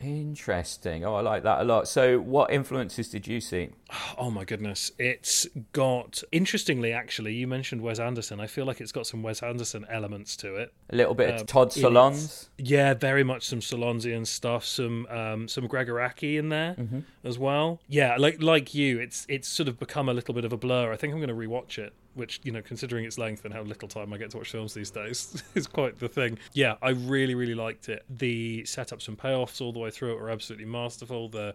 Interesting. 0.01 1.05
Oh, 1.05 1.15
I 1.15 1.21
like 1.21 1.43
that 1.43 1.61
a 1.61 1.63
lot. 1.63 1.87
So, 1.87 2.19
what 2.19 2.51
influences 2.51 3.09
did 3.09 3.27
you 3.27 3.39
see? 3.41 3.69
Oh 4.19 4.31
my 4.31 4.43
goodness. 4.45 4.91
It's 4.97 5.45
got 5.73 6.23
interestingly 6.31 6.91
actually, 6.91 7.33
you 7.35 7.45
mentioned 7.47 7.81
Wes 7.81 7.99
Anderson. 7.99 8.39
I 8.39 8.47
feel 8.47 8.65
like 8.65 8.81
it's 8.81 8.91
got 8.91 9.05
some 9.05 9.21
Wes 9.21 9.43
Anderson 9.43 9.85
elements 9.89 10.35
to 10.37 10.55
it. 10.55 10.73
A 10.89 10.95
little 10.95 11.13
bit 11.13 11.29
Um, 11.29 11.35
of 11.35 11.45
Todd 11.45 11.77
in 11.77 11.83
Solondz. 11.83 12.47
Yeah, 12.57 12.93
very 12.95 13.23
much 13.23 13.43
some 13.45 13.59
Solondzian 13.59 14.25
stuff, 14.25 14.65
some 14.65 15.05
um, 15.07 15.47
some 15.47 15.67
Gregg 15.67 15.87
Araki 15.87 16.37
in 16.39 16.49
there 16.49 16.73
Mm-hmm. 16.79 16.99
as 17.23 17.37
well. 17.37 17.79
Yeah, 17.87 18.15
like 18.17 18.41
like 18.41 18.73
you, 18.73 18.99
it's 18.99 19.25
it's 19.29 19.47
sort 19.47 19.69
of 19.69 19.79
become 19.79 20.09
a 20.09 20.13
little 20.13 20.33
bit 20.33 20.45
of 20.45 20.51
a 20.51 20.57
blur. 20.57 20.91
I 20.91 20.95
think 20.97 21.13
I'm 21.13 21.19
going 21.19 21.29
to 21.29 21.47
rewatch 21.47 21.77
it, 21.77 21.93
which 22.17 22.39
you 22.43 22.51
know, 22.51 22.61
considering 22.61 23.05
its 23.05 23.17
length 23.17 23.45
and 23.45 23.53
how 23.53 23.61
little 23.61 23.87
time 23.87 24.11
I 24.13 24.17
get 24.17 24.31
to 24.31 24.37
watch 24.37 24.51
films 24.51 24.73
these 24.73 24.91
days, 24.91 25.41
is 25.55 25.67
quite 25.67 25.99
the 25.99 26.09
thing. 26.09 26.37
Yeah, 26.53 26.75
I 26.81 26.89
really 26.89 27.35
really 27.35 27.55
liked 27.55 27.89
it. 27.89 28.03
The 28.09 28.63
setups 28.63 29.07
and 29.07 29.17
payoffs 29.17 29.61
all 29.61 29.71
the 29.71 29.79
way 29.79 29.89
through 29.91 30.13
it 30.13 30.19
were 30.19 30.29
absolutely 30.29 30.65
masterful. 30.65 31.29
The 31.29 31.53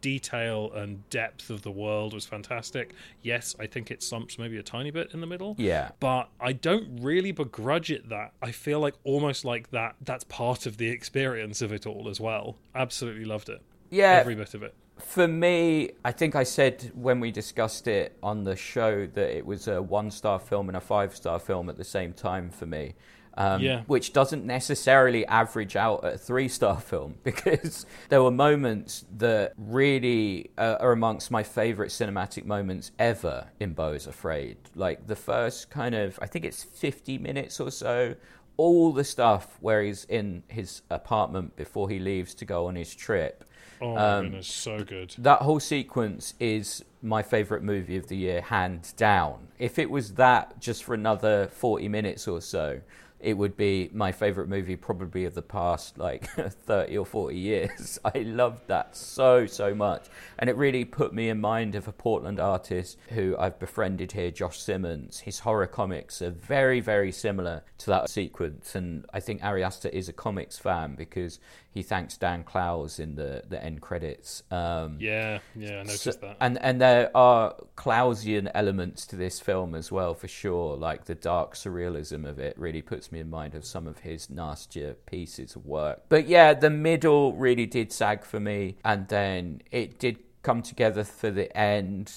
detail 0.00 0.70
and 0.74 1.08
depth 1.08 1.48
of 1.48 1.62
the 1.62 1.70
world 1.70 2.12
was 2.12 2.26
fantastic. 2.26 2.92
Yes, 3.22 3.56
I 3.58 3.66
think 3.66 3.90
it 3.90 4.02
slumps 4.02 4.38
maybe 4.38 4.58
a 4.58 4.62
tiny 4.62 4.90
bit 4.90 5.14
in 5.14 5.20
the 5.22 5.26
middle 5.26 5.54
Yeah. 5.56 5.92
but 5.98 6.28
I 6.38 6.52
don't 6.52 6.98
really 7.00 7.32
begrudge 7.32 7.90
it 7.90 8.10
that. 8.10 8.32
I 8.42 8.50
feel 8.52 8.80
like 8.80 8.94
almost 9.04 9.46
like 9.46 9.70
that 9.70 9.96
that's 10.02 10.24
part 10.24 10.66
of 10.66 10.76
the 10.76 10.88
experience 10.88 11.62
of 11.62 11.72
it 11.72 11.86
all 11.86 12.08
as 12.10 12.20
well. 12.20 12.56
Absolutely 12.74 13.24
loved 13.24 13.48
it. 13.48 13.62
Yeah. 13.88 14.10
Every 14.20 14.34
bit 14.34 14.52
of 14.52 14.62
it. 14.62 14.74
For 14.98 15.26
me, 15.26 15.90
I 16.04 16.12
think 16.12 16.36
I 16.36 16.44
said 16.44 16.92
when 16.94 17.20
we 17.20 17.30
discussed 17.32 17.88
it 17.88 18.16
on 18.22 18.44
the 18.44 18.56
show 18.56 19.06
that 19.06 19.36
it 19.36 19.44
was 19.44 19.66
a 19.68 19.82
one 19.82 20.10
star 20.10 20.38
film 20.38 20.68
and 20.68 20.76
a 20.76 20.80
five 20.80 21.14
star 21.16 21.38
film 21.38 21.68
at 21.68 21.76
the 21.76 21.84
same 21.84 22.12
time 22.12 22.50
for 22.50 22.66
me. 22.66 22.94
Um, 23.36 23.60
Yeah. 23.60 23.82
Which 23.88 24.12
doesn't 24.12 24.46
necessarily 24.46 25.26
average 25.26 25.74
out 25.74 26.04
at 26.04 26.14
a 26.14 26.18
three 26.18 26.46
star 26.46 26.80
film 26.90 27.16
because 27.24 27.86
there 28.08 28.22
were 28.22 28.30
moments 28.30 29.04
that 29.18 29.54
really 29.58 30.50
uh, 30.56 30.76
are 30.78 30.92
amongst 30.92 31.30
my 31.32 31.42
favorite 31.42 31.90
cinematic 31.90 32.44
moments 32.44 32.92
ever 32.98 33.48
in 33.58 33.72
Beau's 33.72 34.06
Afraid. 34.06 34.56
Like 34.76 35.08
the 35.08 35.16
first 35.16 35.70
kind 35.70 35.96
of, 35.96 36.18
I 36.22 36.26
think 36.26 36.44
it's 36.44 36.62
50 36.62 37.18
minutes 37.18 37.58
or 37.58 37.72
so, 37.72 38.14
all 38.56 38.92
the 38.92 39.04
stuff 39.04 39.56
where 39.60 39.82
he's 39.82 40.04
in 40.04 40.42
his 40.48 40.82
apartment 40.90 41.56
before 41.56 41.88
he 41.88 41.98
leaves 41.98 42.34
to 42.36 42.44
go 42.44 42.66
on 42.66 42.76
his 42.76 42.94
trip. 42.94 43.44
Oh 43.80 43.98
my 44.00 44.00
Um, 44.00 44.24
goodness, 44.24 44.46
so 44.48 44.84
good. 44.84 45.14
That 45.18 45.42
whole 45.42 45.60
sequence 45.60 46.34
is 46.40 46.84
my 47.02 47.22
favorite 47.22 47.62
movie 47.62 47.96
of 47.96 48.08
the 48.08 48.16
year, 48.16 48.40
hands 48.40 48.92
down. 48.92 49.48
If 49.58 49.78
it 49.78 49.90
was 49.90 50.14
that 50.14 50.58
just 50.60 50.84
for 50.84 50.94
another 50.94 51.48
40 51.48 51.88
minutes 51.88 52.26
or 52.26 52.40
so, 52.40 52.80
it 53.24 53.38
would 53.38 53.56
be 53.56 53.88
my 53.92 54.12
favorite 54.12 54.48
movie 54.48 54.76
probably 54.76 55.24
of 55.24 55.34
the 55.34 55.42
past 55.42 55.96
like 55.96 56.28
30 56.36 56.98
or 56.98 57.06
40 57.06 57.36
years. 57.36 57.98
I 58.04 58.18
loved 58.18 58.68
that 58.68 58.94
so, 58.94 59.46
so 59.46 59.74
much. 59.74 60.08
And 60.38 60.50
it 60.50 60.56
really 60.56 60.84
put 60.84 61.14
me 61.14 61.30
in 61.30 61.40
mind 61.40 61.74
of 61.74 61.88
a 61.88 61.92
Portland 61.92 62.38
artist 62.38 62.98
who 63.08 63.34
I've 63.38 63.58
befriended 63.58 64.12
here, 64.12 64.30
Josh 64.30 64.60
Simmons. 64.60 65.20
His 65.20 65.38
horror 65.38 65.66
comics 65.66 66.20
are 66.20 66.30
very, 66.30 66.80
very 66.80 67.10
similar 67.10 67.62
to 67.78 67.86
that 67.86 68.10
sequence. 68.10 68.74
And 68.74 69.06
I 69.14 69.20
think 69.20 69.42
Ari 69.42 69.64
is 69.64 70.08
a 70.08 70.12
comics 70.12 70.58
fan 70.58 70.94
because 70.94 71.40
he 71.74 71.82
thanks 71.82 72.16
Dan 72.16 72.44
Clowes 72.44 73.00
in 73.00 73.16
the, 73.16 73.42
the 73.48 73.62
end 73.62 73.80
credits. 73.82 74.44
Um, 74.52 74.96
Yeah, 75.00 75.40
yeah, 75.56 75.80
I 75.80 75.82
noticed 75.82 76.04
so- 76.04 76.12
that. 76.12 76.36
And 76.40 76.56
and 76.62 76.80
there 76.80 77.10
are 77.16 77.56
Clowesian 77.76 78.48
elements 78.54 79.04
to 79.06 79.16
this 79.16 79.40
film 79.40 79.74
as 79.74 79.90
well, 79.90 80.14
for 80.14 80.28
sure. 80.28 80.76
Like 80.76 81.06
the 81.06 81.16
dark 81.16 81.54
surrealism 81.54 82.24
of 82.28 82.38
it 82.38 82.56
really 82.56 82.80
puts 82.80 83.10
me 83.10 83.18
in 83.18 83.28
mind 83.28 83.56
of 83.56 83.64
some 83.64 83.88
of 83.88 83.98
his 83.98 84.30
nastier 84.30 84.94
pieces 84.94 85.56
of 85.56 85.66
work. 85.66 86.02
But 86.08 86.28
yeah, 86.28 86.54
the 86.54 86.70
middle 86.70 87.32
really 87.34 87.66
did 87.66 87.92
sag 87.92 88.24
for 88.24 88.38
me, 88.38 88.76
and 88.84 89.08
then 89.08 89.60
it 89.72 89.98
did 89.98 90.18
come 90.42 90.62
together 90.62 91.02
for 91.02 91.30
the 91.32 91.54
end. 91.56 92.12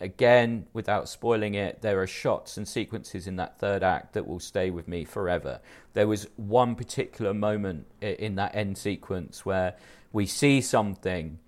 Again, 0.00 0.66
without 0.72 1.08
spoiling 1.08 1.54
it, 1.54 1.82
there 1.82 2.00
are 2.00 2.06
shots 2.06 2.56
and 2.56 2.66
sequences 2.66 3.26
in 3.26 3.36
that 3.36 3.58
third 3.58 3.82
act 3.82 4.14
that 4.14 4.26
will 4.26 4.40
stay 4.40 4.70
with 4.70 4.88
me 4.88 5.04
forever. 5.04 5.60
There 5.92 6.08
was 6.08 6.26
one 6.36 6.74
particular 6.74 7.34
moment 7.34 7.86
in 8.00 8.36
that 8.36 8.54
end 8.54 8.78
sequence 8.78 9.44
where 9.44 9.76
we 10.12 10.26
see 10.26 10.60
something 10.62 11.38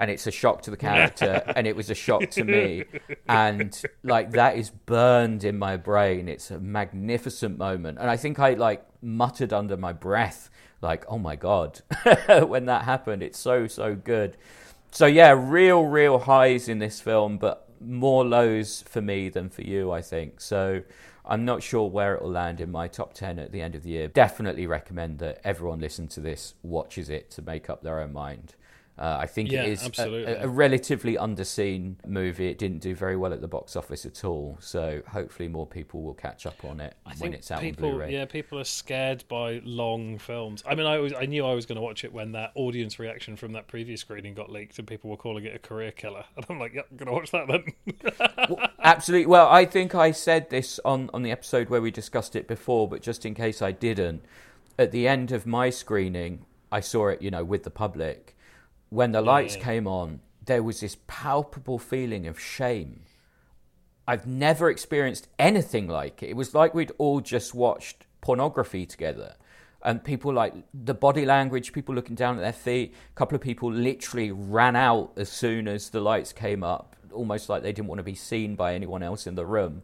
and 0.00 0.10
it's 0.10 0.26
a 0.26 0.30
shock 0.30 0.62
to 0.62 0.70
the 0.70 0.76
character 0.76 1.42
and 1.54 1.66
it 1.66 1.76
was 1.76 1.90
a 1.90 1.94
shock 1.94 2.28
to 2.30 2.42
me. 2.42 2.84
And 3.28 3.80
like 4.02 4.32
that 4.32 4.56
is 4.56 4.70
burned 4.70 5.44
in 5.44 5.58
my 5.58 5.76
brain. 5.76 6.26
It's 6.26 6.50
a 6.50 6.58
magnificent 6.58 7.58
moment. 7.58 7.98
And 7.98 8.10
i 8.10 8.16
think 8.16 8.40
i 8.40 8.54
like 8.54 8.84
muttered 9.02 9.52
under 9.52 9.76
my 9.76 9.92
breath 9.92 10.50
like 10.82 11.04
oh 11.08 11.18
my 11.18 11.36
god 11.36 11.80
when 12.46 12.64
that 12.64 12.82
happened. 12.84 13.22
It's 13.22 13.38
so 13.38 13.66
so 13.66 13.94
good. 13.94 14.36
So 14.90 15.06
yeah 15.06 15.34
real 15.36 15.84
real 15.84 16.18
highs 16.18 16.68
in 16.68 16.78
this 16.78 17.00
film 17.00 17.36
but 17.36 17.69
more 17.80 18.24
lows 18.24 18.82
for 18.82 19.00
me 19.00 19.28
than 19.28 19.48
for 19.48 19.62
you 19.62 19.90
i 19.90 20.00
think. 20.02 20.40
So 20.40 20.82
i'm 21.24 21.44
not 21.44 21.62
sure 21.62 21.88
where 21.88 22.14
it 22.14 22.22
will 22.22 22.30
land 22.30 22.60
in 22.60 22.70
my 22.70 22.88
top 22.88 23.14
10 23.14 23.38
at 23.38 23.52
the 23.52 23.60
end 23.60 23.74
of 23.74 23.82
the 23.82 23.90
year. 23.90 24.08
Definitely 24.08 24.66
recommend 24.66 25.18
that 25.18 25.40
everyone 25.44 25.80
listen 25.80 26.08
to 26.08 26.20
this 26.20 26.54
watches 26.62 27.08
it 27.10 27.30
to 27.32 27.42
make 27.42 27.70
up 27.70 27.82
their 27.82 28.00
own 28.00 28.12
mind 28.12 28.54
uh, 28.98 29.16
I 29.20 29.26
think 29.26 29.50
Yeah, 29.50 29.62
it 29.62 29.70
is 29.70 29.98
a- 29.98 30.42
a, 30.42 30.48
relatively 30.48 31.16
underseen 31.16 31.94
movie. 32.06 32.48
It 32.48 32.58
didn't 32.58 32.80
do 32.80 32.94
very 32.94 33.16
well 33.16 33.32
at 33.32 33.40
the 33.40 33.48
box 33.48 33.74
office 33.74 34.04
at 34.04 34.24
all, 34.24 34.58
so 34.60 35.02
hopefully 35.08 35.48
more 35.48 35.66
people 35.66 36.02
will 36.02 36.14
catch 36.14 36.44
up 36.44 36.62
on 36.64 36.80
it 36.80 36.94
I 37.06 37.14
when 37.14 37.32
it's 37.32 37.50
out 37.50 37.60
people, 37.60 37.86
on 37.86 37.90
Blu-ray. 37.92 38.12
yeah, 38.12 38.26
people 38.26 38.58
are 38.58 38.64
scared 38.64 39.24
by 39.28 39.62
long 39.64 40.18
films. 40.18 40.62
I 40.66 40.74
mean, 40.74 40.86
I 40.86 40.98
was, 40.98 41.14
I 41.14 41.24
knew 41.24 41.46
I 41.46 41.54
was 41.54 41.64
going 41.64 41.76
to 41.76 41.82
watch 41.82 42.04
it 42.04 42.12
when 42.12 42.32
that 42.32 42.52
audience 42.54 42.98
reaction 42.98 43.36
from 43.36 43.52
that 43.52 43.68
previous 43.68 44.02
screening 44.02 44.34
got 44.34 44.50
leaked, 44.50 44.78
and 44.78 44.86
people 44.86 45.08
were 45.08 45.16
calling 45.16 45.44
it 45.44 45.54
a 45.54 45.58
career 45.58 45.92
killer, 45.92 46.24
and 46.36 46.44
I'm 46.50 46.58
like, 46.58 46.74
yeah, 46.74 46.82
I'm 46.90 46.96
going 46.98 47.06
to 47.06 47.12
watch 47.12 47.30
that 47.30 47.48
then. 47.48 48.68
Absolutely. 48.82 49.26
Well, 49.26 49.48
I 49.48 49.64
think 49.64 49.94
I 49.94 50.10
said 50.10 50.50
this 50.50 50.78
on, 50.84 51.08
on 51.14 51.22
the 51.22 51.30
episode 51.30 51.68
where 51.70 51.80
we 51.80 51.90
discussed 51.90 52.36
it 52.36 52.46
before, 52.46 52.88
but 52.88 53.02
just 53.02 53.24
in 53.24 53.34
case 53.34 53.62
I 53.62 53.72
didn't, 53.72 54.22
at 54.78 54.92
the 54.92 55.08
end 55.08 55.32
of 55.32 55.46
my 55.46 55.70
screening, 55.70 56.44
I 56.72 56.80
saw 56.80 57.08
it, 57.08 57.22
you 57.22 57.30
know, 57.30 57.44
with 57.44 57.64
the 57.64 57.70
public. 57.70 58.36
When 58.90 59.12
the 59.12 59.22
lights 59.22 59.56
yeah. 59.56 59.64
came 59.64 59.86
on, 59.86 60.20
there 60.44 60.62
was 60.62 60.80
this 60.80 60.96
palpable 61.06 61.78
feeling 61.78 62.26
of 62.26 62.38
shame. 62.38 63.02
I've 64.06 64.26
never 64.26 64.68
experienced 64.68 65.28
anything 65.38 65.86
like 65.88 66.22
it. 66.22 66.30
It 66.30 66.36
was 66.36 66.54
like 66.54 66.74
we'd 66.74 66.92
all 66.98 67.20
just 67.20 67.54
watched 67.54 68.06
pornography 68.20 68.84
together. 68.84 69.36
And 69.82 70.02
people 70.04 70.32
like 70.32 70.52
the 70.74 70.92
body 70.92 71.24
language, 71.24 71.72
people 71.72 71.94
looking 71.94 72.16
down 72.16 72.36
at 72.36 72.40
their 72.40 72.52
feet. 72.52 72.92
A 73.12 73.14
couple 73.14 73.36
of 73.36 73.40
people 73.40 73.72
literally 73.72 74.30
ran 74.30 74.76
out 74.76 75.12
as 75.16 75.30
soon 75.30 75.68
as 75.68 75.90
the 75.90 76.00
lights 76.00 76.32
came 76.32 76.62
up, 76.62 76.96
almost 77.12 77.48
like 77.48 77.62
they 77.62 77.72
didn't 77.72 77.88
want 77.88 78.00
to 78.00 78.04
be 78.04 78.14
seen 78.14 78.56
by 78.56 78.74
anyone 78.74 79.02
else 79.02 79.26
in 79.26 79.36
the 79.36 79.46
room. 79.46 79.82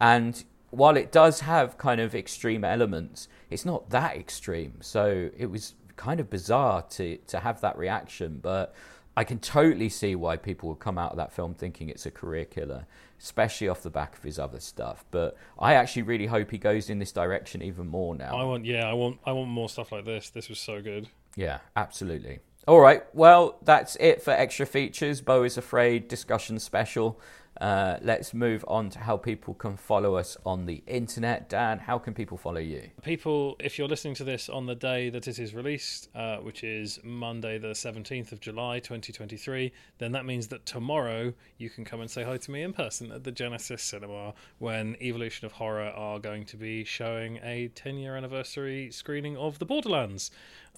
And 0.00 0.42
while 0.70 0.96
it 0.96 1.12
does 1.12 1.40
have 1.40 1.78
kind 1.78 2.00
of 2.00 2.14
extreme 2.14 2.64
elements, 2.64 3.28
it's 3.50 3.64
not 3.64 3.90
that 3.90 4.16
extreme. 4.16 4.78
So 4.80 5.30
it 5.36 5.46
was 5.46 5.74
kind 5.96 6.20
of 6.20 6.30
bizarre 6.30 6.82
to, 6.82 7.16
to 7.28 7.40
have 7.40 7.60
that 7.60 7.76
reaction. 7.76 8.38
But 8.42 8.74
I 9.16 9.24
can 9.24 9.38
totally 9.38 9.88
see 9.88 10.14
why 10.14 10.36
people 10.36 10.68
would 10.68 10.78
come 10.78 10.98
out 10.98 11.10
of 11.10 11.16
that 11.16 11.32
film 11.32 11.54
thinking 11.54 11.88
it's 11.88 12.06
a 12.06 12.10
career 12.10 12.44
killer, 12.44 12.86
especially 13.18 13.68
off 13.68 13.82
the 13.82 13.90
back 13.90 14.16
of 14.16 14.22
his 14.22 14.38
other 14.38 14.60
stuff. 14.60 15.04
But 15.10 15.36
I 15.58 15.74
actually 15.74 16.02
really 16.02 16.26
hope 16.26 16.50
he 16.50 16.58
goes 16.58 16.90
in 16.90 16.98
this 16.98 17.12
direction 17.12 17.62
even 17.62 17.86
more 17.86 18.14
now. 18.14 18.36
I 18.36 18.44
want, 18.44 18.64
yeah, 18.66 18.88
I 18.88 18.92
want, 18.92 19.18
I 19.24 19.32
want 19.32 19.48
more 19.48 19.68
stuff 19.68 19.90
like 19.92 20.04
this. 20.04 20.30
This 20.30 20.48
was 20.48 20.58
so 20.58 20.82
good. 20.82 21.08
Yeah, 21.34 21.58
absolutely. 21.74 22.40
All 22.68 22.80
right, 22.80 23.04
well, 23.14 23.58
that's 23.62 23.96
it 24.00 24.22
for 24.22 24.32
extra 24.32 24.66
features. 24.66 25.20
Beau 25.20 25.44
is 25.44 25.56
Afraid 25.56 26.08
discussion 26.08 26.58
special. 26.58 27.20
Uh, 27.60 27.98
let's 28.02 28.34
move 28.34 28.64
on 28.68 28.90
to 28.90 28.98
how 28.98 29.16
people 29.16 29.54
can 29.54 29.76
follow 29.76 30.16
us 30.16 30.36
on 30.44 30.66
the 30.66 30.82
internet. 30.86 31.48
Dan, 31.48 31.78
how 31.78 31.98
can 31.98 32.14
people 32.14 32.36
follow 32.36 32.60
you? 32.60 32.90
People, 33.02 33.56
if 33.58 33.78
you're 33.78 33.88
listening 33.88 34.14
to 34.14 34.24
this 34.24 34.48
on 34.48 34.66
the 34.66 34.74
day 34.74 35.10
that 35.10 35.26
it 35.26 35.38
is 35.38 35.54
released, 35.54 36.08
uh, 36.14 36.36
which 36.38 36.62
is 36.62 36.98
Monday, 37.02 37.58
the 37.58 37.68
17th 37.68 38.32
of 38.32 38.40
July, 38.40 38.78
2023, 38.78 39.72
then 39.98 40.12
that 40.12 40.26
means 40.26 40.48
that 40.48 40.66
tomorrow 40.66 41.32
you 41.58 41.70
can 41.70 41.84
come 41.84 42.00
and 42.00 42.10
say 42.10 42.22
hi 42.22 42.36
to 42.36 42.50
me 42.50 42.62
in 42.62 42.72
person 42.72 43.10
at 43.12 43.24
the 43.24 43.32
Genesis 43.32 43.82
Cinema 43.82 44.34
when 44.58 44.96
Evolution 45.00 45.46
of 45.46 45.52
Horror 45.52 45.90
are 45.90 46.18
going 46.18 46.44
to 46.46 46.56
be 46.56 46.84
showing 46.84 47.38
a 47.42 47.68
10 47.68 47.96
year 47.96 48.16
anniversary 48.16 48.90
screening 48.90 49.36
of 49.36 49.58
The 49.58 49.66
Borderlands. 49.66 50.30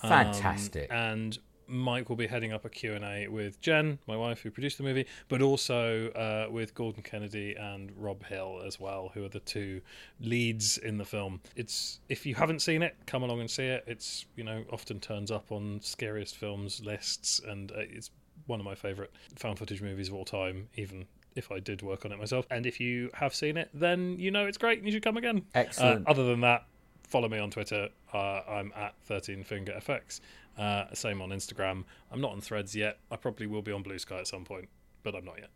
Um, 0.03 0.11
Fantastic. 0.11 0.89
and 0.93 1.39
Mike 1.69 2.09
will 2.09 2.17
be 2.17 2.27
heading 2.27 2.53
up 2.53 2.65
a 2.65 2.69
Q&A 2.69 3.29
with 3.29 3.61
Jen, 3.61 3.99
my 4.07 4.17
wife, 4.17 4.41
who 4.41 4.51
produced 4.51 4.79
the 4.79 4.85
movie, 4.85 5.07
but 5.29 5.43
also 5.43 6.09
uh, 6.11 6.51
with 6.51 6.75
Gordon 6.75 7.03
Kennedy 7.03 7.55
and 7.55 7.93
Rob 7.97 8.25
Hill 8.25 8.63
as 8.67 8.81
well, 8.81 9.11
who 9.15 9.25
are 9.25 9.29
the 9.29 9.41
two 9.41 9.81
leads 10.21 10.79
in 10.79 10.99
the 10.99 11.05
film. 11.05 11.41
It's 11.57 12.01
if 12.09 12.27
you 12.27 12.35
haven't 12.35 12.61
seen 12.61 12.83
it, 12.83 12.97
come 13.07 13.23
along 13.23 13.41
and 13.41 13.51
see 13.51 13.67
it. 13.67 13.85
It's 13.87 14.27
you 14.37 14.45
know 14.45 14.65
often 14.73 15.01
turns 15.01 15.31
up 15.31 15.53
on 15.53 15.81
scariest 15.83 16.37
films 16.37 16.81
lists, 16.85 17.41
and 17.47 17.71
uh, 17.73 17.81
it's 17.81 18.11
one 18.47 18.61
of 18.61 18.65
my 18.65 18.75
favourite 18.75 19.11
found 19.37 19.59
footage 19.59 19.83
movies 19.83 20.09
of 20.09 20.15
all 20.15 20.25
time, 20.25 20.69
even 20.77 21.07
if 21.37 21.53
I 21.53 21.61
did 21.61 21.83
work 21.83 22.05
on 22.05 22.13
it 22.13 22.19
myself. 22.19 22.47
And 22.51 22.67
if 22.67 22.81
you 22.81 23.11
have 23.15 23.35
seen 23.35 23.57
it, 23.57 23.71
then 23.73 24.17
you 24.19 24.31
know 24.31 24.47
it's 24.47 24.59
great 24.59 24.79
and 24.79 24.87
you 24.87 24.93
should 24.93 25.03
come 25.03 25.17
again. 25.17 25.45
Excellent. 25.55 26.07
Uh, 26.07 26.11
other 26.11 26.25
than 26.25 26.41
that, 26.41 26.65
follow 27.09 27.29
me 27.29 27.39
on 27.39 27.51
Twitter. 27.51 27.89
Uh, 28.13 28.41
I'm 28.49 28.73
at 28.77 28.95
13fingerfx. 29.09 30.21
Uh, 30.59 30.93
same 30.95 31.23
on 31.23 31.31
Instagram. 31.31 31.85
I'm 32.11 32.21
not 32.21 32.33
on 32.33 32.41
Threads 32.41 32.75
yet. 32.75 32.99
I 33.11 33.17
probably 33.17 33.47
will 33.47 33.63
be 33.63 33.73
on 33.73 33.83
Blue 33.83 33.99
Sky 33.99 34.19
at 34.19 34.27
some 34.27 34.45
point, 34.45 34.69
but 35.05 35.15
I'm 35.15 35.25
not 35.25 35.39
yet. 35.39 35.51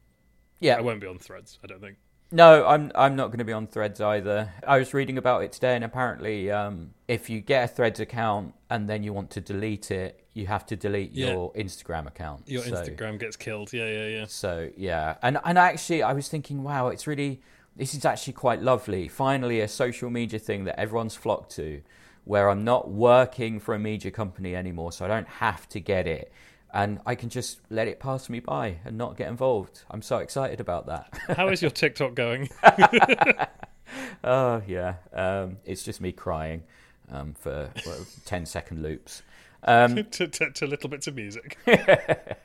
yeah. 0.61 0.77
I 0.77 0.81
won't 0.81 1.01
be 1.01 1.07
on 1.09 1.19
Threads. 1.19 1.59
I 1.65 1.67
don't 1.67 1.81
think. 1.81 1.97
No, 2.35 2.65
I'm 2.67 2.91
I'm 2.95 3.15
not 3.15 3.27
going 3.27 3.41
to 3.41 3.45
be 3.45 3.53
on 3.53 3.67
Threads 3.67 4.01
either. 4.01 4.51
I 4.67 4.79
was 4.79 4.95
reading 4.95 5.19
about 5.19 5.43
it 5.45 5.53
today, 5.53 5.75
and 5.75 5.85
apparently, 5.85 6.51
um, 6.51 6.95
if 7.07 7.29
you 7.29 7.41
get 7.43 7.65
a 7.65 7.69
Threads 7.69 8.01
account 8.01 8.55
and 8.71 8.89
then 8.89 9.03
you 9.03 9.13
want 9.13 9.31
to 9.33 9.41
delete 9.43 9.91
it, 9.91 10.25
you 10.33 10.47
have 10.47 10.65
to 10.67 10.77
delete 10.77 11.13
Yeah. 11.13 11.33
your 11.33 11.53
Instagram 11.53 12.07
account. 12.07 12.49
Your 12.49 12.63
So- 12.63 12.71
Instagram 12.73 13.19
gets 13.19 13.37
killed. 13.37 13.71
Yeah, 13.75 13.87
yeah, 13.87 14.07
yeah. 14.07 14.25
So 14.29 14.71
yeah, 14.79 15.17
and 15.21 15.39
and 15.45 15.59
actually, 15.59 16.03
I 16.03 16.15
was 16.15 16.29
thinking, 16.29 16.63
wow, 16.63 16.89
it's 16.89 17.07
really 17.07 17.43
this 17.77 17.93
is 17.93 18.05
actually 18.07 18.33
quite 18.35 18.63
lovely. 18.63 19.09
Finally, 19.09 19.61
a 19.61 19.69
social 19.69 20.09
media 20.09 20.39
thing 20.39 20.65
that 20.65 20.79
everyone's 20.81 21.15
flocked 21.17 21.51
to, 21.57 21.83
where 22.25 22.49
I'm 22.49 22.65
not 22.65 22.91
working 22.91 23.59
for 23.61 23.75
a 23.75 23.79
media 23.79 24.11
company 24.11 24.55
anymore, 24.55 24.93
so 24.93 25.05
I 25.05 25.09
don't 25.09 25.29
have 25.29 25.69
to 25.71 25.81
get 25.81 26.07
it, 26.07 26.33
and 26.73 27.01
I 27.05 27.15
can 27.15 27.29
just 27.29 27.61
let 27.71 27.89
it 27.89 28.01
pass 28.01 28.29
me 28.29 28.41
by 28.41 28.79
and 28.85 28.97
not 28.97 29.17
get 29.17 29.29
involved. 29.29 29.83
I'm 29.91 30.03
so 30.03 30.19
excited 30.19 30.61
about 30.61 30.87
that. 30.87 31.13
How 31.37 31.49
is 31.49 31.63
your 31.63 31.71
TikTok 31.71 32.15
going? 32.15 32.49
oh 34.25 34.63
yeah, 34.67 34.95
um, 35.13 35.59
it's 35.65 35.83
just 35.83 36.01
me 36.01 36.13
crying 36.13 36.63
um, 37.11 37.35
for 37.35 37.71
well, 37.87 38.07
10 38.25 38.47
second 38.47 38.83
loops. 38.83 39.23
Um, 39.65 39.95
to, 40.11 40.27
to, 40.29 40.51
to 40.51 40.67
little 40.67 40.91
bits 40.91 41.07
of 41.07 41.15
music. 41.15 41.59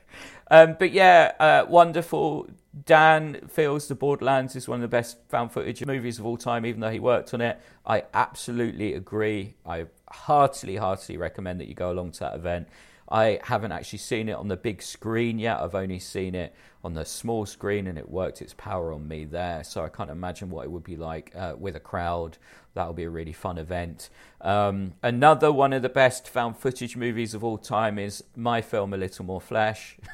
Um, 0.50 0.76
but 0.78 0.92
yeah, 0.92 1.32
uh, 1.38 1.66
wonderful. 1.68 2.48
Dan 2.84 3.48
feels 3.48 3.88
The 3.88 3.94
Borderlands 3.94 4.56
is 4.56 4.68
one 4.68 4.76
of 4.76 4.82
the 4.82 4.88
best 4.88 5.18
found 5.28 5.52
footage 5.52 5.84
movies 5.84 6.18
of 6.18 6.26
all 6.26 6.36
time, 6.36 6.64
even 6.64 6.80
though 6.80 6.90
he 6.90 7.00
worked 7.00 7.34
on 7.34 7.40
it. 7.40 7.60
I 7.86 8.04
absolutely 8.14 8.94
agree. 8.94 9.54
I 9.66 9.86
heartily, 10.10 10.76
heartily 10.76 11.18
recommend 11.18 11.60
that 11.60 11.68
you 11.68 11.74
go 11.74 11.90
along 11.90 12.12
to 12.12 12.20
that 12.20 12.34
event. 12.34 12.68
I 13.10 13.40
haven't 13.42 13.72
actually 13.72 14.00
seen 14.00 14.28
it 14.28 14.34
on 14.36 14.48
the 14.48 14.56
big 14.56 14.82
screen 14.82 15.38
yet. 15.38 15.60
I've 15.60 15.74
only 15.74 15.98
seen 15.98 16.34
it 16.34 16.54
on 16.84 16.92
the 16.94 17.04
small 17.04 17.46
screen, 17.46 17.86
and 17.86 17.98
it 17.98 18.08
worked 18.08 18.42
its 18.42 18.54
power 18.54 18.92
on 18.92 19.08
me 19.08 19.24
there. 19.24 19.64
So 19.64 19.82
I 19.82 19.88
can't 19.88 20.10
imagine 20.10 20.50
what 20.50 20.64
it 20.64 20.70
would 20.70 20.84
be 20.84 20.96
like 20.96 21.32
uh, 21.34 21.54
with 21.58 21.74
a 21.74 21.80
crowd. 21.80 22.36
That'll 22.78 22.92
be 22.92 23.02
a 23.02 23.10
really 23.10 23.32
fun 23.32 23.58
event. 23.58 24.08
Um, 24.40 24.92
another 25.02 25.50
one 25.50 25.72
of 25.72 25.82
the 25.82 25.88
best 25.88 26.28
found 26.28 26.56
footage 26.56 26.96
movies 26.96 27.34
of 27.34 27.42
all 27.42 27.58
time 27.58 27.98
is 27.98 28.22
my 28.36 28.62
film, 28.62 28.94
A 28.94 28.96
Little 28.96 29.24
More 29.24 29.40
Flesh. 29.40 29.96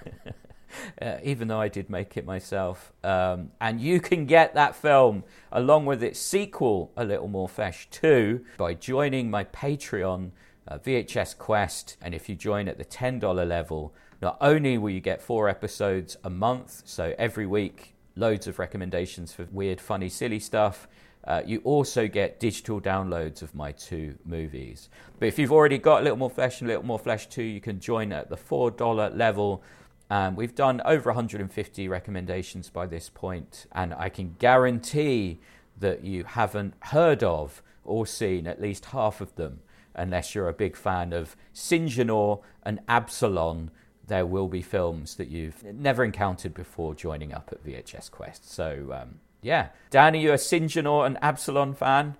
Uh, 1.00 1.18
even 1.22 1.46
though 1.46 1.60
I 1.60 1.68
did 1.68 1.88
make 1.88 2.16
it 2.16 2.26
myself. 2.26 2.92
Um, 3.04 3.52
and 3.60 3.80
you 3.80 4.00
can 4.00 4.26
get 4.26 4.54
that 4.54 4.74
film 4.74 5.22
along 5.52 5.86
with 5.86 6.02
its 6.02 6.18
sequel, 6.18 6.90
A 6.96 7.04
Little 7.04 7.28
More 7.28 7.48
Flesh 7.48 7.86
2, 7.92 8.44
by 8.58 8.74
joining 8.74 9.30
my 9.30 9.44
Patreon, 9.44 10.32
uh, 10.66 10.78
VHS 10.78 11.38
Quest. 11.38 11.96
And 12.02 12.12
if 12.12 12.28
you 12.28 12.34
join 12.34 12.66
at 12.66 12.76
the 12.76 12.84
$10 12.84 13.46
level, 13.46 13.94
not 14.20 14.36
only 14.40 14.76
will 14.76 14.90
you 14.90 15.00
get 15.00 15.22
four 15.22 15.48
episodes 15.48 16.16
a 16.24 16.30
month, 16.30 16.82
so 16.84 17.14
every 17.18 17.46
week, 17.46 17.94
loads 18.16 18.48
of 18.48 18.58
recommendations 18.58 19.32
for 19.32 19.46
weird, 19.52 19.80
funny, 19.80 20.08
silly 20.08 20.40
stuff. 20.40 20.88
Uh, 21.26 21.42
you 21.44 21.60
also 21.64 22.06
get 22.06 22.38
digital 22.38 22.80
downloads 22.80 23.40
of 23.40 23.54
my 23.54 23.72
two 23.72 24.14
movies. 24.24 24.90
But 25.18 25.28
if 25.28 25.38
you've 25.38 25.52
already 25.52 25.78
got 25.78 26.00
a 26.00 26.02
little 26.02 26.18
more 26.18 26.30
flesh 26.30 26.60
and 26.60 26.68
a 26.68 26.72
little 26.72 26.86
more 26.86 26.98
flesh 26.98 27.28
too, 27.28 27.42
you 27.42 27.60
can 27.60 27.80
join 27.80 28.12
at 28.12 28.28
the 28.28 28.36
$4 28.36 29.16
level. 29.16 29.62
Um, 30.10 30.36
we've 30.36 30.54
done 30.54 30.82
over 30.84 31.10
150 31.10 31.88
recommendations 31.88 32.68
by 32.68 32.86
this 32.86 33.08
point, 33.08 33.66
and 33.72 33.94
I 33.94 34.10
can 34.10 34.36
guarantee 34.38 35.40
that 35.78 36.04
you 36.04 36.24
haven't 36.24 36.74
heard 36.80 37.22
of 37.22 37.62
or 37.84 38.06
seen 38.06 38.46
at 38.46 38.60
least 38.60 38.86
half 38.86 39.20
of 39.20 39.34
them, 39.36 39.60
unless 39.94 40.34
you're 40.34 40.48
a 40.48 40.54
big 40.54 40.76
fan 40.76 41.12
of 41.12 41.36
Sinjanor 41.54 42.42
and 42.62 42.80
Absalon. 42.88 43.70
There 44.06 44.26
will 44.26 44.48
be 44.48 44.60
films 44.60 45.16
that 45.16 45.28
you've 45.28 45.64
never 45.64 46.04
encountered 46.04 46.52
before 46.52 46.94
joining 46.94 47.32
up 47.32 47.48
at 47.50 47.64
VHS 47.64 48.10
Quest. 48.10 48.50
So, 48.50 48.90
um, 48.92 49.20
yeah. 49.44 49.68
Dan, 49.90 50.14
are 50.14 50.18
you 50.18 50.32
a 50.32 50.36
Sinjin 50.36 50.90
or 50.90 51.06
an 51.06 51.16
Absalon 51.22 51.74
fan? 51.74 52.16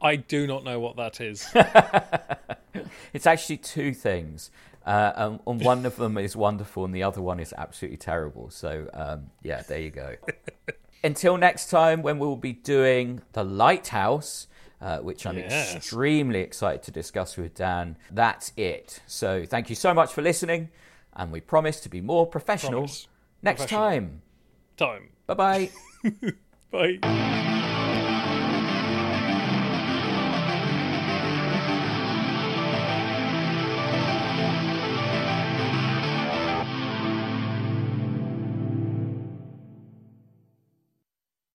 I 0.00 0.16
do 0.16 0.46
not 0.46 0.64
know 0.64 0.80
what 0.80 0.96
that 0.96 1.20
is. 1.20 1.46
It's 3.12 3.26
actually 3.26 3.58
two 3.58 3.92
things. 3.92 4.50
Uh, 4.86 5.12
and, 5.14 5.40
and 5.46 5.60
one 5.62 5.84
of 5.84 5.96
them 5.96 6.16
is 6.16 6.34
wonderful, 6.34 6.84
and 6.86 6.94
the 6.94 7.02
other 7.02 7.20
one 7.20 7.38
is 7.38 7.52
absolutely 7.56 7.98
terrible. 7.98 8.48
So, 8.50 8.88
um, 8.94 9.30
yeah, 9.42 9.60
there 9.62 9.78
you 9.80 9.90
go. 9.90 10.16
Until 11.04 11.36
next 11.36 11.68
time, 11.68 12.00
when 12.02 12.18
we'll 12.18 12.36
be 12.36 12.54
doing 12.54 13.20
The 13.34 13.44
Lighthouse, 13.44 14.46
uh, 14.80 14.98
which 15.00 15.26
I'm 15.26 15.36
Yes. 15.36 15.74
extremely 15.76 16.40
excited 16.40 16.82
to 16.84 16.90
discuss 16.90 17.36
with 17.36 17.54
Dan, 17.54 17.96
that's 18.10 18.52
it. 18.56 19.00
So, 19.06 19.44
thank 19.44 19.68
you 19.68 19.76
so 19.76 19.92
much 19.92 20.12
for 20.12 20.22
listening, 20.22 20.70
and 21.14 21.30
we 21.30 21.40
promise 21.40 21.78
to 21.80 21.90
be 21.90 22.00
more 22.00 22.26
professional 22.26 22.82
Promise. 22.84 23.08
next 23.42 23.60
Professional. 23.68 23.80
time. 23.90 24.22
Time. 24.78 25.08
Bye 25.26 25.34
bye. 25.34 25.70
Bye. 26.70 27.51